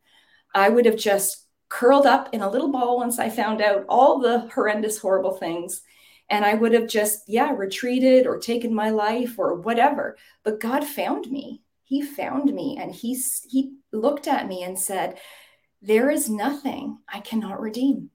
I 0.53 0.69
would 0.69 0.85
have 0.85 0.97
just 0.97 1.45
curled 1.69 2.07
up 2.07 2.29
in 2.33 2.41
a 2.41 2.49
little 2.49 2.71
ball 2.71 2.97
once 2.97 3.19
I 3.19 3.29
found 3.29 3.61
out 3.61 3.85
all 3.87 4.19
the 4.19 4.49
horrendous, 4.53 4.97
horrible 4.97 5.33
things. 5.33 5.81
And 6.29 6.43
I 6.45 6.53
would 6.53 6.73
have 6.73 6.87
just, 6.87 7.23
yeah, 7.27 7.53
retreated 7.55 8.27
or 8.27 8.39
taken 8.39 8.73
my 8.73 8.89
life 8.89 9.39
or 9.39 9.55
whatever. 9.55 10.17
But 10.43 10.59
God 10.59 10.83
found 10.83 11.29
me. 11.31 11.61
He 11.83 12.01
found 12.03 12.53
me 12.53 12.77
and 12.79 12.93
he, 12.93 13.19
he 13.49 13.77
looked 13.91 14.27
at 14.27 14.47
me 14.47 14.63
and 14.63 14.77
said, 14.77 15.19
There 15.81 16.11
is 16.11 16.29
nothing 16.29 16.99
I 17.07 17.19
cannot 17.19 17.61
redeem. 17.61 18.11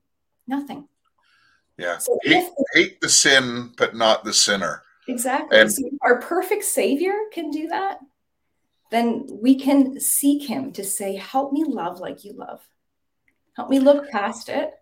Nothing. 0.47 0.89
Yeah. 1.77 1.99
So 1.99 2.19
hate, 2.23 2.51
hate 2.73 3.01
the 3.01 3.09
sin, 3.09 3.73
but 3.77 3.97
not 3.97 4.25
the 4.25 4.33
sinner. 4.33 4.83
Exactly. 5.09 5.59
And, 5.59 5.73
so 5.73 5.83
our 6.03 6.21
perfect 6.21 6.65
Savior 6.65 7.15
can 7.33 7.51
do 7.51 7.69
that. 7.69 7.99
Then 8.91 9.27
we 9.29 9.57
can 9.57 10.01
seek 10.01 10.49
Him 10.49 10.73
to 10.73 10.85
say, 10.85 11.17
Help 11.17 11.53
me 11.53 11.65
love 11.65 12.01
like 12.01 12.25
you 12.25 12.33
love. 12.33 12.61
Help 13.57 13.71
me 13.71 13.81
look 13.81 14.11
past 14.11 14.49
it 14.49 14.73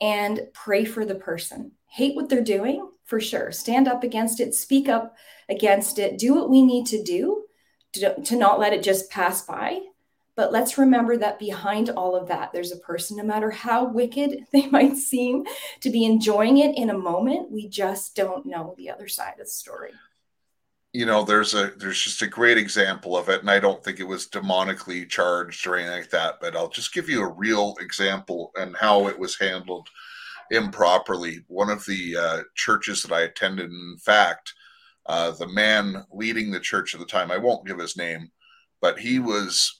and 0.00 0.40
pray 0.52 0.84
for 0.84 1.04
the 1.04 1.14
person. 1.14 1.72
Hate 1.86 2.14
what 2.14 2.28
they're 2.28 2.42
doing, 2.42 2.88
for 3.04 3.20
sure. 3.20 3.50
Stand 3.52 3.88
up 3.88 4.04
against 4.04 4.40
it, 4.40 4.54
speak 4.54 4.88
up 4.88 5.16
against 5.48 5.98
it, 5.98 6.18
do 6.18 6.34
what 6.34 6.50
we 6.50 6.62
need 6.62 6.86
to 6.86 7.02
do 7.02 7.44
to, 7.94 8.20
to 8.22 8.36
not 8.36 8.58
let 8.58 8.72
it 8.72 8.82
just 8.82 9.10
pass 9.10 9.42
by 9.42 9.80
but 10.38 10.52
let's 10.52 10.78
remember 10.78 11.16
that 11.16 11.40
behind 11.40 11.90
all 11.90 12.14
of 12.14 12.28
that, 12.28 12.52
there's 12.52 12.70
a 12.70 12.76
person, 12.76 13.16
no 13.16 13.24
matter 13.24 13.50
how 13.50 13.84
wicked 13.84 14.46
they 14.52 14.68
might 14.68 14.96
seem 14.96 15.44
to 15.80 15.90
be 15.90 16.04
enjoying 16.04 16.58
it 16.58 16.78
in 16.78 16.90
a 16.90 16.96
moment, 16.96 17.50
we 17.50 17.68
just 17.68 18.14
don't 18.14 18.46
know 18.46 18.72
the 18.78 18.88
other 18.88 19.08
side 19.08 19.32
of 19.32 19.38
the 19.38 19.46
story. 19.46 19.90
You 20.92 21.06
know, 21.06 21.24
there's 21.24 21.54
a 21.54 21.72
there's 21.76 22.00
just 22.00 22.22
a 22.22 22.28
great 22.28 22.56
example 22.56 23.16
of 23.16 23.28
it, 23.28 23.40
and 23.40 23.50
I 23.50 23.58
don't 23.58 23.82
think 23.82 23.98
it 23.98 24.06
was 24.06 24.28
demonically 24.28 25.08
charged 25.08 25.66
or 25.66 25.74
anything 25.74 25.98
like 25.98 26.10
that, 26.10 26.36
but 26.40 26.54
I'll 26.54 26.70
just 26.70 26.94
give 26.94 27.08
you 27.08 27.20
a 27.22 27.32
real 27.32 27.74
example 27.80 28.52
and 28.54 28.76
how 28.76 29.08
it 29.08 29.18
was 29.18 29.36
handled 29.36 29.88
improperly. 30.52 31.40
One 31.48 31.68
of 31.68 31.84
the 31.84 32.16
uh, 32.16 32.42
churches 32.54 33.02
that 33.02 33.12
I 33.12 33.22
attended, 33.22 33.70
in 33.72 33.96
fact, 33.98 34.54
uh, 35.06 35.32
the 35.32 35.48
man 35.48 36.06
leading 36.12 36.52
the 36.52 36.60
church 36.60 36.94
at 36.94 37.00
the 37.00 37.06
time, 37.06 37.32
I 37.32 37.38
won't 37.38 37.66
give 37.66 37.80
his 37.80 37.96
name, 37.96 38.30
but 38.80 39.00
he 39.00 39.18
was 39.18 39.77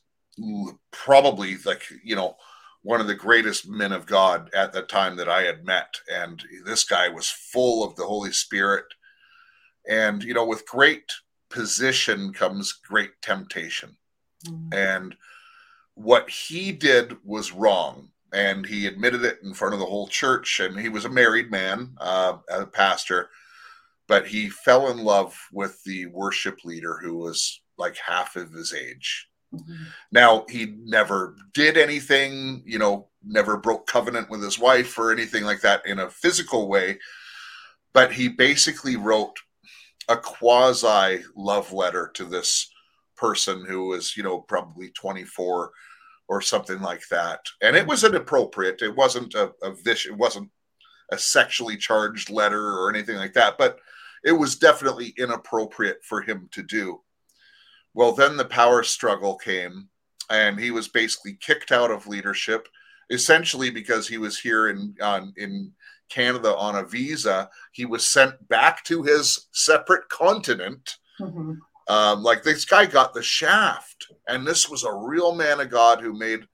probably 0.91 1.57
like 1.65 1.83
you 2.05 2.17
know 2.17 2.37
one 2.83 3.01
of 3.01 3.07
the 3.07 3.15
greatest 3.15 3.69
men 3.69 3.93
of 3.93 4.07
God 4.07 4.51
at 4.55 4.73
the 4.73 4.83
time 4.83 5.17
that 5.17 5.29
I 5.29 5.43
had 5.43 5.65
met, 5.65 5.95
and 6.13 6.43
this 6.65 6.85
guy 6.85 7.09
was 7.09 7.29
full 7.29 7.85
of 7.85 7.97
the 7.97 8.07
Holy 8.07 8.33
Spirit, 8.33 8.87
and 9.89 10.23
you 10.23 10.35
know 10.35 10.47
with 10.47 10.67
great 10.67 11.11
position 11.51 12.33
comes 12.33 12.73
great 12.73 13.11
temptation, 13.23 13.97
mm-hmm. 14.47 14.73
and 14.73 15.17
what 15.99 16.31
he 16.31 16.73
did 16.73 17.17
was 17.25 17.53
wrong. 17.53 18.11
And 18.33 18.67
he 18.67 18.87
admitted 18.87 19.25
it 19.25 19.39
in 19.43 19.55
front 19.55 19.73
of 19.73 19.81
the 19.81 19.87
whole 19.87 20.07
church. 20.07 20.61
And 20.61 20.79
he 20.79 20.91
was 20.91 21.07
a 21.07 21.11
married 21.11 21.51
man 21.51 21.97
uh, 21.99 22.37
a 22.51 22.67
pastor. 22.67 23.31
But 24.07 24.27
he 24.27 24.49
fell 24.51 24.91
in 24.91 24.99
love 24.99 25.35
with 25.51 25.83
the 25.85 26.07
worship 26.07 26.65
leader 26.65 26.99
who 27.03 27.17
was 27.17 27.61
like 27.79 27.97
half 27.97 28.37
of 28.37 28.53
his 28.53 28.75
age 28.75 29.28
Mm-hmm. 29.55 29.85
Now, 30.13 30.45
he 30.49 30.75
never 30.85 31.37
did 31.55 31.77
anything, 31.77 32.63
you 32.67 32.79
know, 32.79 33.09
never 33.25 33.57
broke 33.57 33.87
covenant 33.87 34.31
with 34.31 34.43
his 34.43 34.59
wife 34.59 34.99
or 34.99 35.13
anything 35.13 35.45
like 35.45 35.61
that 35.63 35.87
in 35.87 35.99
a 36.01 36.11
physical 36.11 36.69
way, 36.69 36.99
but 37.93 38.13
he 38.13 38.29
basically 38.29 38.97
wrote 38.97 39.37
a 40.09 40.17
quasi 40.17 41.25
love 41.37 41.73
letter 41.73 42.11
to 42.15 42.25
this 42.25 42.71
person 43.17 43.65
who 43.65 43.89
was, 43.89 44.17
you 44.17 44.23
know, 44.23 44.41
probably 44.41 44.91
24 44.91 45.71
or 46.29 46.41
something 46.41 46.81
like 46.81 47.03
that. 47.11 47.41
And 47.63 47.75
it 47.77 47.87
was 47.87 48.05
inappropriate. 48.05 48.83
It 48.83 48.95
wasn't 48.95 49.35
a, 49.35 49.53
a 49.63 49.73
vicious, 49.73 50.13
it 50.13 50.17
wasn't 50.17 50.51
a 51.11 51.19
sexually 51.19 51.77
charged 51.77 52.31
letter 52.31 52.79
or 52.79 52.91
anything 52.91 53.17
like 53.17 53.33
that, 53.33 53.57
but 53.59 53.79
it 54.25 54.33
was 54.33 54.57
definitely 54.57 55.15
inappropriate 55.17 56.05
for 56.05 56.21
him 56.21 56.49
to 56.53 56.63
do. 56.63 57.01
Well, 57.99 58.13
then 58.13 58.37
the 58.37 58.45
power 58.45 58.85
struggle 58.85 59.35
came, 59.35 59.89
and 60.31 60.57
he 60.57 60.71
was 60.71 60.87
basically 60.87 61.37
kicked 61.41 61.73
out 61.73 61.91
of 61.91 62.07
leadership, 62.07 62.69
essentially 63.11 63.71
because 63.71 64.07
he 64.07 64.19
was 64.19 64.39
here 64.39 64.69
in 64.69 64.95
on, 65.03 65.33
in 65.37 65.73
Canada 66.09 66.57
on 66.57 66.77
a 66.77 66.85
visa. 66.85 67.51
He 67.73 67.87
was 67.87 68.07
sent 68.07 68.49
back 68.49 68.85
to 68.85 69.03
his 69.03 69.49
separate 69.51 70.09
continent. 70.11 70.99
Mm-hmm. 71.19 71.55
Um, 71.93 72.23
like 72.23 72.45
this 72.45 72.65
guy 72.65 72.87
got 72.87 73.15
the 73.15 73.23
shaft, 73.23 74.07
and 74.29 74.47
this 74.47 74.69
was 74.69 74.85
a 74.85 74.95
real 74.95 75.35
man 75.35 75.59
of 75.59 75.69
God 75.69 76.01
who 76.01 76.17
made 76.17 76.47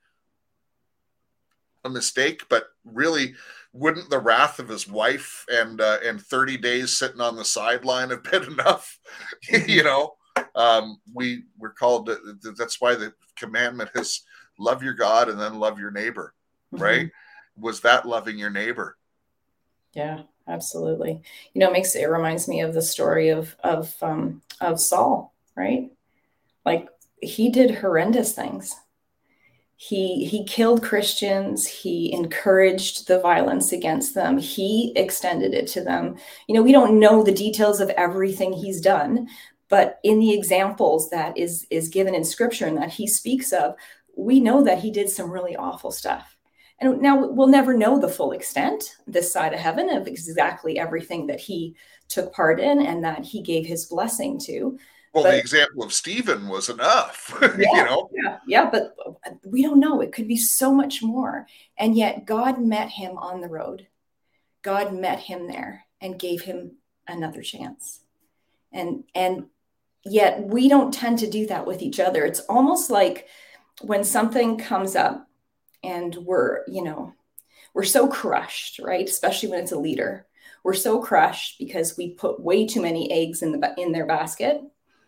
a 1.85 1.91
mistake, 1.91 2.45
but 2.49 2.69
really 2.87 3.35
wouldn't 3.75 4.09
the 4.09 4.19
wrath 4.19 4.61
of 4.61 4.69
his 4.69 4.89
wife 4.89 5.45
and 5.53 5.83
uh, 5.83 5.99
and 6.03 6.23
30 6.23 6.57
days 6.57 6.99
sitting 6.99 7.21
on 7.21 7.37
the 7.37 7.45
sideline 7.45 8.09
have 8.09 8.25
been 8.25 8.45
enough 8.53 8.99
you 9.67 9.83
know 9.83 10.15
um, 10.55 10.99
we 11.13 11.45
we're 11.59 11.73
called 11.73 12.07
to, 12.07 12.19
that's 12.57 12.81
why 12.81 12.95
the 12.95 13.13
commandment 13.37 13.91
is 13.95 14.23
love 14.59 14.83
your 14.83 14.95
god 14.95 15.29
and 15.29 15.41
then 15.41 15.59
love 15.59 15.79
your 15.79 15.91
neighbor 15.91 16.35
mm-hmm. 16.73 16.83
right? 16.83 17.11
Was 17.59 17.81
that 17.81 18.07
loving 18.07 18.39
your 18.39 18.51
neighbor? 18.51 18.97
Yeah 19.93 20.23
absolutely. 20.47 21.21
You 21.53 21.61
know 21.61 21.69
it 21.69 21.73
makes 21.73 21.95
it 21.95 22.05
reminds 22.05 22.49
me 22.49 22.61
of 22.61 22.75
the 22.75 22.83
story 22.83 23.31
of 23.31 23.57
of 23.63 23.95
um 24.03 24.43
of 24.61 24.81
saul 24.81 25.35
right? 25.57 25.91
Like 26.65 26.89
he 27.21 27.51
did 27.51 27.77
horrendous 27.77 28.33
things. 28.33 28.75
He 29.77 30.25
he 30.27 30.45
killed 30.45 30.83
christians. 30.83 31.67
He 31.67 32.13
encouraged 32.13 33.07
the 33.07 33.21
violence 33.21 33.73
against 33.73 34.15
them. 34.15 34.39
He 34.39 34.93
extended 34.97 35.55
it 35.55 35.67
to 35.69 35.83
them. 35.83 36.17
You 36.47 36.55
know 36.55 36.63
we 36.63 36.73
don't 36.73 36.99
know 36.99 37.23
the 37.23 37.33
details 37.33 37.81
of 37.81 37.91
everything 37.91 38.53
he's 38.53 38.81
done 38.81 39.29
but 39.75 39.99
in 40.05 40.21
the 40.21 40.33
examples 40.33 41.11
that 41.11 41.37
is 41.37 41.67
is 41.69 41.89
given 41.89 42.15
in 42.15 42.23
scripture 42.23 42.67
and 42.67 42.79
that 42.79 42.93
he 42.93 43.09
speaks 43.09 43.53
of 43.53 43.75
we 44.17 44.39
know 44.39 44.63
that 44.63 44.79
he 44.79 44.93
did 44.93 45.09
some 45.09 45.29
really 45.29 45.57
awful 45.57 45.91
stuff. 45.91 46.37
And 46.79 47.03
now 47.03 47.27
we'll 47.27 47.49
never 47.49 47.77
know 47.77 47.99
the 47.99 48.07
full 48.09 48.31
extent 48.31 48.99
this 49.09 49.33
side 49.33 49.53
of 49.53 49.59
heaven 49.59 49.91
of 49.91 50.07
exactly 50.07 50.79
everything 50.79 51.27
that 51.27 51.41
he 51.41 51.75
took 52.09 52.33
part 52.33 52.61
in 52.61 52.87
and 52.87 53.03
that 53.03 53.25
he 53.25 53.43
gave 53.43 53.67
his 53.67 53.87
blessing 53.87 54.39
to. 54.45 54.79
Well 55.13 55.25
but, 55.25 55.33
the 55.33 55.39
example 55.41 55.83
of 55.83 55.93
stephen 55.93 56.47
was 56.47 56.69
enough 56.69 57.37
yeah, 57.43 57.57
you 57.59 57.85
know? 57.85 58.11
yeah 58.13 58.39
yeah 58.47 58.71
but 58.71 58.95
we 59.45 59.61
don't 59.61 59.81
know. 59.81 60.01
It 60.03 60.13
could 60.13 60.29
be 60.29 60.37
so 60.37 60.73
much 60.73 61.03
more. 61.03 61.49
And 61.77 61.97
yet 61.97 62.27
god 62.27 62.61
met 62.61 62.91
him 62.91 63.19
on 63.19 63.41
the 63.41 63.49
road. 63.49 63.89
God 64.63 64.95
met 64.95 65.19
him 65.19 65.49
there 65.49 65.85
and 66.01 66.17
gave 66.17 66.43
him 66.43 66.77
another 67.09 67.43
chance. 67.43 67.99
And 68.73 69.03
and 69.17 69.47
yet 70.05 70.43
we 70.45 70.69
don't 70.69 70.93
tend 70.93 71.19
to 71.21 71.31
do 71.31 71.47
that 71.47 71.67
with 71.67 71.83
each 71.83 72.01
other. 72.01 72.25
It's 72.25 72.41
almost 72.41 72.91
like 72.91 73.27
when 73.83 74.05
something 74.05 74.59
comes 74.59 74.97
up 74.97 75.29
and 75.83 76.15
we're 76.17 76.65
you 76.69 76.83
know 76.83 77.13
we're 77.75 77.85
so 77.85 78.07
crushed 78.09 78.79
right? 78.79 79.09
Especially 79.09 79.49
when 79.49 79.61
it's 79.61 79.73
a 79.73 79.79
leader. 79.79 80.27
We're 80.63 80.75
so 80.75 81.01
crushed 81.01 81.59
because 81.59 81.97
we 81.97 82.15
put 82.15 82.41
way 82.41 82.67
too 82.67 82.81
many 82.81 83.11
eggs 83.13 83.43
in 83.43 83.53
the 83.53 83.75
in 83.79 83.93
their 83.93 84.07
basket. 84.07 84.61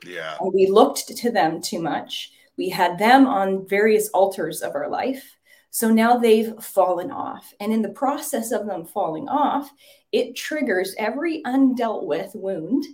Yeah. 0.05 0.37
And 0.41 0.53
we 0.53 0.67
looked 0.67 1.09
to 1.09 1.31
them 1.31 1.61
too 1.63 1.81
much. 1.81 2.33
We 2.57 2.69
had 2.69 2.99
them 2.99 3.27
on 3.27 3.67
various 3.67 4.09
altars 4.11 4.63
of 4.63 4.75
our 4.75 4.89
life. 4.89 5.37
So 5.71 5.91
now 5.91 6.17
they've 6.17 6.55
fallen 6.63 7.11
off. 7.11 7.53
And 7.61 7.73
in 7.73 7.83
the 7.83 7.91
process 7.91 8.51
of 8.51 8.67
them 8.67 8.87
falling 8.87 9.29
off 9.29 9.71
it 10.13 10.37
triggers 10.37 10.95
every 10.99 11.43
undealt 11.45 12.05
with 12.05 12.31
wound 12.35 12.85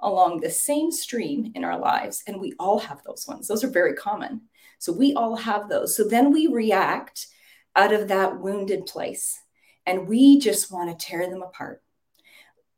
along 0.00 0.40
the 0.40 0.50
same 0.50 0.90
stream 0.90 1.52
in 1.54 1.64
our 1.64 1.78
lives. 1.78 2.22
And 2.26 2.40
we 2.40 2.52
all 2.58 2.78
have 2.78 3.02
those 3.02 3.26
ones. 3.26 3.48
Those 3.48 3.64
are 3.64 3.70
very 3.70 3.94
common. 3.94 4.42
So 4.78 4.92
we 4.92 5.14
all 5.14 5.36
have 5.36 5.68
those. 5.68 5.96
So 5.96 6.04
then 6.04 6.32
we 6.32 6.46
react 6.46 7.26
out 7.74 7.92
of 7.92 8.08
that 8.08 8.40
wounded 8.40 8.86
place 8.86 9.40
and 9.86 10.08
we 10.08 10.38
just 10.38 10.70
want 10.70 10.90
to 10.90 11.06
tear 11.06 11.28
them 11.30 11.42
apart. 11.42 11.82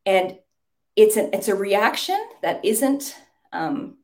And 0.06 0.38
it's 0.96 1.16
an 1.16 1.30
it's 1.32 1.48
a 1.48 1.54
reaction 1.54 2.18
that 2.42 2.64
isn't 2.64 3.16
um, 3.52 3.98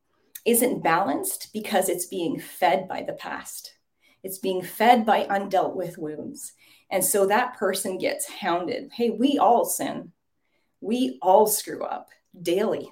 isn't 0.44 0.82
balanced 0.82 1.50
because 1.52 1.88
it's 1.88 2.06
being 2.06 2.38
fed 2.38 2.88
by 2.88 3.02
the 3.02 3.14
past. 3.14 3.74
It's 4.22 4.38
being 4.38 4.62
fed 4.62 5.04
by 5.04 5.24
undealt 5.24 5.74
with 5.74 5.98
wounds. 5.98 6.52
And 6.90 7.04
so 7.04 7.26
that 7.26 7.58
person 7.58 7.98
gets 7.98 8.28
hounded. 8.28 8.90
Hey, 8.92 9.10
we 9.10 9.38
all 9.38 9.64
sin. 9.64 10.12
We 10.80 11.18
all 11.20 11.46
screw 11.46 11.82
up 11.82 12.08
daily. 12.40 12.90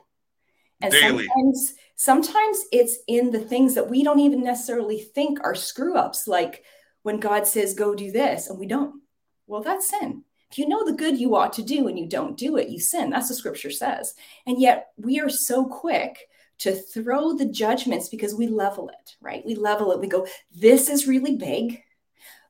And 0.82 0.92
Daily. 0.92 1.26
sometimes 1.26 1.74
sometimes 1.96 2.64
it's 2.72 2.98
in 3.06 3.30
the 3.30 3.40
things 3.40 3.74
that 3.74 3.88
we 3.88 4.02
don't 4.02 4.18
even 4.18 4.42
necessarily 4.42 4.98
think 4.98 5.38
are 5.44 5.54
screw 5.54 5.96
ups, 5.96 6.26
like 6.26 6.64
when 7.02 7.20
God 7.20 7.46
says, 7.46 7.74
go 7.74 7.94
do 7.94 8.10
this, 8.10 8.48
and 8.50 8.58
we 8.58 8.66
don't. 8.66 9.00
Well, 9.46 9.62
that's 9.62 9.88
sin. 9.88 10.24
If 10.50 10.58
you 10.58 10.68
know 10.68 10.84
the 10.84 10.92
good 10.92 11.18
you 11.18 11.34
ought 11.34 11.54
to 11.54 11.62
do 11.62 11.88
and 11.88 11.98
you 11.98 12.06
don't 12.06 12.36
do 12.36 12.58
it, 12.58 12.68
you 12.68 12.78
sin. 12.78 13.08
That's 13.08 13.30
what 13.30 13.38
scripture 13.38 13.70
says. 13.70 14.14
And 14.46 14.60
yet 14.60 14.88
we 14.98 15.18
are 15.18 15.30
so 15.30 15.64
quick 15.64 16.28
to 16.58 16.74
throw 16.74 17.32
the 17.32 17.46
judgments 17.46 18.08
because 18.08 18.34
we 18.34 18.46
level 18.46 18.88
it, 18.88 19.16
right? 19.20 19.42
We 19.46 19.54
level 19.54 19.92
it. 19.92 20.00
We 20.00 20.08
go, 20.08 20.26
this 20.54 20.90
is 20.90 21.08
really 21.08 21.36
big, 21.36 21.82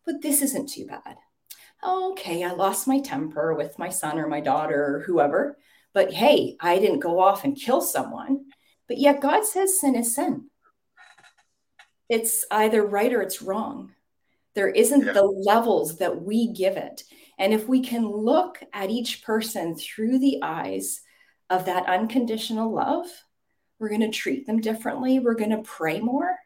but 0.05 0.21
this 0.21 0.43
isn't 0.43 0.69
too 0.69 0.87
bad. 0.87 1.17
Okay, 1.85 2.45
I 2.45 2.53
lost 2.53 2.89
my 2.89 3.01
temper 3.01 3.55
with 3.55 3.79
my 3.79 3.89
son 3.89 4.19
or 4.19 4.27
my 4.27 4.41
daughter 4.41 4.97
or 4.97 5.01
whoever, 5.01 5.57
but 5.95 6.13
hey, 6.13 6.57
I 6.61 6.79
didn't 6.79 7.01
go 7.01 7.21
off 7.21 7.45
and 7.45 7.57
kill 7.57 7.81
someone. 7.81 8.47
But 8.89 8.99
yet 8.99 9.21
God 9.21 9.45
says 9.45 9.81
sin 9.81 9.95
is 9.95 10.15
sin. 10.15 10.51
It's 12.09 12.45
either 12.51 12.85
right 12.85 13.13
or 13.13 13.23
it's 13.23 13.41
wrong. 13.41 13.93
There 14.55 14.69
isn't 14.69 15.07
yeah. 15.07 15.13
the 15.13 15.25
levels 15.25 15.97
that 15.99 16.23
we 16.23 16.53
give 16.53 16.77
it. 16.77 17.05
And 17.39 17.55
if 17.55 17.67
we 17.67 17.81
can 17.81 18.07
look 18.07 18.63
at 18.73 18.91
each 18.91 19.23
person 19.23 19.75
through 19.77 20.19
the 20.19 20.41
eyes 20.43 21.01
of 21.49 21.65
that 21.65 21.89
unconditional 21.89 22.71
love, 22.73 23.07
we're 23.79 23.89
going 23.89 24.03
to 24.03 24.11
treat 24.11 24.47
them 24.47 24.61
differently. 24.61 25.19
We're 25.19 25.35
going 25.35 25.51
to 25.51 25.63
pray 25.63 26.01
more. 26.01 26.37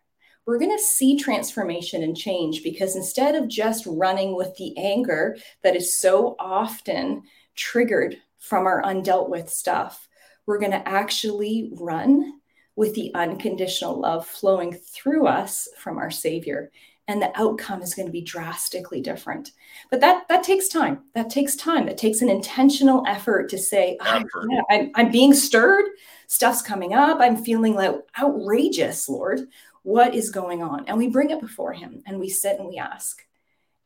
We're 0.46 0.60
going 0.60 0.76
to 0.76 0.82
see 0.82 1.18
transformation 1.18 2.04
and 2.04 2.16
change 2.16 2.62
because 2.62 2.94
instead 2.94 3.34
of 3.34 3.48
just 3.48 3.84
running 3.86 4.36
with 4.36 4.56
the 4.56 4.76
anger 4.78 5.36
that 5.64 5.74
is 5.74 5.98
so 5.98 6.36
often 6.38 7.24
triggered 7.56 8.16
from 8.38 8.66
our 8.66 8.82
undealt 8.82 9.28
with 9.28 9.48
stuff, 9.48 10.08
we're 10.46 10.58
going 10.58 10.72
to 10.72 10.88
actually 10.88 11.70
run 11.74 12.40
with 12.76 12.94
the 12.94 13.12
unconditional 13.14 13.98
love 13.98 14.26
flowing 14.26 14.72
through 14.72 15.26
us 15.26 15.68
from 15.78 15.98
our 15.98 16.10
Savior. 16.10 16.70
And 17.08 17.22
the 17.22 17.30
outcome 17.40 17.82
is 17.82 17.94
going 17.94 18.06
to 18.06 18.12
be 18.12 18.20
drastically 18.20 19.00
different. 19.00 19.52
But 19.90 20.00
that 20.00 20.26
that 20.28 20.42
takes 20.42 20.66
time. 20.66 21.04
That 21.14 21.30
takes 21.30 21.54
time. 21.54 21.86
That 21.86 21.98
takes 21.98 22.20
an 22.20 22.28
intentional 22.28 23.04
effort 23.06 23.48
to 23.50 23.58
say, 23.58 23.96
oh, 24.00 24.24
yeah, 24.50 24.62
I'm, 24.70 24.90
I'm 24.96 25.10
being 25.12 25.32
stirred. 25.32 25.84
Stuff's 26.26 26.62
coming 26.62 26.94
up. 26.94 27.18
I'm 27.20 27.36
feeling 27.36 27.74
like 27.74 27.94
outrageous, 28.20 29.08
Lord. 29.08 29.42
What 29.84 30.16
is 30.16 30.30
going 30.30 30.64
on? 30.64 30.84
And 30.88 30.98
we 30.98 31.06
bring 31.06 31.30
it 31.30 31.40
before 31.40 31.72
Him 31.72 32.02
and 32.06 32.18
we 32.18 32.28
sit 32.28 32.58
and 32.58 32.68
we 32.68 32.76
ask 32.76 33.24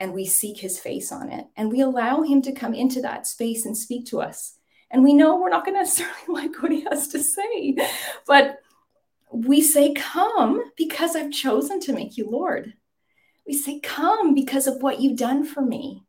and 0.01 0.15
we 0.15 0.27
seek 0.27 0.59
His 0.59 0.79
face 0.79 1.13
on 1.13 1.31
it. 1.31 1.47
And 1.57 1.71
we 1.71 1.83
allow 1.83 2.23
Him 2.23 2.43
to 2.43 2.53
come 2.53 2.75
into 2.75 3.03
that 3.03 3.27
space 3.27 3.67
and 3.67 3.77
speak 3.77 4.07
to 4.07 4.21
us. 4.21 4.55
And 4.91 5.05
we 5.05 5.13
know 5.13 5.39
we're 5.39 5.51
not 5.51 5.65
going 5.65 5.75
to 5.77 5.83
necessarily 5.83 6.17
like 6.29 6.61
what 6.63 6.73
He 6.73 6.81
has 6.91 7.07
to 7.09 7.23
say, 7.23 7.77
but 8.27 8.59
we 9.33 9.61
say, 9.61 9.93
Come 9.95 10.63
because 10.77 11.15
I've 11.15 11.31
chosen 11.31 11.81
to 11.81 11.93
make 11.93 12.17
you 12.17 12.29
Lord. 12.29 12.73
We 13.47 13.55
say, 13.55 13.81
Come 13.81 14.35
because 14.35 14.67
of 14.67 14.83
what 14.83 15.01
you've 15.01 15.19
done 15.19 15.45
for 15.45 15.63
me. 15.63 16.05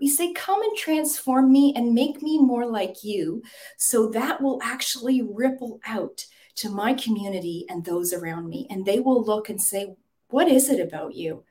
We 0.00 0.08
say, 0.08 0.32
Come 0.32 0.62
and 0.62 0.76
transform 0.76 1.52
me 1.52 1.74
and 1.76 1.94
make 1.94 2.22
me 2.22 2.38
more 2.38 2.66
like 2.66 3.04
you. 3.04 3.42
So 3.76 4.08
that 4.10 4.40
will 4.40 4.60
actually 4.62 5.22
ripple 5.22 5.80
out 5.86 6.24
to 6.56 6.70
my 6.70 6.94
community 6.94 7.66
and 7.68 7.84
those 7.84 8.12
around 8.12 8.48
me. 8.48 8.66
And 8.70 8.84
they 8.84 9.00
will 9.00 9.22
look 9.22 9.48
and 9.48 9.60
say, 9.60 9.94
What 10.28 10.48
is 10.48 10.70
it 10.70 10.80
about 10.80 11.14
you? 11.14 11.44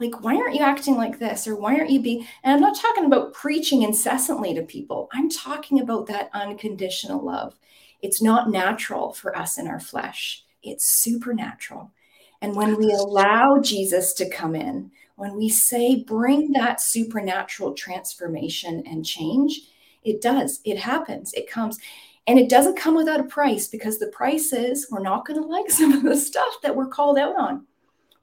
Like, 0.00 0.22
why 0.22 0.34
aren't 0.36 0.56
you 0.56 0.62
acting 0.62 0.96
like 0.96 1.18
this? 1.18 1.46
Or 1.46 1.56
why 1.56 1.76
aren't 1.76 1.90
you 1.90 2.00
being? 2.00 2.26
And 2.42 2.52
I'm 2.52 2.60
not 2.60 2.76
talking 2.76 3.04
about 3.04 3.32
preaching 3.32 3.82
incessantly 3.82 4.54
to 4.54 4.62
people. 4.62 5.08
I'm 5.12 5.30
talking 5.30 5.80
about 5.80 6.06
that 6.06 6.30
unconditional 6.32 7.24
love. 7.24 7.54
It's 8.02 8.20
not 8.20 8.50
natural 8.50 9.12
for 9.12 9.36
us 9.36 9.56
in 9.56 9.66
our 9.68 9.80
flesh 9.80 10.44
it's 10.64 10.86
supernatural. 10.86 11.92
And 12.40 12.56
when 12.56 12.76
we 12.76 12.90
allow 12.92 13.60
Jesus 13.62 14.12
to 14.14 14.28
come 14.28 14.54
in, 14.54 14.90
when 15.16 15.36
we 15.36 15.48
say, 15.48 16.02
bring 16.02 16.52
that 16.52 16.80
supernatural 16.80 17.74
transformation 17.74 18.82
and 18.86 19.06
change, 19.06 19.60
it 20.02 20.20
does. 20.20 20.60
It 20.64 20.78
happens. 20.78 21.32
It 21.34 21.48
comes. 21.48 21.78
And 22.26 22.38
it 22.38 22.48
doesn't 22.48 22.76
come 22.76 22.96
without 22.96 23.20
a 23.20 23.24
price 23.24 23.68
because 23.68 23.98
the 23.98 24.08
price 24.08 24.52
is 24.52 24.88
we're 24.90 25.00
not 25.00 25.26
going 25.26 25.40
to 25.40 25.46
like 25.46 25.70
some 25.70 25.92
of 25.92 26.02
the 26.02 26.16
stuff 26.16 26.60
that 26.62 26.74
we're 26.74 26.88
called 26.88 27.18
out 27.18 27.36
on. 27.36 27.66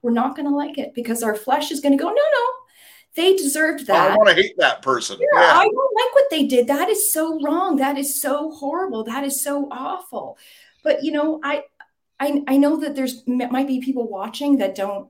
We're 0.02 0.10
not 0.10 0.36
going 0.36 0.48
to 0.48 0.54
like 0.54 0.78
it 0.78 0.94
because 0.94 1.22
our 1.22 1.34
flesh 1.34 1.70
is 1.70 1.80
going 1.80 1.96
to 1.96 2.02
go, 2.02 2.08
no, 2.08 2.14
no, 2.14 2.46
they 3.14 3.36
deserved 3.36 3.82
oh, 3.82 3.92
that. 3.92 4.10
I 4.12 4.16
want 4.16 4.30
to 4.30 4.34
hate 4.34 4.56
that 4.58 4.82
person. 4.82 5.18
Yeah, 5.20 5.40
yeah, 5.40 5.58
I 5.58 5.64
don't 5.64 5.96
like 5.96 6.14
what 6.14 6.30
they 6.30 6.46
did. 6.46 6.66
That 6.66 6.88
is 6.88 7.12
so 7.12 7.40
wrong. 7.42 7.76
That 7.76 7.98
is 7.98 8.20
so 8.20 8.50
horrible. 8.50 9.04
That 9.04 9.24
is 9.24 9.42
so 9.42 9.68
awful. 9.70 10.38
But 10.82 11.04
you 11.04 11.12
know, 11.12 11.40
I 11.44 11.64
I, 12.18 12.42
I 12.46 12.56
know 12.56 12.76
that 12.76 12.94
there's 12.94 13.26
might 13.26 13.66
be 13.66 13.80
people 13.80 14.08
watching 14.08 14.58
that 14.58 14.74
don't 14.74 15.08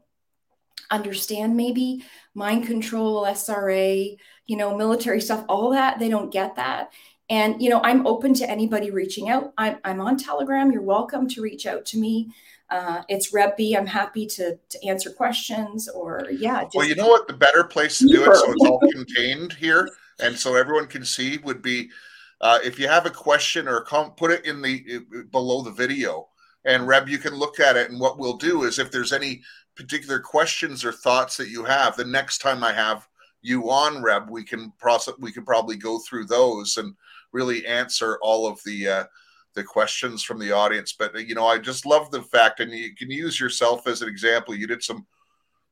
understand 0.91 1.57
maybe 1.57 2.05
mind 2.35 2.67
control, 2.67 3.25
SRA, 3.25 4.17
you 4.47 4.57
know, 4.57 4.77
military 4.77 5.21
stuff, 5.21 5.45
all 5.49 5.71
that. 5.71 5.99
They 5.99 6.09
don't 6.09 6.33
get 6.33 6.57
that. 6.57 6.93
And, 7.31 7.63
you 7.63 7.71
know, 7.71 7.81
I'm 7.83 8.07
open 8.07 8.35
to 8.35 8.51
anybody 8.51 8.91
reaching 8.91 9.31
out. 9.31 9.53
I'm, 9.57 9.79
I'm 9.85 10.01
on 10.01 10.19
Telegram. 10.19 10.71
You're 10.71 10.83
welcome 10.83 11.29
to 11.29 11.43
reach 11.43 11.67
out 11.67 11.87
to 11.87 11.99
me. 11.99 12.33
Uh, 12.73 13.03
it's 13.09 13.33
Rebby. 13.33 13.77
I'm 13.77 13.87
happy 13.87 14.27
to, 14.27 14.59
to 14.69 14.87
answer 14.87 15.11
questions 15.11 15.89
or, 15.89 16.27
yeah. 16.31 16.65
well, 16.75 16.89
you 16.89 16.95
know 16.95 17.09
what? 17.09 17.27
The 17.29 17.35
better 17.35 17.65
place 17.65 17.99
to 17.99 18.07
do 18.07 18.23
it 18.23 18.35
so 18.35 18.51
it's 18.51 18.65
all 18.65 18.81
contained 18.93 19.53
here 19.53 19.91
and 20.21 20.37
so 20.37 20.55
everyone 20.55 20.87
can 20.87 21.05
see 21.05 21.39
would 21.39 21.63
be 21.63 21.91
uh, 22.41 22.59
if 22.65 22.79
you 22.79 22.89
have 22.89 23.07
a 23.07 23.11
question 23.11 23.69
or 23.69 23.83
come 23.83 24.13
put 24.13 24.31
it 24.31 24.45
in 24.47 24.63
the 24.63 25.05
below 25.31 25.63
the 25.63 25.71
video 25.71 26.29
and 26.65 26.87
Reb, 26.87 27.09
you 27.09 27.19
can 27.19 27.35
look 27.35 27.61
at 27.61 27.77
it. 27.77 27.91
And 27.91 28.01
what 28.01 28.19
we'll 28.19 28.37
do 28.37 28.65
is 28.65 28.79
if 28.79 28.91
there's 28.91 29.13
any 29.13 29.43
particular 29.75 30.21
questions 30.21 30.85
or 30.85 30.93
thoughts 30.93 31.37
that 31.37 31.49
you 31.49 31.65
have, 31.65 31.97
the 31.97 32.05
next 32.05 32.39
time 32.39 32.63
I 32.63 32.73
have 32.73 33.09
you 33.41 33.71
on 33.71 34.03
Reb, 34.03 34.31
we 34.31 34.45
can 34.45 34.73
process, 34.79 35.15
we 35.19 35.33
can 35.33 35.45
probably 35.45 35.77
go 35.77 35.99
through 35.99 36.27
those 36.27 36.77
and 36.77 36.95
really 37.33 37.67
answer 37.67 38.19
all 38.23 38.47
of 38.47 38.61
the 38.65 38.89
uh, 38.89 39.05
the 39.55 39.65
questions 39.65 40.23
from 40.23 40.39
the 40.39 40.53
audience. 40.53 40.93
But 40.93 41.27
you 41.27 41.35
know, 41.35 41.47
I 41.47 41.59
just 41.59 41.87
love 41.87 42.11
the 42.11 42.23
fact, 42.23 42.61
and 42.61 42.73
you 42.73 42.95
can 42.95 43.11
use 43.11 43.39
yourself 43.39 43.87
as 43.87 44.03
an 44.03 44.09
example. 44.09 44.55
You 44.55 44.67
did 44.67 44.83
some 44.83 45.07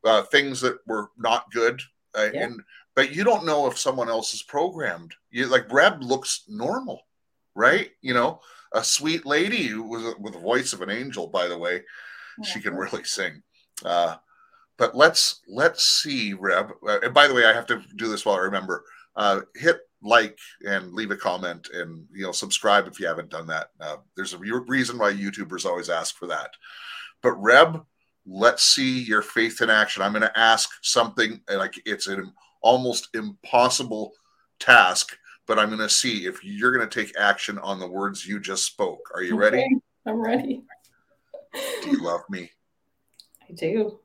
uh, 0.04 0.22
things 0.22 0.60
that 0.60 0.78
were 0.86 1.10
not 1.18 1.50
good, 1.52 1.80
uh, 2.14 2.28
yeah. 2.32 2.44
and 2.44 2.60
but 2.94 3.14
you 3.14 3.24
don't 3.24 3.46
know 3.46 3.66
if 3.66 3.78
someone 3.78 4.08
else 4.08 4.34
is 4.34 4.42
programmed. 4.42 5.14
You 5.30 5.46
like 5.46 5.72
Reb 5.72 6.02
looks 6.02 6.44
normal, 6.48 7.02
right? 7.54 7.90
You 8.02 8.14
know, 8.14 8.40
a 8.72 8.84
sweet 8.84 9.26
lady 9.26 9.66
who 9.66 9.82
was 9.82 10.14
with 10.18 10.34
the 10.34 10.38
voice 10.38 10.72
of 10.72 10.82
an 10.82 10.90
angel, 10.90 11.26
by 11.26 11.46
the 11.48 11.58
way. 11.58 11.82
Yeah. 12.38 12.44
She 12.44 12.60
can 12.60 12.74
really 12.74 13.04
sing. 13.04 13.42
Uh, 13.84 14.16
but 14.76 14.96
let's 14.96 15.40
let's 15.46 15.84
see, 15.84 16.32
Reb. 16.32 16.72
Uh, 16.86 17.00
and 17.02 17.14
by 17.14 17.28
the 17.28 17.34
way, 17.34 17.44
I 17.44 17.52
have 17.52 17.66
to 17.66 17.82
do 17.96 18.08
this 18.08 18.24
while 18.24 18.36
I 18.36 18.40
remember. 18.40 18.84
Uh, 19.16 19.40
hit 19.54 19.80
like 20.02 20.38
and 20.66 20.92
leave 20.92 21.10
a 21.10 21.16
comment, 21.16 21.68
and 21.72 22.06
you 22.12 22.24
know 22.24 22.32
subscribe 22.32 22.86
if 22.86 23.00
you 23.00 23.06
haven't 23.06 23.30
done 23.30 23.46
that. 23.48 23.68
Uh, 23.80 23.96
there's 24.16 24.34
a 24.34 24.38
reason 24.38 24.98
why 24.98 25.12
YouTubers 25.12 25.66
always 25.66 25.90
ask 25.90 26.16
for 26.16 26.26
that. 26.26 26.50
But 27.22 27.32
Reb, 27.32 27.84
let's 28.26 28.62
see 28.62 29.02
your 29.02 29.22
faith 29.22 29.60
in 29.60 29.70
action. 29.70 30.02
I'm 30.02 30.12
going 30.12 30.22
to 30.22 30.38
ask 30.38 30.70
something 30.82 31.40
like 31.48 31.74
it's 31.84 32.06
an 32.06 32.32
almost 32.62 33.08
impossible 33.14 34.12
task 34.58 35.16
but 35.50 35.58
I'm 35.58 35.66
going 35.66 35.80
to 35.80 35.88
see 35.88 36.26
if 36.26 36.44
you're 36.44 36.70
going 36.70 36.88
to 36.88 37.04
take 37.04 37.18
action 37.18 37.58
on 37.58 37.80
the 37.80 37.88
words 37.88 38.24
you 38.24 38.38
just 38.38 38.64
spoke. 38.64 39.10
Are 39.12 39.20
you 39.20 39.34
okay, 39.34 39.56
ready? 39.56 39.76
I'm 40.06 40.20
ready. 40.20 40.62
Do 41.82 41.90
you 41.90 42.04
love 42.04 42.20
me? 42.30 42.52
I 43.48 43.52
do. 43.54 43.98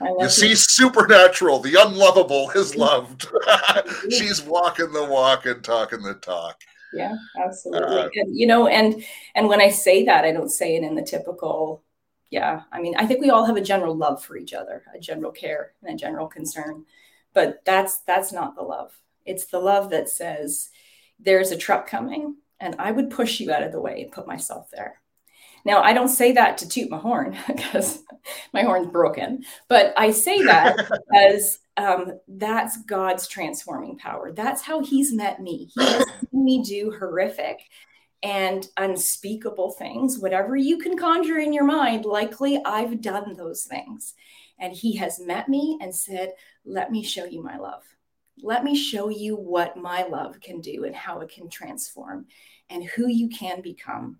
You 0.00 0.28
see, 0.28 0.54
supernatural, 0.54 1.58
the 1.58 1.74
unlovable 1.74 2.50
is 2.50 2.76
loved. 2.76 3.26
She's 4.10 4.42
walking 4.42 4.92
the 4.92 5.04
walk 5.04 5.46
and 5.46 5.62
talking 5.62 6.02
the 6.02 6.14
talk. 6.14 6.60
Yeah, 6.92 7.16
absolutely. 7.38 7.96
Uh, 7.96 8.08
and, 8.14 8.36
you 8.36 8.46
know, 8.46 8.66
and 8.68 9.04
and 9.34 9.48
when 9.48 9.60
I 9.60 9.70
say 9.70 10.04
that, 10.04 10.24
I 10.24 10.32
don't 10.32 10.50
say 10.50 10.76
it 10.76 10.84
in 10.84 10.94
the 10.94 11.02
typical. 11.02 11.82
Yeah, 12.30 12.62
I 12.70 12.80
mean, 12.80 12.94
I 12.96 13.06
think 13.06 13.20
we 13.20 13.30
all 13.30 13.44
have 13.44 13.56
a 13.56 13.62
general 13.62 13.96
love 13.96 14.22
for 14.22 14.36
each 14.36 14.52
other, 14.52 14.84
a 14.94 14.98
general 14.98 15.32
care, 15.32 15.72
and 15.82 15.94
a 15.94 15.98
general 15.98 16.28
concern, 16.28 16.84
but 17.32 17.64
that's 17.64 18.00
that's 18.00 18.32
not 18.32 18.54
the 18.54 18.62
love. 18.62 18.92
It's 19.24 19.46
the 19.46 19.58
love 19.58 19.90
that 19.90 20.08
says, 20.08 20.70
there's 21.18 21.50
a 21.50 21.56
truck 21.56 21.86
coming, 21.86 22.36
and 22.60 22.76
I 22.78 22.92
would 22.92 23.10
push 23.10 23.40
you 23.40 23.52
out 23.52 23.62
of 23.62 23.72
the 23.72 23.80
way 23.80 24.02
and 24.02 24.12
put 24.12 24.26
myself 24.26 24.70
there. 24.70 25.00
Now, 25.68 25.82
I 25.82 25.92
don't 25.92 26.08
say 26.08 26.32
that 26.32 26.56
to 26.58 26.68
toot 26.68 26.88
my 26.88 26.96
horn 26.96 27.36
because 27.46 28.02
my 28.54 28.62
horn's 28.62 28.90
broken, 28.90 29.44
but 29.68 29.92
I 29.98 30.12
say 30.12 30.42
that 30.44 30.76
because 31.10 31.58
um, 31.76 32.18
that's 32.26 32.82
God's 32.84 33.28
transforming 33.28 33.98
power. 33.98 34.32
That's 34.32 34.62
how 34.62 34.80
He's 34.82 35.12
met 35.12 35.42
me. 35.42 35.68
He 35.74 35.84
has 35.84 36.06
seen 36.30 36.44
me 36.44 36.62
do 36.62 36.96
horrific 36.98 37.58
and 38.22 38.66
unspeakable 38.78 39.72
things, 39.72 40.18
whatever 40.18 40.56
you 40.56 40.78
can 40.78 40.96
conjure 40.96 41.38
in 41.38 41.52
your 41.52 41.64
mind. 41.64 42.06
Likely, 42.06 42.58
I've 42.64 43.02
done 43.02 43.36
those 43.36 43.64
things. 43.64 44.14
And 44.58 44.72
He 44.72 44.96
has 44.96 45.20
met 45.20 45.50
me 45.50 45.78
and 45.82 45.94
said, 45.94 46.32
Let 46.64 46.90
me 46.90 47.02
show 47.04 47.26
you 47.26 47.42
my 47.42 47.58
love 47.58 47.82
let 48.42 48.62
me 48.62 48.76
show 48.76 49.08
you 49.08 49.34
what 49.34 49.76
my 49.76 50.04
love 50.04 50.40
can 50.40 50.60
do 50.60 50.84
and 50.84 50.94
how 50.94 51.18
it 51.20 51.28
can 51.28 51.48
transform 51.48 52.26
and 52.70 52.84
who 52.84 53.08
you 53.08 53.28
can 53.28 53.60
become. 53.60 54.18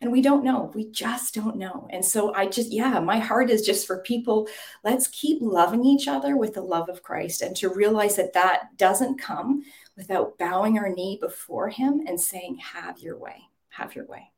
And 0.00 0.10
we 0.10 0.22
don't 0.22 0.44
know. 0.44 0.70
We 0.74 0.90
just 0.90 1.34
don't 1.34 1.56
know. 1.56 1.86
And 1.90 2.02
so 2.02 2.32
I 2.34 2.46
just, 2.46 2.72
yeah, 2.72 3.00
my 3.00 3.18
heart 3.18 3.50
is 3.50 3.66
just 3.66 3.86
for 3.86 3.98
people. 3.98 4.48
Let's 4.82 5.08
keep 5.08 5.42
loving 5.42 5.84
each 5.84 6.08
other 6.08 6.38
with 6.38 6.54
the 6.54 6.62
love 6.62 6.88
of 6.88 7.02
Christ 7.02 7.42
and 7.42 7.54
to 7.56 7.68
realize 7.68 8.16
that 8.16 8.32
that 8.32 8.78
doesn't 8.78 9.20
come 9.20 9.62
without 9.96 10.38
bowing 10.38 10.78
our 10.78 10.88
knee 10.88 11.18
before 11.20 11.68
him 11.68 12.02
and 12.06 12.18
saying, 12.18 12.56
Have 12.56 12.98
your 12.98 13.18
way, 13.18 13.42
have 13.68 13.94
your 13.94 14.06
way. 14.06 14.30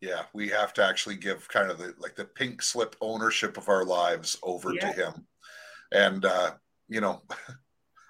Yeah, 0.00 0.22
we 0.32 0.48
have 0.50 0.72
to 0.74 0.84
actually 0.84 1.16
give 1.16 1.48
kind 1.48 1.70
of 1.70 1.78
the 1.78 1.94
like 1.98 2.14
the 2.14 2.24
pink 2.24 2.62
slip 2.62 2.94
ownership 3.00 3.56
of 3.56 3.68
our 3.68 3.84
lives 3.84 4.38
over 4.44 4.72
yeah. 4.72 4.80
to 4.80 4.92
him. 4.92 5.26
And 5.90 6.24
uh, 6.24 6.52
you 6.88 7.00
know, 7.00 7.22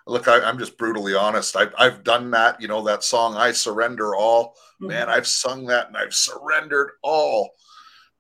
look, 0.09 0.27
I, 0.27 0.49
am 0.49 0.59
just 0.59 0.79
brutally 0.79 1.15
honest. 1.15 1.57
I've 1.57 1.73
I've 1.79 2.03
done 2.03 2.31
that, 2.33 2.61
you 2.61 2.69
know, 2.69 2.83
that 2.85 3.05
song 3.05 3.37
I 3.37 3.53
surrender 3.53 4.17
all. 4.17 4.55
Mm-hmm. 4.81 4.89
Man, 4.89 5.09
I've 5.09 5.27
sung 5.27 5.67
that 5.67 5.89
and 5.89 5.97
I've 5.97 6.15
surrendered 6.15 6.93
all. 7.03 7.51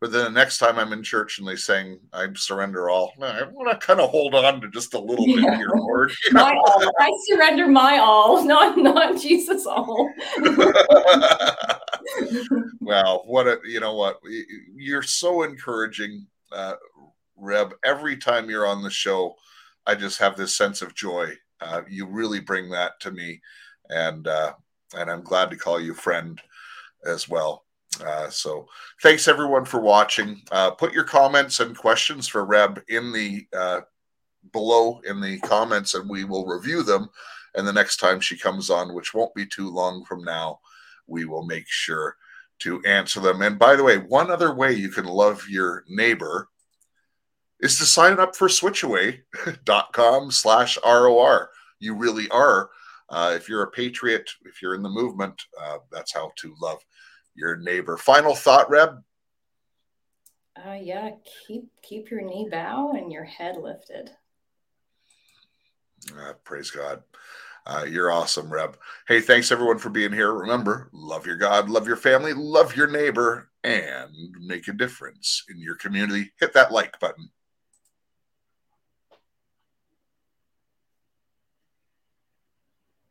But 0.01 0.13
then 0.13 0.25
the 0.25 0.31
next 0.31 0.59
time 0.59 0.79
I'm 0.79 0.93
in 0.93 1.03
church 1.03 1.41
and 1.41 1.49
they 1.49 1.57
sing, 1.57 1.99
I 2.13 2.29
surrender 2.35 2.89
all. 2.89 3.13
I 3.21 3.43
want 3.43 3.69
to 3.69 3.85
kind 3.85 4.01
of 4.01 4.11
hold 4.11 4.33
on 4.37 4.61
to 4.61 4.69
just 4.69 4.95
a 4.95 4.99
little 4.99 5.27
yeah. 5.27 5.51
bit 5.51 5.55
here, 5.57 5.73
Lord. 5.75 6.13
My 6.31 6.55
all. 6.55 6.93
I 7.01 7.11
surrender 7.27 7.67
my 7.67 7.99
all, 7.99 8.45
not 8.47 8.79
not 8.79 9.21
Jesus 9.21 9.67
all. 9.67 10.13
well, 12.81 13.25
what 13.27 13.49
a 13.49 13.59
you 13.65 13.81
know 13.81 13.95
what 13.95 14.21
you're 14.77 15.03
so 15.03 15.43
encouraging, 15.43 16.29
uh, 16.53 16.75
Reb. 17.37 17.75
Every 17.85 18.17
time 18.17 18.49
you're 18.49 18.69
on 18.69 18.85
the 18.85 18.91
show, 18.91 19.35
I 19.85 19.97
just 19.97 20.21
have 20.21 20.37
this 20.37 20.57
sense 20.57 20.81
of 20.81 20.95
joy. 20.95 21.33
Uh, 21.61 21.83
you 21.89 22.07
really 22.07 22.41
bring 22.41 22.71
that 22.71 22.99
to 23.01 23.11
me, 23.11 23.41
and 23.91 24.27
uh, 24.27 24.53
and 24.97 25.11
I'm 25.11 25.23
glad 25.23 25.51
to 25.51 25.57
call 25.57 25.81
you 25.81 25.95
friend 25.95 26.41
as 27.05 27.29
well. 27.29 27.65
Uh, 28.05 28.29
so 28.29 28.67
thanks 29.03 29.29
everyone 29.29 29.65
for 29.65 29.81
watching. 29.81 30.43
Uh, 30.51 30.71
put 30.71 30.93
your 30.93 31.05
comments 31.05 31.61
and 31.61 31.77
questions 31.77 32.29
for 32.29 32.45
Reb 32.45 32.83
in 32.89 33.13
the 33.13 33.47
uh, 33.57 33.81
below 34.53 35.01
in 35.05 35.21
the 35.21 35.39
comments, 35.41 35.95
and 35.95 36.09
we 36.09 36.25
will 36.25 36.47
review 36.47 36.83
them. 36.83 37.09
And 37.55 37.67
the 37.67 37.73
next 37.73 37.97
time 37.97 38.21
she 38.21 38.39
comes 38.39 38.71
on, 38.71 38.95
which 38.95 39.15
won't 39.15 39.35
be 39.35 39.47
too 39.47 39.71
long 39.71 40.05
from 40.05 40.23
now, 40.23 40.61
we 41.07 41.25
will 41.25 41.47
make 41.47 41.67
sure 41.67 42.17
to 42.61 42.83
answer 42.85 43.21
them. 43.21 43.43
And 43.43 43.59
by 43.59 43.75
the 43.75 43.85
way, 43.85 43.99
one 43.99 44.31
other 44.31 44.55
way 44.55 44.73
you 44.73 44.91
can 44.91 45.07
love 45.07 45.49
your 45.49 45.85
neighbor 45.89 46.49
is 47.61 47.79
to 47.79 47.85
sign 47.85 48.19
up 48.19 48.37
for 48.37 48.49
switchaway.com 48.49 50.31
slash 50.31 50.79
ROR. 50.85 51.51
You 51.81 51.95
really 51.95 52.29
are. 52.31 52.71
Uh, 53.11 53.33
if 53.35 53.49
you're 53.49 53.63
a 53.63 53.71
patriot, 53.71 54.31
if 54.45 54.61
you're 54.61 54.75
in 54.75 54.83
the 54.83 54.89
movement, 54.89 55.43
uh, 55.61 55.79
that's 55.91 56.13
how 56.13 56.31
to 56.37 56.55
love 56.61 56.79
your 57.35 57.57
neighbor. 57.57 57.97
Final 57.97 58.35
thought, 58.35 58.69
Reb? 58.69 59.03
Uh, 60.57 60.75
yeah, 60.75 61.11
keep 61.47 61.69
keep 61.83 62.11
your 62.11 62.21
knee 62.23 62.49
bow 62.51 62.93
and 62.93 63.13
your 63.13 63.25
head 63.25 63.57
lifted. 63.57 64.11
Uh, 66.17 66.33
praise 66.45 66.71
God. 66.71 67.03
Uh, 67.65 67.85
you're 67.89 68.11
awesome, 68.11 68.51
Reb. 68.53 68.79
Hey, 69.07 69.21
thanks 69.21 69.53
everyone 69.53 69.79
for 69.79 69.91
being 69.91 70.13
here. 70.13 70.33
Remember, 70.33 70.89
love 70.93 71.27
your 71.27 71.37
God, 71.37 71.69
love 71.69 71.87
your 71.87 71.97
family, 71.97 72.33
love 72.33 72.75
your 72.75 72.89
neighbor, 72.89 73.51
and 73.63 74.11
make 74.41 74.69
a 74.69 74.73
difference 74.73 75.45
in 75.51 75.61
your 75.61 75.75
community. 75.77 76.33
Hit 76.41 76.55
that 76.55 76.73
like 76.73 76.99
button. 76.99 77.31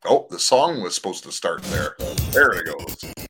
Oh, 0.05 0.27
the 0.29 0.39
song 0.39 0.83
was 0.83 0.93
supposed 0.93 1.23
to 1.23 1.31
start 1.31 1.63
there. 1.63 1.95
There 2.31 2.51
it 2.51 2.65
goes. 2.65 3.26